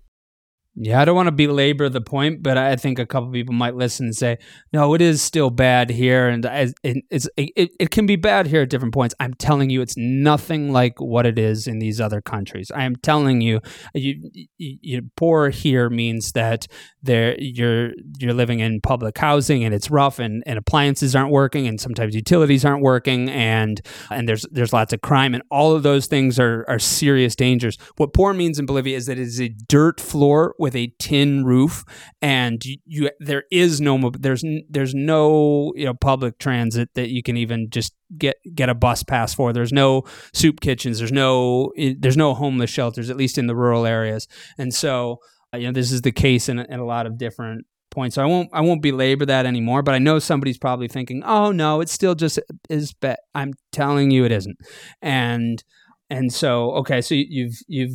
Yeah, 0.74 1.02
I 1.02 1.04
don't 1.04 1.14
want 1.14 1.26
to 1.26 1.32
belabor 1.32 1.90
the 1.90 2.00
point, 2.00 2.42
but 2.42 2.56
I 2.56 2.76
think 2.76 2.98
a 2.98 3.04
couple 3.04 3.30
people 3.30 3.52
might 3.52 3.74
listen 3.74 4.06
and 4.06 4.16
say, 4.16 4.38
"No, 4.72 4.94
it 4.94 5.02
is 5.02 5.20
still 5.20 5.50
bad 5.50 5.90
here, 5.90 6.28
and 6.28 6.46
it's 6.82 7.28
it, 7.36 7.70
it 7.78 7.90
can 7.90 8.06
be 8.06 8.16
bad 8.16 8.46
here 8.46 8.62
at 8.62 8.70
different 8.70 8.94
points." 8.94 9.14
I'm 9.20 9.34
telling 9.34 9.68
you, 9.68 9.82
it's 9.82 9.98
nothing 9.98 10.72
like 10.72 10.98
what 10.98 11.26
it 11.26 11.38
is 11.38 11.66
in 11.66 11.78
these 11.78 12.00
other 12.00 12.22
countries. 12.22 12.70
I 12.74 12.84
am 12.84 12.96
telling 12.96 13.42
you, 13.42 13.60
you, 13.92 14.30
you, 14.32 14.78
you 14.80 15.02
poor 15.14 15.50
here 15.50 15.90
means 15.90 16.32
that 16.32 16.66
there 17.02 17.36
you're 17.38 17.90
you're 18.18 18.32
living 18.32 18.60
in 18.60 18.80
public 18.80 19.18
housing 19.18 19.64
and 19.64 19.74
it's 19.74 19.90
rough, 19.90 20.18
and, 20.18 20.42
and 20.46 20.58
appliances 20.58 21.14
aren't 21.14 21.32
working, 21.32 21.66
and 21.66 21.78
sometimes 21.78 22.14
utilities 22.14 22.64
aren't 22.64 22.82
working, 22.82 23.28
and 23.28 23.82
and 24.10 24.26
there's 24.26 24.46
there's 24.50 24.72
lots 24.72 24.94
of 24.94 25.02
crime, 25.02 25.34
and 25.34 25.42
all 25.50 25.74
of 25.74 25.82
those 25.82 26.06
things 26.06 26.38
are 26.38 26.64
are 26.66 26.78
serious 26.78 27.36
dangers. 27.36 27.76
What 27.98 28.14
poor 28.14 28.32
means 28.32 28.58
in 28.58 28.64
Bolivia 28.64 28.96
is 28.96 29.04
that 29.04 29.18
it 29.18 29.28
is 29.28 29.38
a 29.38 29.50
dirt 29.68 30.00
floor 30.00 30.54
with 30.62 30.76
a 30.76 30.94
tin 31.00 31.44
roof, 31.44 31.84
and 32.22 32.64
you, 32.64 32.76
you 32.86 33.10
there 33.18 33.42
is 33.50 33.80
no 33.80 34.12
there's 34.16 34.44
there's 34.70 34.94
no 34.94 35.72
you 35.74 35.84
know 35.84 35.92
public 35.92 36.38
transit 36.38 36.88
that 36.94 37.10
you 37.10 37.20
can 37.20 37.36
even 37.36 37.68
just 37.68 37.94
get 38.16 38.36
get 38.54 38.68
a 38.68 38.74
bus 38.74 39.02
pass 39.02 39.34
for. 39.34 39.52
There's 39.52 39.72
no 39.72 40.04
soup 40.32 40.60
kitchens. 40.60 40.98
There's 40.98 41.10
no 41.10 41.72
there's 41.98 42.16
no 42.16 42.32
homeless 42.32 42.70
shelters, 42.70 43.10
at 43.10 43.16
least 43.16 43.38
in 43.38 43.48
the 43.48 43.56
rural 43.56 43.84
areas. 43.84 44.28
And 44.56 44.72
so 44.72 45.18
uh, 45.52 45.56
you 45.56 45.66
know 45.66 45.72
this 45.72 45.90
is 45.90 46.02
the 46.02 46.12
case 46.12 46.48
in, 46.48 46.60
in 46.60 46.78
a 46.78 46.86
lot 46.86 47.06
of 47.06 47.18
different 47.18 47.66
points. 47.90 48.14
So 48.14 48.22
I 48.22 48.26
won't 48.26 48.48
I 48.52 48.60
won't 48.60 48.82
belabor 48.82 49.26
that 49.26 49.46
anymore. 49.46 49.82
But 49.82 49.96
I 49.96 49.98
know 49.98 50.20
somebody's 50.20 50.58
probably 50.58 50.86
thinking, 50.86 51.24
oh 51.24 51.50
no, 51.50 51.80
it's 51.80 51.92
still 51.92 52.14
just 52.14 52.38
is 52.70 52.92
bet. 52.92 53.18
I'm 53.34 53.54
telling 53.72 54.12
you, 54.12 54.24
it 54.24 54.30
isn't. 54.30 54.58
And 55.02 55.62
and 56.08 56.32
so 56.32 56.70
okay, 56.74 57.00
so 57.00 57.16
you've 57.16 57.56
you've 57.66 57.94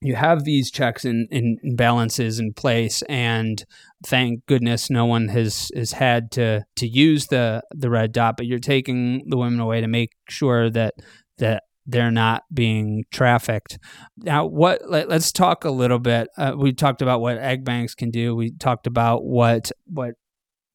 you 0.00 0.14
have 0.14 0.44
these 0.44 0.70
checks 0.70 1.04
and, 1.04 1.58
balances 1.76 2.38
in 2.38 2.52
place 2.52 3.02
and 3.02 3.64
thank 4.04 4.46
goodness 4.46 4.90
no 4.90 5.04
one 5.04 5.28
has 5.28 5.70
has 5.74 5.92
had 5.92 6.30
to 6.30 6.64
to 6.76 6.86
use 6.86 7.26
the 7.26 7.62
the 7.70 7.90
red 7.90 8.12
dot 8.12 8.36
but 8.36 8.46
you're 8.46 8.58
taking 8.58 9.22
the 9.28 9.36
women 9.36 9.60
away 9.60 9.80
to 9.80 9.88
make 9.88 10.12
sure 10.28 10.70
that 10.70 10.94
that 11.38 11.64
they're 11.86 12.10
not 12.10 12.44
being 12.52 13.04
trafficked. 13.10 13.78
Now 14.16 14.46
what 14.46 14.82
let, 14.88 15.10
us 15.10 15.32
talk 15.32 15.64
a 15.64 15.70
little 15.70 15.98
bit 15.98 16.28
uh, 16.36 16.54
we 16.56 16.72
talked 16.72 17.02
about 17.02 17.20
what 17.20 17.38
egg 17.38 17.64
banks 17.64 17.94
can 17.94 18.10
do 18.10 18.34
we 18.34 18.52
talked 18.52 18.86
about 18.86 19.24
what 19.24 19.70
what 19.86 20.14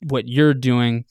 what 0.03 0.27
you're 0.27 0.53
doing. 0.53 1.05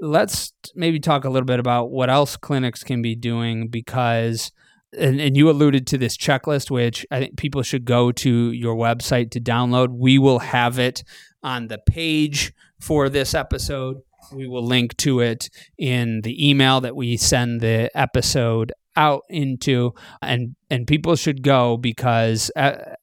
Let's 0.00 0.52
maybe 0.74 1.00
talk 1.00 1.24
a 1.24 1.30
little 1.30 1.46
bit 1.46 1.58
about 1.58 1.90
what 1.90 2.10
else 2.10 2.36
clinics 2.36 2.84
can 2.84 3.00
be 3.00 3.14
doing 3.14 3.68
because 3.68 4.52
and, 4.98 5.20
and 5.20 5.36
you 5.36 5.50
alluded 5.50 5.86
to 5.88 5.98
this 5.98 6.16
checklist, 6.16 6.70
which 6.70 7.06
I 7.10 7.20
think 7.20 7.36
people 7.36 7.62
should 7.62 7.84
go 7.84 8.12
to 8.12 8.52
your 8.52 8.76
website 8.76 9.30
to 9.32 9.40
download. 9.40 9.90
We 9.90 10.18
will 10.18 10.40
have 10.40 10.78
it 10.78 11.04
on 11.42 11.68
the 11.68 11.78
page 11.78 12.52
for 12.80 13.08
this 13.08 13.34
episode. 13.34 13.98
We 14.32 14.46
will 14.48 14.64
link 14.64 14.96
to 14.98 15.20
it 15.20 15.48
in 15.78 16.22
the 16.22 16.48
email 16.48 16.80
that 16.80 16.96
we 16.96 17.16
send 17.16 17.60
the 17.60 17.90
episode 17.94 18.72
out 18.96 19.22
into, 19.28 19.92
and 20.22 20.56
and 20.70 20.86
people 20.86 21.16
should 21.16 21.42
go 21.42 21.76
because. 21.76 22.50
Uh, 22.56 22.94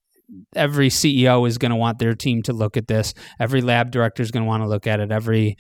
every 0.56 0.90
CEO 0.90 1.48
is 1.48 1.60
going 1.60 1.70
to 1.70 1.76
want 1.76 2.00
their 2.00 2.16
team 2.16 2.42
to 2.42 2.54
look 2.54 2.76
at 2.76 2.88
this. 2.88 3.14
Every 3.40 3.62
lab 3.62 3.92
director 3.92 4.24
is 4.24 4.32
going 4.32 4.42
to 4.42 4.48
want 4.48 4.64
to 4.64 4.68
look 4.68 4.88
at 4.88 5.00
it. 5.00 5.12
Every 5.12 5.58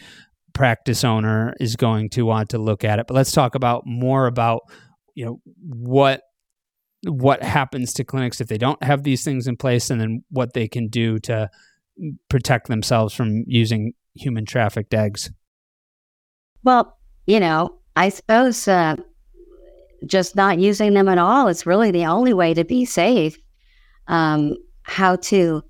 practice 0.53 1.03
owner 1.03 1.53
is 1.59 1.75
going 1.75 2.09
to 2.11 2.23
want 2.23 2.49
to 2.49 2.57
look 2.57 2.83
at 2.83 2.97
it. 2.97 3.05
But 3.07 3.13
let's 3.13 3.31
talk 3.31 3.53
about 3.53 3.83
more 3.85 4.25
about 4.25 4.61
you 5.15 5.25
know 5.25 5.41
what 5.61 6.21
what 7.05 7.43
happens 7.43 7.93
to 7.93 8.03
clinics 8.03 8.39
if 8.39 8.47
they 8.47 8.57
don't 8.57 8.81
have 8.81 9.03
these 9.03 9.23
things 9.23 9.47
in 9.47 9.57
place 9.57 9.89
and 9.89 9.99
then 9.99 10.23
what 10.29 10.53
they 10.53 10.67
can 10.67 10.87
do 10.87 11.19
to 11.19 11.49
protect 12.29 12.67
themselves 12.67 13.13
from 13.13 13.43
using 13.45 13.93
human 14.15 14.45
trafficked 14.45 14.93
eggs? 14.93 15.31
Well 16.63 16.97
you 17.25 17.39
know 17.39 17.79
i 17.95 18.09
suppose 18.09 18.67
uh, 18.67 18.95
just 20.05 20.35
not 20.35 20.59
using 20.59 20.93
them 20.93 21.07
at 21.07 21.17
all 21.17 21.47
is 21.47 21.65
really 21.65 21.91
the 21.91 22.05
only 22.05 22.33
way 22.33 22.53
to 22.53 22.63
be 22.63 22.85
safe. 22.85 23.37
Um, 24.07 24.55
how 24.83 25.15
to 25.15 25.63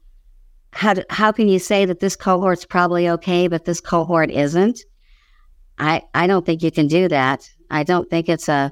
how 0.72 0.96
how 1.10 1.32
can 1.32 1.48
you 1.48 1.60
say 1.60 1.86
that 1.86 2.00
this 2.00 2.16
cohort's 2.16 2.66
probably 2.66 3.08
okay 3.10 3.48
but 3.48 3.66
this 3.66 3.80
cohort 3.80 4.32
isn't? 4.32 4.80
I 5.78 6.04
i 6.14 6.28
don't 6.28 6.46
think 6.46 6.64
you 6.64 6.72
can 6.72 6.88
do 6.88 7.08
that. 7.10 7.48
I 7.70 7.84
don't 7.84 8.10
think 8.10 8.30
it's 8.30 8.50
a 8.50 8.72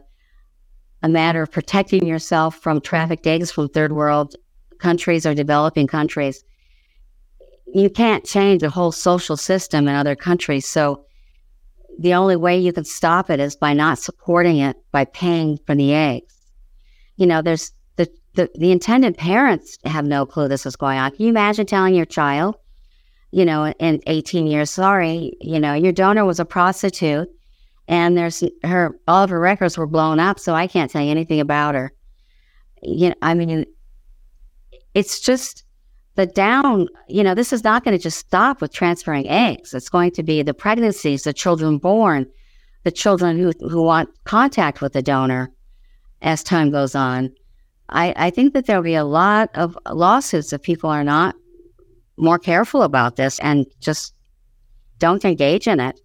a 1.03 1.09
matter 1.09 1.41
of 1.41 1.51
protecting 1.51 2.05
yourself 2.05 2.55
from 2.55 2.81
trafficked 2.81 3.25
eggs 3.27 3.51
from 3.51 3.69
third 3.69 3.91
world 3.91 4.35
countries 4.79 5.25
or 5.25 5.33
developing 5.33 5.87
countries. 5.87 6.43
You 7.73 7.89
can't 7.89 8.25
change 8.25 8.61
the 8.61 8.69
whole 8.69 8.91
social 8.91 9.37
system 9.37 9.87
in 9.87 9.95
other 9.95 10.15
countries. 10.15 10.67
So 10.67 11.05
the 11.99 12.13
only 12.13 12.35
way 12.35 12.57
you 12.57 12.73
can 12.73 12.83
stop 12.83 13.29
it 13.29 13.39
is 13.39 13.55
by 13.55 13.73
not 13.73 13.99
supporting 13.99 14.57
it, 14.57 14.75
by 14.91 15.05
paying 15.05 15.59
for 15.65 15.75
the 15.75 15.93
eggs. 15.93 16.35
You 17.15 17.27
know, 17.27 17.41
there's 17.41 17.71
the, 17.95 18.09
the, 18.33 18.49
the 18.55 18.71
intended 18.71 19.17
parents 19.17 19.77
have 19.85 20.05
no 20.05 20.25
clue 20.25 20.47
this 20.47 20.65
is 20.65 20.75
going 20.75 20.97
on. 20.97 21.11
Can 21.11 21.25
you 21.25 21.29
imagine 21.29 21.65
telling 21.65 21.95
your 21.95 22.05
child, 22.05 22.55
you 23.31 23.45
know, 23.45 23.67
in 23.67 24.01
18 24.07 24.47
years, 24.47 24.69
sorry, 24.71 25.33
you 25.39 25.59
know, 25.59 25.73
your 25.73 25.91
donor 25.91 26.25
was 26.25 26.39
a 26.39 26.45
prostitute 26.45 27.29
and 27.91 28.17
there's 28.17 28.41
her 28.63 28.97
all 29.07 29.25
of 29.25 29.29
her 29.29 29.39
records 29.39 29.77
were 29.77 29.85
blown 29.85 30.17
up, 30.17 30.39
so 30.39 30.55
I 30.55 30.65
can't 30.65 30.89
tell 30.89 31.03
you 31.03 31.11
anything 31.11 31.41
about 31.41 31.75
her. 31.75 31.91
You 32.81 33.09
know, 33.09 33.15
I 33.21 33.33
mean, 33.33 33.65
it's 34.93 35.19
just 35.19 35.65
the 36.15 36.25
down. 36.25 36.87
You 37.09 37.21
know, 37.21 37.35
this 37.35 37.51
is 37.51 37.65
not 37.65 37.83
going 37.83 37.95
to 37.95 38.01
just 38.01 38.17
stop 38.17 38.61
with 38.61 38.73
transferring 38.73 39.27
eggs. 39.27 39.73
It's 39.73 39.89
going 39.89 40.11
to 40.11 40.23
be 40.23 40.41
the 40.41 40.53
pregnancies, 40.53 41.23
the 41.23 41.33
children 41.33 41.77
born, 41.79 42.25
the 42.83 42.91
children 42.91 43.37
who 43.37 43.51
who 43.67 43.83
want 43.83 44.09
contact 44.23 44.81
with 44.81 44.93
the 44.93 45.01
donor 45.01 45.51
as 46.21 46.43
time 46.43 46.71
goes 46.71 46.95
on. 46.95 47.29
I, 47.89 48.13
I 48.15 48.29
think 48.29 48.53
that 48.53 48.67
there'll 48.67 48.83
be 48.83 48.95
a 48.95 49.03
lot 49.03 49.49
of 49.53 49.77
lawsuits 49.91 50.53
if 50.53 50.61
people 50.61 50.89
are 50.89 51.03
not 51.03 51.35
more 52.15 52.39
careful 52.39 52.83
about 52.83 53.17
this 53.17 53.37
and 53.39 53.65
just 53.81 54.13
don't 54.97 55.25
engage 55.25 55.67
in 55.67 55.81
it 55.81 55.99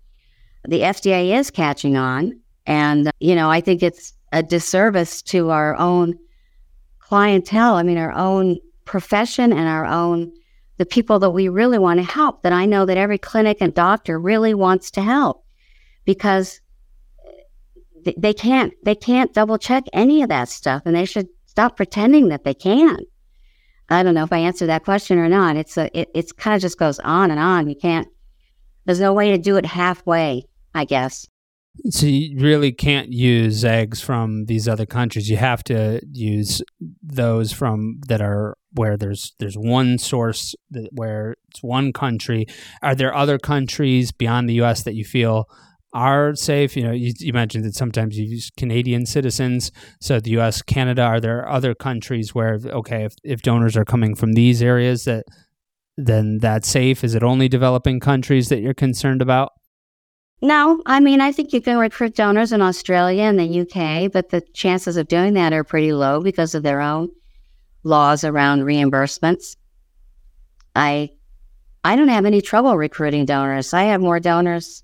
the 0.68 0.80
FDA 0.80 1.38
is 1.38 1.50
catching 1.50 1.96
on. 1.96 2.40
And, 2.66 3.10
you 3.20 3.34
know, 3.34 3.50
I 3.50 3.60
think 3.60 3.82
it's 3.82 4.12
a 4.32 4.42
disservice 4.42 5.22
to 5.22 5.50
our 5.50 5.76
own 5.76 6.18
clientele. 6.98 7.74
I 7.74 7.82
mean, 7.82 7.98
our 7.98 8.12
own 8.12 8.58
profession 8.84 9.52
and 9.52 9.68
our 9.68 9.84
own, 9.84 10.32
the 10.78 10.86
people 10.86 11.18
that 11.20 11.30
we 11.30 11.48
really 11.48 11.78
want 11.78 11.98
to 12.00 12.04
help. 12.04 12.42
That 12.42 12.52
I 12.52 12.66
know 12.66 12.84
that 12.86 12.96
every 12.96 13.18
clinic 13.18 13.58
and 13.60 13.72
doctor 13.72 14.18
really 14.18 14.54
wants 14.54 14.90
to 14.92 15.02
help 15.02 15.44
because 16.04 16.60
they 18.16 18.34
can't, 18.34 18.72
they 18.84 18.94
can't 18.94 19.32
double 19.32 19.58
check 19.58 19.84
any 19.92 20.22
of 20.22 20.28
that 20.28 20.48
stuff 20.48 20.82
and 20.84 20.94
they 20.94 21.04
should 21.04 21.28
stop 21.46 21.76
pretending 21.76 22.28
that 22.28 22.44
they 22.44 22.54
can. 22.54 22.98
I 23.88 24.02
don't 24.02 24.14
know 24.14 24.24
if 24.24 24.32
I 24.32 24.38
answered 24.38 24.66
that 24.66 24.84
question 24.84 25.18
or 25.18 25.28
not. 25.28 25.56
It's 25.56 25.76
a, 25.76 25.96
it, 25.98 26.10
it's 26.14 26.32
kind 26.32 26.54
of 26.54 26.60
just 26.60 26.78
goes 26.78 26.98
on 27.00 27.30
and 27.30 27.38
on. 27.38 27.68
You 27.68 27.76
can't, 27.76 28.08
there's 28.84 29.00
no 29.00 29.12
way 29.12 29.30
to 29.30 29.38
do 29.38 29.56
it 29.56 29.66
halfway. 29.66 30.44
I 30.76 30.84
guess. 30.84 31.26
So 31.90 32.06
you 32.06 32.38
really 32.38 32.72
can't 32.72 33.10
use 33.10 33.64
eggs 33.64 34.00
from 34.00 34.44
these 34.46 34.68
other 34.68 34.86
countries. 34.86 35.30
You 35.30 35.36
have 35.36 35.64
to 35.64 36.00
use 36.10 36.62
those 37.02 37.52
from 37.52 38.00
that 38.08 38.20
are 38.20 38.56
where 38.72 38.96
there's 38.96 39.34
there's 39.38 39.56
one 39.56 39.98
source 39.98 40.54
that, 40.70 40.88
where 40.92 41.36
it's 41.48 41.62
one 41.62 41.92
country. 41.92 42.46
Are 42.82 42.94
there 42.94 43.14
other 43.14 43.38
countries 43.38 44.12
beyond 44.12 44.48
the 44.48 44.54
U.S. 44.54 44.82
that 44.84 44.94
you 44.94 45.04
feel 45.04 45.48
are 45.92 46.34
safe? 46.34 46.76
You 46.76 46.84
know, 46.84 46.92
you, 46.92 47.12
you 47.18 47.32
mentioned 47.32 47.64
that 47.64 47.74
sometimes 47.74 48.18
you 48.18 48.26
use 48.26 48.50
Canadian 48.56 49.06
citizens. 49.06 49.70
So 50.00 50.20
the 50.20 50.30
U.S., 50.30 50.60
Canada. 50.62 51.02
Are 51.02 51.20
there 51.20 51.48
other 51.48 51.74
countries 51.74 52.34
where 52.34 52.58
okay, 52.66 53.04
if, 53.04 53.14
if 53.22 53.42
donors 53.42 53.76
are 53.76 53.84
coming 53.84 54.14
from 54.14 54.32
these 54.32 54.62
areas 54.62 55.04
that 55.04 55.24
then 55.96 56.38
that's 56.38 56.68
safe? 56.68 57.04
Is 57.04 57.14
it 57.14 57.22
only 57.22 57.48
developing 57.48 58.00
countries 58.00 58.48
that 58.48 58.60
you're 58.60 58.74
concerned 58.74 59.22
about? 59.22 59.52
No, 60.42 60.82
I 60.84 61.00
mean, 61.00 61.20
I 61.22 61.32
think 61.32 61.52
you 61.52 61.62
can 61.62 61.78
recruit 61.78 62.14
donors 62.14 62.52
in 62.52 62.60
Australia 62.60 63.22
and 63.22 63.38
the 63.38 63.60
UK, 63.62 64.12
but 64.12 64.28
the 64.28 64.42
chances 64.52 64.98
of 64.98 65.08
doing 65.08 65.32
that 65.34 65.54
are 65.54 65.64
pretty 65.64 65.92
low 65.92 66.20
because 66.20 66.54
of 66.54 66.62
their 66.62 66.80
own 66.80 67.08
laws 67.84 68.22
around 68.22 68.60
reimbursements. 68.60 69.56
I 70.74 71.10
I 71.84 71.96
don't 71.96 72.08
have 72.08 72.26
any 72.26 72.42
trouble 72.42 72.76
recruiting 72.76 73.24
donors. 73.24 73.72
I 73.72 73.84
have 73.84 74.00
more 74.00 74.20
donors, 74.20 74.82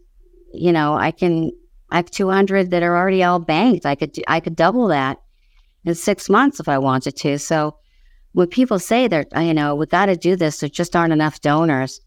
you 0.55 0.73
know, 0.73 0.95
I 0.95 1.11
can 1.11 1.51
I 1.91 1.97
have 1.97 2.11
200 2.11 2.71
that 2.71 2.83
are 2.83 2.97
already 2.97 3.23
all 3.23 3.39
banked. 3.39 3.85
I 3.85 3.95
could 3.95 4.17
I 4.29 4.41
could 4.41 4.57
double 4.57 4.87
that 4.89 5.21
in 5.85 5.95
6 5.95 6.31
months 6.31 6.61
if 6.61 6.69
I 6.69 6.79
wanted 6.79 7.17
to. 7.17 7.39
So 7.39 7.77
when 8.33 8.49
people 8.49 8.79
say 8.79 9.07
that, 9.09 9.29
you 9.37 9.53
know, 9.53 9.75
we 9.75 9.85
got 9.85 10.07
to 10.07 10.17
do 10.17 10.35
this, 10.35 10.61
there 10.61 10.71
just 10.71 10.97
aren't 10.97 11.13
enough 11.13 11.43
donors. 11.43 12.01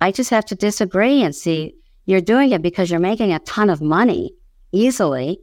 I 0.00 0.10
just 0.10 0.30
have 0.30 0.46
to 0.46 0.56
disagree 0.56 1.22
and 1.22 1.32
see 1.32 1.76
you're 2.06 2.20
doing 2.20 2.52
it 2.52 2.62
because 2.62 2.90
you're 2.90 3.00
making 3.00 3.32
a 3.32 3.38
ton 3.40 3.70
of 3.70 3.80
money 3.80 4.34
easily 4.72 5.38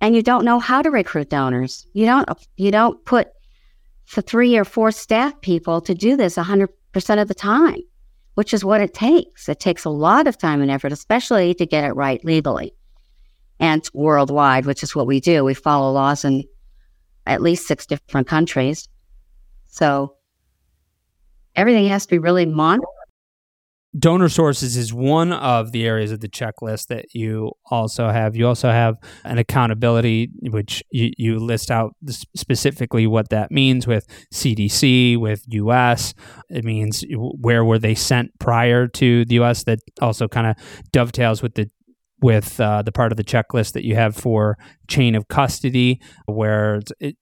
and 0.00 0.16
you 0.16 0.22
don't 0.22 0.44
know 0.44 0.58
how 0.58 0.82
to 0.82 0.90
recruit 0.90 1.30
donors. 1.30 1.86
You 1.92 2.06
don't 2.06 2.28
you 2.56 2.70
don't 2.70 3.04
put 3.04 3.28
three 4.06 4.56
or 4.56 4.64
four 4.64 4.90
staff 4.90 5.40
people 5.40 5.80
to 5.82 5.94
do 5.94 6.16
this 6.16 6.36
100% 6.36 6.68
of 7.22 7.28
the 7.28 7.34
time, 7.34 7.80
which 8.34 8.52
is 8.52 8.64
what 8.64 8.80
it 8.80 8.92
takes. 8.92 9.48
It 9.48 9.60
takes 9.60 9.84
a 9.84 9.90
lot 9.90 10.26
of 10.26 10.36
time 10.36 10.62
and 10.62 10.70
effort, 10.70 10.92
especially 10.92 11.54
to 11.54 11.66
get 11.66 11.84
it 11.84 11.92
right 11.92 12.24
legally 12.24 12.74
and 13.60 13.86
worldwide, 13.92 14.66
which 14.66 14.82
is 14.82 14.96
what 14.96 15.06
we 15.06 15.20
do. 15.20 15.44
We 15.44 15.54
follow 15.54 15.92
laws 15.92 16.24
in 16.24 16.44
at 17.26 17.42
least 17.42 17.68
six 17.68 17.86
different 17.86 18.26
countries. 18.26 18.88
So 19.68 20.16
everything 21.54 21.86
has 21.86 22.06
to 22.06 22.10
be 22.10 22.18
really 22.18 22.46
monitored 22.46 22.88
donor 23.98 24.28
sources 24.28 24.76
is 24.76 24.92
one 24.94 25.32
of 25.32 25.72
the 25.72 25.84
areas 25.84 26.12
of 26.12 26.20
the 26.20 26.28
checklist 26.28 26.86
that 26.86 27.14
you 27.14 27.52
also 27.70 28.08
have. 28.08 28.36
You 28.36 28.46
also 28.46 28.70
have 28.70 28.96
an 29.24 29.38
accountability, 29.38 30.30
which 30.42 30.82
you, 30.90 31.10
you 31.16 31.38
list 31.38 31.70
out 31.70 31.94
specifically 32.36 33.06
what 33.06 33.30
that 33.30 33.50
means 33.50 33.86
with 33.86 34.06
CDC, 34.32 35.18
with 35.18 35.44
US. 35.48 36.14
It 36.48 36.64
means 36.64 37.04
where 37.10 37.64
were 37.64 37.78
they 37.78 37.94
sent 37.94 38.38
prior 38.38 38.86
to 38.88 39.24
the 39.24 39.40
US. 39.40 39.64
That 39.64 39.80
also 40.00 40.28
kind 40.28 40.46
of 40.46 40.56
dovetails 40.92 41.42
with 41.42 41.54
the 41.54 41.68
with 42.22 42.60
uh, 42.60 42.82
the 42.82 42.92
part 42.92 43.12
of 43.12 43.16
the 43.16 43.24
checklist 43.24 43.72
that 43.72 43.84
you 43.84 43.94
have 43.94 44.14
for 44.14 44.58
chain 44.88 45.14
of 45.14 45.28
custody, 45.28 46.00
where 46.26 46.80
it, 47.00 47.16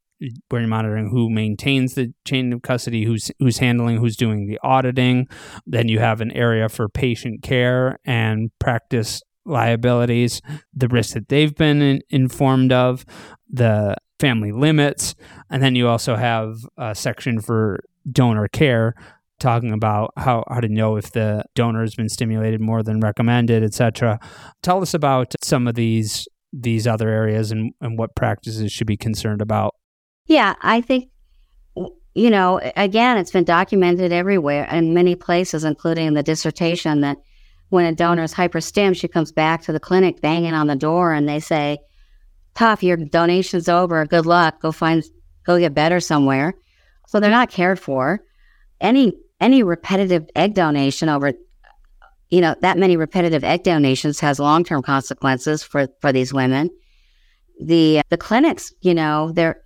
where 0.48 0.60
you're 0.60 0.68
monitoring 0.68 1.10
who 1.10 1.30
maintains 1.30 1.94
the 1.94 2.12
chain 2.24 2.52
of 2.52 2.62
custody, 2.62 3.04
who's 3.04 3.30
who's 3.38 3.58
handling, 3.58 3.98
who's 3.98 4.16
doing 4.16 4.46
the 4.46 4.58
auditing. 4.62 5.28
Then 5.66 5.88
you 5.88 5.98
have 6.00 6.20
an 6.20 6.32
area 6.32 6.68
for 6.68 6.88
patient 6.88 7.42
care 7.42 7.98
and 8.04 8.50
practice 8.58 9.22
liabilities, 9.44 10.42
the 10.74 10.88
risks 10.88 11.14
that 11.14 11.28
they've 11.28 11.54
been 11.54 11.80
in, 11.80 12.02
informed 12.10 12.72
of, 12.72 13.04
the 13.50 13.96
family 14.20 14.52
limits. 14.52 15.14
And 15.50 15.62
then 15.62 15.74
you 15.74 15.88
also 15.88 16.16
have 16.16 16.56
a 16.76 16.94
section 16.94 17.40
for 17.40 17.80
donor 18.10 18.48
care 18.48 18.94
talking 19.38 19.72
about 19.72 20.12
how, 20.16 20.44
how 20.48 20.60
to 20.60 20.68
know 20.68 20.96
if 20.96 21.12
the 21.12 21.44
donor 21.54 21.82
has 21.82 21.94
been 21.94 22.08
stimulated 22.08 22.60
more 22.60 22.82
than 22.82 23.00
recommended, 23.00 23.62
etc. 23.62 24.18
Tell 24.62 24.82
us 24.82 24.94
about 24.94 25.34
some 25.42 25.66
of 25.66 25.74
these 25.74 26.28
these 26.50 26.86
other 26.86 27.10
areas 27.10 27.52
and, 27.52 27.74
and 27.82 27.98
what 27.98 28.14
practices 28.14 28.72
should 28.72 28.86
be 28.86 28.96
concerned 28.96 29.42
about. 29.42 29.74
Yeah, 30.28 30.54
I 30.62 30.80
think 30.80 31.10
you 32.18 32.30
know, 32.30 32.60
again, 32.74 33.16
it's 33.16 33.30
been 33.30 33.44
documented 33.44 34.10
everywhere 34.10 34.64
in 34.64 34.92
many 34.92 35.14
places, 35.14 35.62
including 35.62 36.08
in 36.08 36.14
the 36.14 36.22
dissertation 36.24 37.00
that 37.02 37.18
when 37.68 37.84
a 37.84 37.94
donor 37.94 38.24
is 38.24 38.34
hyperstim, 38.34 38.96
she 38.96 39.06
comes 39.06 39.30
back 39.30 39.62
to 39.62 39.72
the 39.72 39.78
clinic 39.78 40.20
banging 40.20 40.52
on 40.52 40.66
the 40.66 40.74
door 40.74 41.12
and 41.12 41.28
they 41.28 41.38
say, 41.38 41.78
tough, 42.54 42.82
your 42.82 42.96
donation's 42.96 43.68
over. 43.68 44.04
Good 44.04 44.26
luck. 44.26 44.60
Go 44.60 44.72
find, 44.72 45.04
go 45.44 45.60
get 45.60 45.74
better 45.74 46.00
somewhere. 46.00 46.54
So 47.06 47.20
they're 47.20 47.30
not 47.30 47.50
cared 47.50 47.78
for. 47.78 48.20
Any, 48.80 49.12
any 49.40 49.62
repetitive 49.62 50.28
egg 50.34 50.54
donation 50.54 51.08
over, 51.08 51.34
you 52.30 52.40
know, 52.40 52.56
that 52.62 52.78
many 52.78 52.96
repetitive 52.96 53.44
egg 53.44 53.62
donations 53.62 54.18
has 54.18 54.40
long-term 54.40 54.82
consequences 54.82 55.62
for, 55.62 55.86
for 56.00 56.10
these 56.10 56.34
women. 56.34 56.68
The, 57.60 58.02
the 58.08 58.16
clinics, 58.16 58.72
you 58.80 58.94
know, 58.94 59.30
they're, 59.30 59.62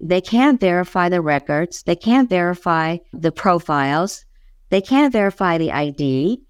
they 0.00 0.20
can't 0.20 0.60
verify 0.60 1.08
the 1.08 1.20
records. 1.20 1.82
They 1.82 1.96
can't 1.96 2.28
verify 2.28 2.98
the 3.12 3.32
profiles. 3.32 4.24
They 4.70 4.80
can't 4.80 5.12
verify 5.12 5.58
the 5.58 5.72
ID. 5.72 6.42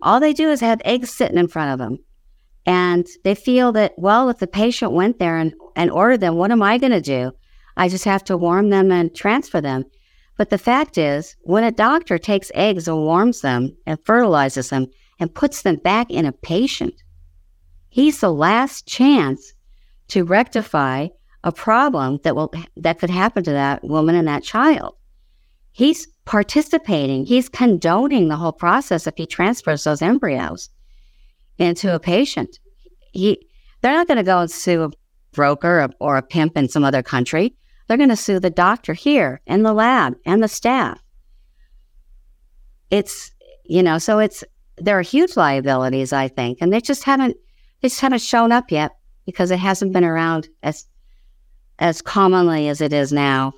All 0.00 0.20
they 0.20 0.32
do 0.32 0.50
is 0.50 0.60
have 0.60 0.80
eggs 0.84 1.10
sitting 1.10 1.38
in 1.38 1.48
front 1.48 1.72
of 1.72 1.78
them. 1.78 1.98
And 2.66 3.06
they 3.24 3.34
feel 3.34 3.72
that, 3.72 3.94
well, 3.96 4.28
if 4.28 4.38
the 4.38 4.46
patient 4.46 4.92
went 4.92 5.18
there 5.18 5.36
and, 5.36 5.54
and 5.74 5.90
ordered 5.90 6.20
them, 6.20 6.36
what 6.36 6.50
am 6.50 6.62
I 6.62 6.78
going 6.78 6.92
to 6.92 7.00
do? 7.00 7.32
I 7.76 7.88
just 7.88 8.04
have 8.04 8.24
to 8.24 8.36
warm 8.36 8.70
them 8.70 8.90
and 8.90 9.14
transfer 9.14 9.60
them. 9.60 9.84
But 10.36 10.50
the 10.50 10.58
fact 10.58 10.98
is, 10.98 11.36
when 11.42 11.64
a 11.64 11.72
doctor 11.72 12.18
takes 12.18 12.52
eggs 12.54 12.86
and 12.86 12.98
warms 12.98 13.40
them 13.40 13.76
and 13.86 13.98
fertilizes 14.04 14.70
them 14.70 14.86
and 15.18 15.34
puts 15.34 15.62
them 15.62 15.76
back 15.76 16.10
in 16.10 16.26
a 16.26 16.32
patient, 16.32 16.94
he's 17.88 18.20
the 18.20 18.32
last 18.32 18.86
chance 18.86 19.52
to 20.08 20.24
rectify 20.24 21.08
a 21.44 21.52
problem 21.52 22.18
that 22.24 22.34
will 22.34 22.52
that 22.76 22.98
could 22.98 23.10
happen 23.10 23.44
to 23.44 23.52
that 23.52 23.84
woman 23.84 24.14
and 24.14 24.28
that 24.28 24.42
child. 24.42 24.94
He's 25.72 26.08
participating, 26.24 27.24
he's 27.24 27.48
condoning 27.48 28.28
the 28.28 28.36
whole 28.36 28.52
process 28.52 29.06
if 29.06 29.14
he 29.16 29.26
transfers 29.26 29.84
those 29.84 30.02
embryos 30.02 30.70
into 31.56 31.94
a 31.94 32.00
patient. 32.00 32.58
He, 33.12 33.46
they're 33.80 33.94
not 33.94 34.08
going 34.08 34.18
to 34.18 34.24
go 34.24 34.40
and 34.40 34.50
sue 34.50 34.82
a 34.82 34.90
broker 35.32 35.82
or, 35.82 35.90
or 36.00 36.16
a 36.16 36.22
pimp 36.22 36.56
in 36.56 36.68
some 36.68 36.84
other 36.84 37.02
country. 37.02 37.54
They're 37.86 37.96
going 37.96 38.08
to 38.10 38.16
sue 38.16 38.40
the 38.40 38.50
doctor 38.50 38.92
here 38.92 39.40
and 39.46 39.64
the 39.64 39.72
lab 39.72 40.16
and 40.26 40.42
the 40.42 40.48
staff. 40.48 41.00
It's, 42.90 43.30
you 43.64 43.82
know, 43.82 43.98
so 43.98 44.18
it's, 44.18 44.44
there 44.76 44.98
are 44.98 45.02
huge 45.02 45.36
liabilities, 45.36 46.12
I 46.12 46.28
think, 46.28 46.58
and 46.60 46.72
they 46.72 46.80
just 46.80 47.04
haven't, 47.04 47.36
they 47.80 47.88
just 47.88 48.00
haven't 48.00 48.22
shown 48.22 48.52
up 48.52 48.70
yet 48.70 48.92
because 49.26 49.50
it 49.50 49.58
hasn't 49.58 49.92
been 49.92 50.04
around 50.04 50.48
as, 50.62 50.86
as 51.78 52.02
commonly 52.02 52.68
as 52.68 52.80
it 52.80 52.92
is 52.92 53.12
now 53.12 53.52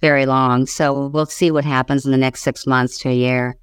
very 0.00 0.26
long. 0.26 0.66
So 0.66 1.06
we'll 1.08 1.26
see 1.26 1.50
what 1.50 1.64
happens 1.64 2.04
in 2.04 2.12
the 2.12 2.18
next 2.18 2.42
six 2.42 2.66
months 2.66 2.98
to 2.98 3.08
a 3.08 3.14
year. 3.14 3.56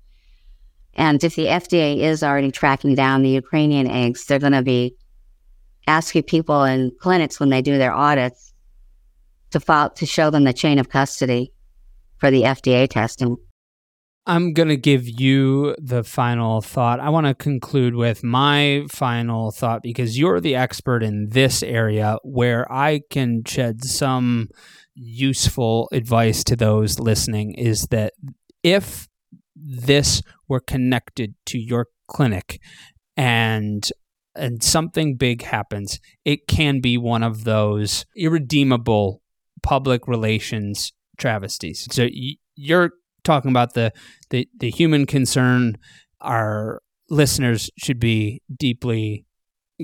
And 0.95 1.23
if 1.23 1.35
the 1.35 1.45
FDA 1.45 1.99
is 1.99 2.23
already 2.23 2.51
tracking 2.51 2.95
down 2.95 3.21
the 3.21 3.29
Ukrainian 3.29 3.87
eggs, 3.87 4.25
they're 4.25 4.39
going 4.39 4.51
to 4.51 4.61
be 4.61 4.95
asking 5.87 6.23
people 6.23 6.63
in 6.63 6.91
clinics 6.99 7.39
when 7.39 7.49
they 7.49 7.61
do 7.61 7.77
their 7.77 7.93
audits 7.93 8.53
to 9.51 9.59
file, 9.59 9.89
to 9.91 10.05
show 10.05 10.29
them 10.29 10.43
the 10.43 10.53
chain 10.53 10.79
of 10.79 10.89
custody 10.89 11.53
for 12.17 12.31
the 12.31 12.43
FDA 12.43 12.89
testing. 12.89 13.37
I'm 14.27 14.53
going 14.53 14.69
to 14.69 14.77
give 14.77 15.07
you 15.07 15.75
the 15.79 16.03
final 16.03 16.61
thought. 16.61 16.99
I 16.99 17.09
want 17.09 17.25
to 17.25 17.33
conclude 17.33 17.95
with 17.95 18.23
my 18.23 18.85
final 18.89 19.51
thought 19.51 19.81
because 19.81 20.17
you're 20.17 20.39
the 20.39 20.55
expert 20.55 21.01
in 21.01 21.29
this 21.29 21.63
area 21.63 22.17
where 22.23 22.71
I 22.71 23.01
can 23.09 23.43
shed 23.45 23.83
some 23.83 24.49
useful 24.93 25.89
advice 25.91 26.43
to 26.45 26.55
those 26.55 26.99
listening 26.99 27.55
is 27.55 27.87
that 27.87 28.13
if 28.61 29.07
this 29.55 30.21
were 30.47 30.59
connected 30.59 31.33
to 31.47 31.57
your 31.57 31.87
clinic 32.07 32.59
and 33.17 33.89
and 34.33 34.63
something 34.63 35.17
big 35.17 35.43
happens, 35.43 35.99
it 36.23 36.47
can 36.47 36.79
be 36.79 36.97
one 36.97 37.21
of 37.23 37.43
those 37.43 38.05
irredeemable 38.15 39.21
public 39.61 40.07
relations 40.07 40.93
travesties. 41.17 41.87
So 41.91 42.07
you're 42.55 42.91
talking 43.23 43.51
about 43.51 43.73
the, 43.73 43.91
the 44.29 44.47
the 44.57 44.69
human 44.69 45.05
concern 45.05 45.75
our 46.19 46.81
listeners 47.09 47.69
should 47.77 47.99
be 47.99 48.41
deeply 48.55 49.25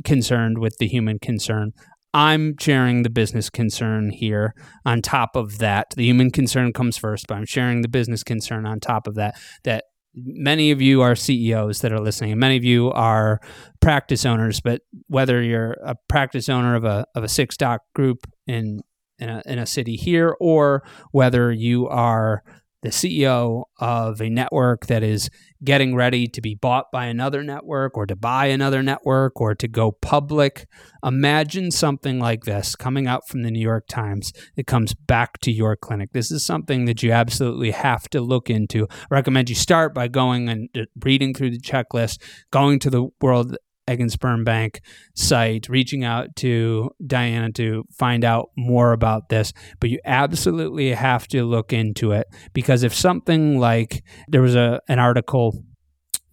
concerned 0.04 0.60
with 0.60 0.78
the 0.78 0.88
human 0.88 1.20
concern 1.20 1.72
I'm 2.14 2.56
sharing 2.58 3.04
the 3.04 3.10
business 3.10 3.50
concern 3.50 4.10
here 4.10 4.56
on 4.86 5.02
top 5.02 5.36
of 5.36 5.60
that. 5.60 5.88
The 5.96 6.06
human 6.06 6.32
concern 6.32 6.74
comes 6.74 6.98
first, 6.98 7.28
but 7.28 7.36
I'm 7.36 7.46
sharing 7.46 7.82
the 7.82 7.88
business 7.88 8.24
concern 8.24 8.66
on 8.66 8.80
top 8.80 9.06
of 9.08 9.14
that. 9.16 9.36
That 9.66 9.86
many 10.16 10.72
of 10.72 10.82
you 10.82 11.02
are 11.02 11.16
CEOs 11.16 11.82
that 11.82 11.92
are 11.92 12.00
listening, 12.00 12.32
and 12.32 12.40
many 12.40 12.58
of 12.58 12.64
you 12.64 12.92
are 12.92 13.40
practice 13.82 14.26
owners. 14.26 14.62
But 14.62 14.82
whether 15.08 15.44
you're 15.44 15.76
a 15.84 15.96
practice 16.08 16.50
owner 16.50 16.76
of 16.76 16.86
a 16.86 17.06
of 17.14 17.24
a 17.24 17.30
six 17.30 17.58
doc 17.58 17.82
group 17.94 18.26
in 18.48 18.82
in 19.20 19.30
a, 19.30 19.44
in 19.46 19.60
a 19.60 19.66
city 19.66 19.96
here, 19.96 20.36
or 20.40 20.84
whether 21.12 21.52
you 21.52 21.88
are 21.88 22.42
the 22.82 22.90
CEO 22.90 23.64
of 23.80 24.22
a 24.22 24.30
network 24.30 24.86
that 24.86 25.04
is 25.04 25.30
getting 25.64 25.96
ready 25.96 26.28
to 26.28 26.42
be 26.42 26.54
bought 26.54 26.86
by 26.92 27.06
another 27.06 27.44
network 27.44 27.98
or 27.98 28.06
to 28.06 28.16
buy 28.16 28.48
another 28.48 28.84
network 28.84 29.42
or 29.42 29.56
to 29.56 29.68
go 29.68 29.92
public. 29.92 30.68
Imagine 31.04 31.72
something 31.72 32.20
like 32.20 32.44
this 32.44 32.76
coming 32.76 33.08
out 33.08 33.28
from 33.28 33.42
the 33.42 33.52
New 33.52 33.60
York 33.60 33.86
Times. 33.88 34.32
It 34.56 34.68
comes 34.68 34.94
back 34.94 35.40
to 35.40 35.52
your 35.52 35.76
clinic. 35.76 36.12
This 36.14 36.32
is 36.32 36.46
something 36.46 36.86
that 36.86 37.02
you 37.02 37.12
absolutely 37.12 37.72
have 37.72 38.08
to 38.10 38.22
look 38.22 38.50
into. 38.50 38.88
I 38.90 39.06
recommend 39.10 39.50
you 39.50 39.56
start 39.56 39.94
by 39.94 40.08
going 40.08 40.48
and 40.48 40.70
reading 41.04 41.34
through 41.34 41.52
the 41.52 41.60
checklist, 41.60 42.22
going 42.52 42.80
to 42.80 42.90
the 42.90 43.08
World 43.22 43.58
Egg 43.88 44.02
and 44.02 44.12
Sperm 44.12 44.44
Bank 44.44 44.82
site, 45.16 45.70
reaching 45.70 46.04
out 46.04 46.36
to 46.38 46.92
Diana 47.06 47.52
to 47.54 47.86
find 47.92 48.24
out 48.24 48.50
more 48.58 48.92
about 48.92 49.30
this. 49.30 49.54
But 49.80 49.90
you 49.90 50.00
absolutely 50.06 50.92
have 50.92 51.28
to 51.30 51.44
look 51.44 51.74
into 51.74 52.12
it 52.12 52.28
because 52.54 52.84
if 52.84 52.94
something 52.94 53.60
like 53.60 54.04
there 54.28 54.42
was 54.42 54.56
a 54.56 54.82
an 54.88 55.00
article 55.00 55.64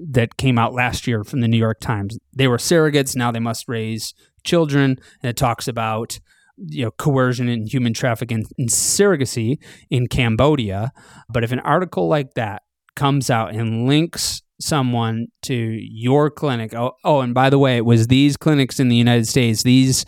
that 0.01 0.37
came 0.37 0.59
out 0.59 0.75
last 0.75 1.07
year 1.07 1.23
from 1.23 1.41
the 1.41 1.49
New 1.49 1.59
York 1.59 1.81
Times, 1.81 2.19
they 2.37 2.49
were 2.49 2.57
surrogates, 2.59 3.15
now 3.15 3.31
they 3.31 3.41
must 3.41 3.69
raise 3.69 4.13
children, 4.43 4.97
and 5.23 5.31
it 5.31 5.37
talks 5.37 5.69
about 5.69 6.19
you 6.57 6.85
know 6.85 6.91
coercion 6.93 7.49
and 7.49 7.73
human 7.73 7.95
trafficking 7.95 8.45
and 8.59 8.69
surrogacy 8.69 9.57
in 9.91 10.07
Cambodia. 10.07 10.93
But 11.29 11.45
if 11.45 11.53
an 11.53 11.61
article 11.61 12.09
like 12.09 12.35
that 12.35 12.63
comes 12.95 13.31
out 13.31 13.55
and 13.55 13.87
links 13.87 14.43
someone 14.61 15.27
to 15.43 15.55
your 15.55 16.31
clinic. 16.31 16.75
Oh, 16.75 16.93
oh, 17.05 17.21
and 17.21 17.35
by 17.35 17.51
the 17.51 17.59
way, 17.59 17.77
it 17.77 17.85
was 17.85 18.07
these 18.07 18.37
clinics 18.37 18.79
in 18.81 18.89
the 18.89 18.97
United 18.97 19.27
States, 19.27 19.63
these 19.63 20.05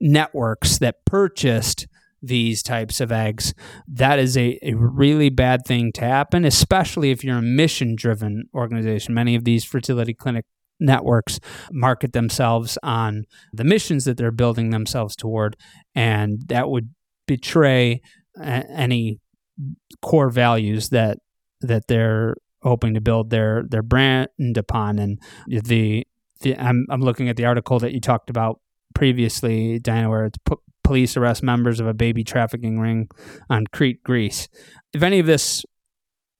networks 0.00 0.78
that 0.78 1.04
purchased 1.04 1.86
these 2.22 2.62
types 2.62 3.00
of 3.00 3.10
eggs. 3.12 3.54
That 3.88 4.18
is 4.18 4.36
a, 4.36 4.58
a 4.62 4.74
really 4.74 5.30
bad 5.30 5.64
thing 5.66 5.92
to 5.92 6.02
happen, 6.02 6.44
especially 6.44 7.10
if 7.10 7.24
you're 7.24 7.38
a 7.38 7.42
mission 7.42 7.94
driven 7.96 8.44
organization. 8.54 9.14
Many 9.14 9.34
of 9.34 9.44
these 9.44 9.64
fertility 9.64 10.14
clinic 10.14 10.44
networks 10.78 11.40
market 11.70 12.12
themselves 12.12 12.78
on 12.82 13.24
the 13.52 13.64
missions 13.64 14.04
that 14.04 14.16
they're 14.16 14.30
building 14.30 14.70
themselves 14.70 15.14
toward, 15.14 15.56
and 15.94 16.42
that 16.48 16.68
would 16.68 16.90
betray 17.26 18.00
a- 18.38 18.66
any 18.70 19.20
core 20.02 20.30
values 20.30 20.88
that 20.88 21.18
that 21.60 21.86
they're 21.88 22.34
hoping 22.62 22.94
to 22.94 23.00
build 23.00 23.30
their 23.30 23.64
their 23.68 23.82
brand 23.82 24.28
upon. 24.56 24.98
And 24.98 25.18
the, 25.46 26.06
the 26.40 26.56
I'm 26.56 26.86
I'm 26.90 27.00
looking 27.00 27.28
at 27.28 27.36
the 27.36 27.44
article 27.44 27.78
that 27.80 27.92
you 27.92 28.00
talked 28.00 28.30
about 28.30 28.60
previously, 28.94 29.78
Diana, 29.78 30.10
where 30.10 30.26
it's 30.26 30.38
police 30.84 31.16
arrest 31.16 31.42
members 31.42 31.80
of 31.80 31.86
a 31.86 31.94
baby 31.94 32.24
trafficking 32.24 32.80
ring 32.80 33.08
on 33.48 33.66
Crete, 33.72 34.02
Greece. 34.02 34.48
If 34.92 35.02
any 35.02 35.18
of 35.18 35.26
this 35.26 35.64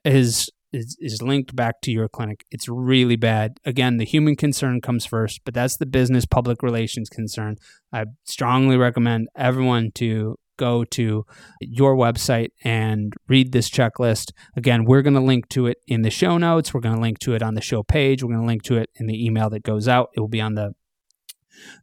is 0.04 0.50
is, 0.72 0.96
is 1.00 1.20
linked 1.20 1.54
back 1.56 1.80
to 1.82 1.90
your 1.90 2.08
clinic. 2.08 2.44
It's 2.50 2.68
really 2.68 3.16
bad. 3.16 3.58
Again, 3.64 3.96
the 3.96 4.04
human 4.04 4.36
concern 4.36 4.80
comes 4.80 5.04
first, 5.04 5.40
but 5.44 5.54
that's 5.54 5.76
the 5.76 5.86
business 5.86 6.26
public 6.26 6.62
relations 6.62 7.08
concern. 7.08 7.56
I 7.92 8.04
strongly 8.24 8.76
recommend 8.76 9.28
everyone 9.36 9.90
to 9.96 10.36
go 10.60 10.84
to 10.84 11.24
your 11.60 11.96
website 11.96 12.50
and 12.62 13.14
read 13.28 13.52
this 13.52 13.70
checklist. 13.70 14.32
Again, 14.56 14.84
we're 14.84 15.02
going 15.02 15.14
to 15.14 15.20
link 15.32 15.48
to 15.50 15.66
it 15.66 15.78
in 15.86 16.02
the 16.02 16.10
show 16.10 16.36
notes. 16.36 16.74
We're 16.74 16.82
going 16.82 16.96
to 16.96 17.00
link 17.00 17.18
to 17.20 17.34
it 17.34 17.42
on 17.42 17.54
the 17.54 17.62
show 17.62 17.82
page. 17.82 18.22
We're 18.22 18.34
going 18.34 18.46
to 18.46 18.46
link 18.46 18.62
to 18.64 18.76
it 18.76 18.90
in 18.96 19.06
the 19.06 19.24
email 19.26 19.48
that 19.50 19.62
goes 19.62 19.88
out. 19.88 20.10
It 20.14 20.20
will 20.20 20.28
be 20.28 20.40
on 20.40 20.54
the 20.54 20.72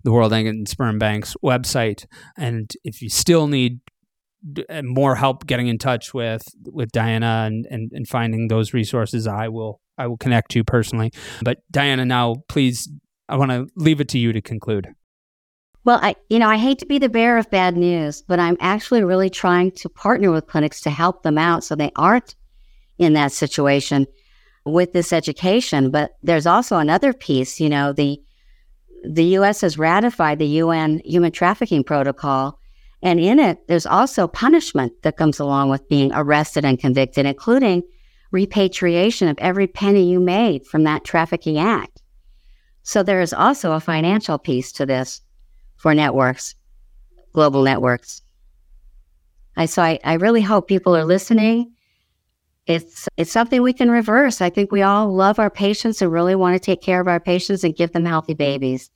the 0.04 0.12
World 0.12 0.34
Egg 0.34 0.48
and 0.48 0.68
Sperm 0.68 0.98
Bank's 0.98 1.36
website. 1.44 2.06
And 2.38 2.72
if 2.84 3.02
you 3.02 3.10
still 3.10 3.48
need 3.48 3.80
uh, 4.70 4.82
more 4.84 5.16
help 5.16 5.46
getting 5.46 5.68
in 5.68 5.78
touch 5.78 6.14
with 6.14 6.44
with 6.66 6.92
Diana 6.92 7.46
and, 7.48 7.66
and 7.70 7.92
and 7.94 8.08
finding 8.08 8.48
those 8.48 8.74
resources, 8.74 9.28
I 9.28 9.50
will 9.50 9.82
I 9.98 10.08
will 10.08 10.18
connect 10.18 10.56
you 10.56 10.64
personally. 10.64 11.12
But 11.44 11.58
Diana, 11.72 12.06
now 12.06 12.36
please, 12.48 12.90
I 13.28 13.36
want 13.36 13.52
to 13.52 13.68
leave 13.76 14.00
it 14.02 14.10
to 14.10 14.20
you 14.20 14.34
to 14.34 14.42
conclude. 14.42 14.88
Well, 15.88 16.00
I 16.02 16.18
you 16.30 16.38
know 16.38 16.50
I 16.50 16.58
hate 16.58 16.80
to 16.80 16.86
be 16.86 17.00
the 17.00 17.08
bearer 17.08 17.38
of 17.38 17.50
bad 17.50 17.78
news, 17.78 18.22
but 18.22 18.42
I'm 18.42 18.58
actually 18.60 19.06
really 19.06 19.30
trying 19.30 19.72
to 19.72 19.88
partner 19.88 20.32
with 20.32 20.48
clinics 20.48 20.82
to 20.82 20.90
help 20.90 21.24
them 21.24 21.38
out 21.38 21.64
so 21.64 21.76
they 21.76 21.94
aren't 21.96 22.36
in 22.98 23.14
that 23.14 23.32
situation 23.32 24.06
with 24.66 24.92
this 24.92 25.14
education. 25.14 25.90
But 25.90 26.18
there's 26.22 26.46
also 26.46 26.76
another 26.76 27.14
piece. 27.14 27.62
You 27.62 27.70
know 27.70 27.94
the 27.94 28.22
the 29.06 29.24
U.S. 29.40 29.62
has 29.62 29.78
ratified 29.78 30.40
the 30.40 30.60
UN 30.62 31.00
Human 31.06 31.32
Trafficking 31.32 31.86
Protocol 31.86 32.60
and 33.02 33.18
in 33.18 33.40
it, 33.40 33.66
there's 33.70 33.86
also 33.86 34.28
punishment 34.28 34.92
that 35.04 35.16
comes 35.16 35.40
along 35.40 35.70
with 35.70 35.88
being 35.88 36.12
arrested 36.14 36.66
and 36.66 36.78
convicted, 36.78 37.26
including 37.26 37.82
repatriation 38.32 39.30
of 39.30 39.38
every 39.40 39.68
penny 39.68 40.10
you 40.10 40.20
made 40.20 40.68
from 40.68 40.84
that 40.84 41.06
trafficking 41.06 41.58
act. 41.58 42.02
So 42.84 43.04
there 43.04 43.22
is 43.22 43.32
also 43.32 43.72
a 43.72 43.80
financial 43.80 44.38
piece 44.38 44.74
to 44.74 44.86
this 44.86 45.22
for 45.88 45.96
networks, 45.96 46.54
global 47.32 47.64
networks. 47.64 48.22
I 49.56 49.68
so 49.68 49.82
I, 49.82 49.98
I 50.04 50.16
really 50.16 50.42
hope 50.42 50.68
people 50.68 50.94
are 50.98 51.06
listening. 51.06 51.72
It's 52.66 53.08
it's 53.16 53.32
something 53.32 53.62
we 53.62 53.72
can 53.72 53.90
reverse. 53.90 54.42
I 54.42 54.50
think 54.50 54.70
we 54.70 54.82
all 54.82 55.16
love 55.16 55.40
our 55.40 55.50
patients 55.50 56.02
and 56.02 56.12
really 56.12 56.36
want 56.36 56.56
to 56.56 56.60
take 56.60 56.82
care 56.82 57.00
of 57.00 57.08
our 57.08 57.22
patients 57.22 57.64
and 57.64 57.74
give 57.74 57.94
them 57.94 58.04
healthy 58.04 58.34
babies. 58.34 58.92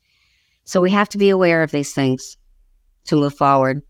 So 0.66 0.82
we 0.82 0.92
have 0.92 1.08
to 1.10 1.18
be 1.18 1.30
aware 1.30 1.64
of 1.64 1.72
these 1.72 1.94
things 1.94 2.36
to 3.06 3.16
move 3.16 3.36
forward 3.36 3.84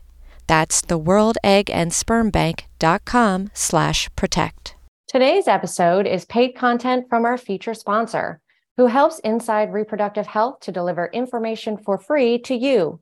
That's 0.50 0.82
theworldeggandspermbank.com 0.82 3.50
slash 3.54 4.10
protect. 4.16 4.74
Today's 5.06 5.46
episode 5.46 6.06
is 6.06 6.24
paid 6.24 6.56
content 6.56 7.06
from 7.08 7.24
our 7.24 7.38
feature 7.38 7.74
sponsor, 7.74 8.40
who 8.76 8.86
helps 8.86 9.20
Inside 9.20 9.72
Reproductive 9.72 10.26
Health 10.26 10.58
to 10.62 10.72
deliver 10.72 11.08
information 11.12 11.78
for 11.78 11.98
free 11.98 12.40
to 12.40 12.54
you 12.54 13.00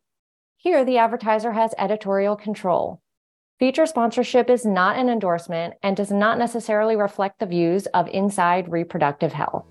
here, 0.60 0.84
the 0.84 0.98
advertiser 0.98 1.52
has 1.52 1.72
editorial 1.78 2.34
control. 2.34 3.00
Feature 3.60 3.86
sponsorship 3.86 4.50
is 4.50 4.66
not 4.66 4.98
an 4.98 5.08
endorsement 5.08 5.74
and 5.84 5.96
does 5.96 6.10
not 6.10 6.36
necessarily 6.36 6.96
reflect 6.96 7.38
the 7.38 7.46
views 7.46 7.86
of 7.94 8.08
Inside 8.08 8.70
Reproductive 8.70 9.32
Health. 9.32 9.64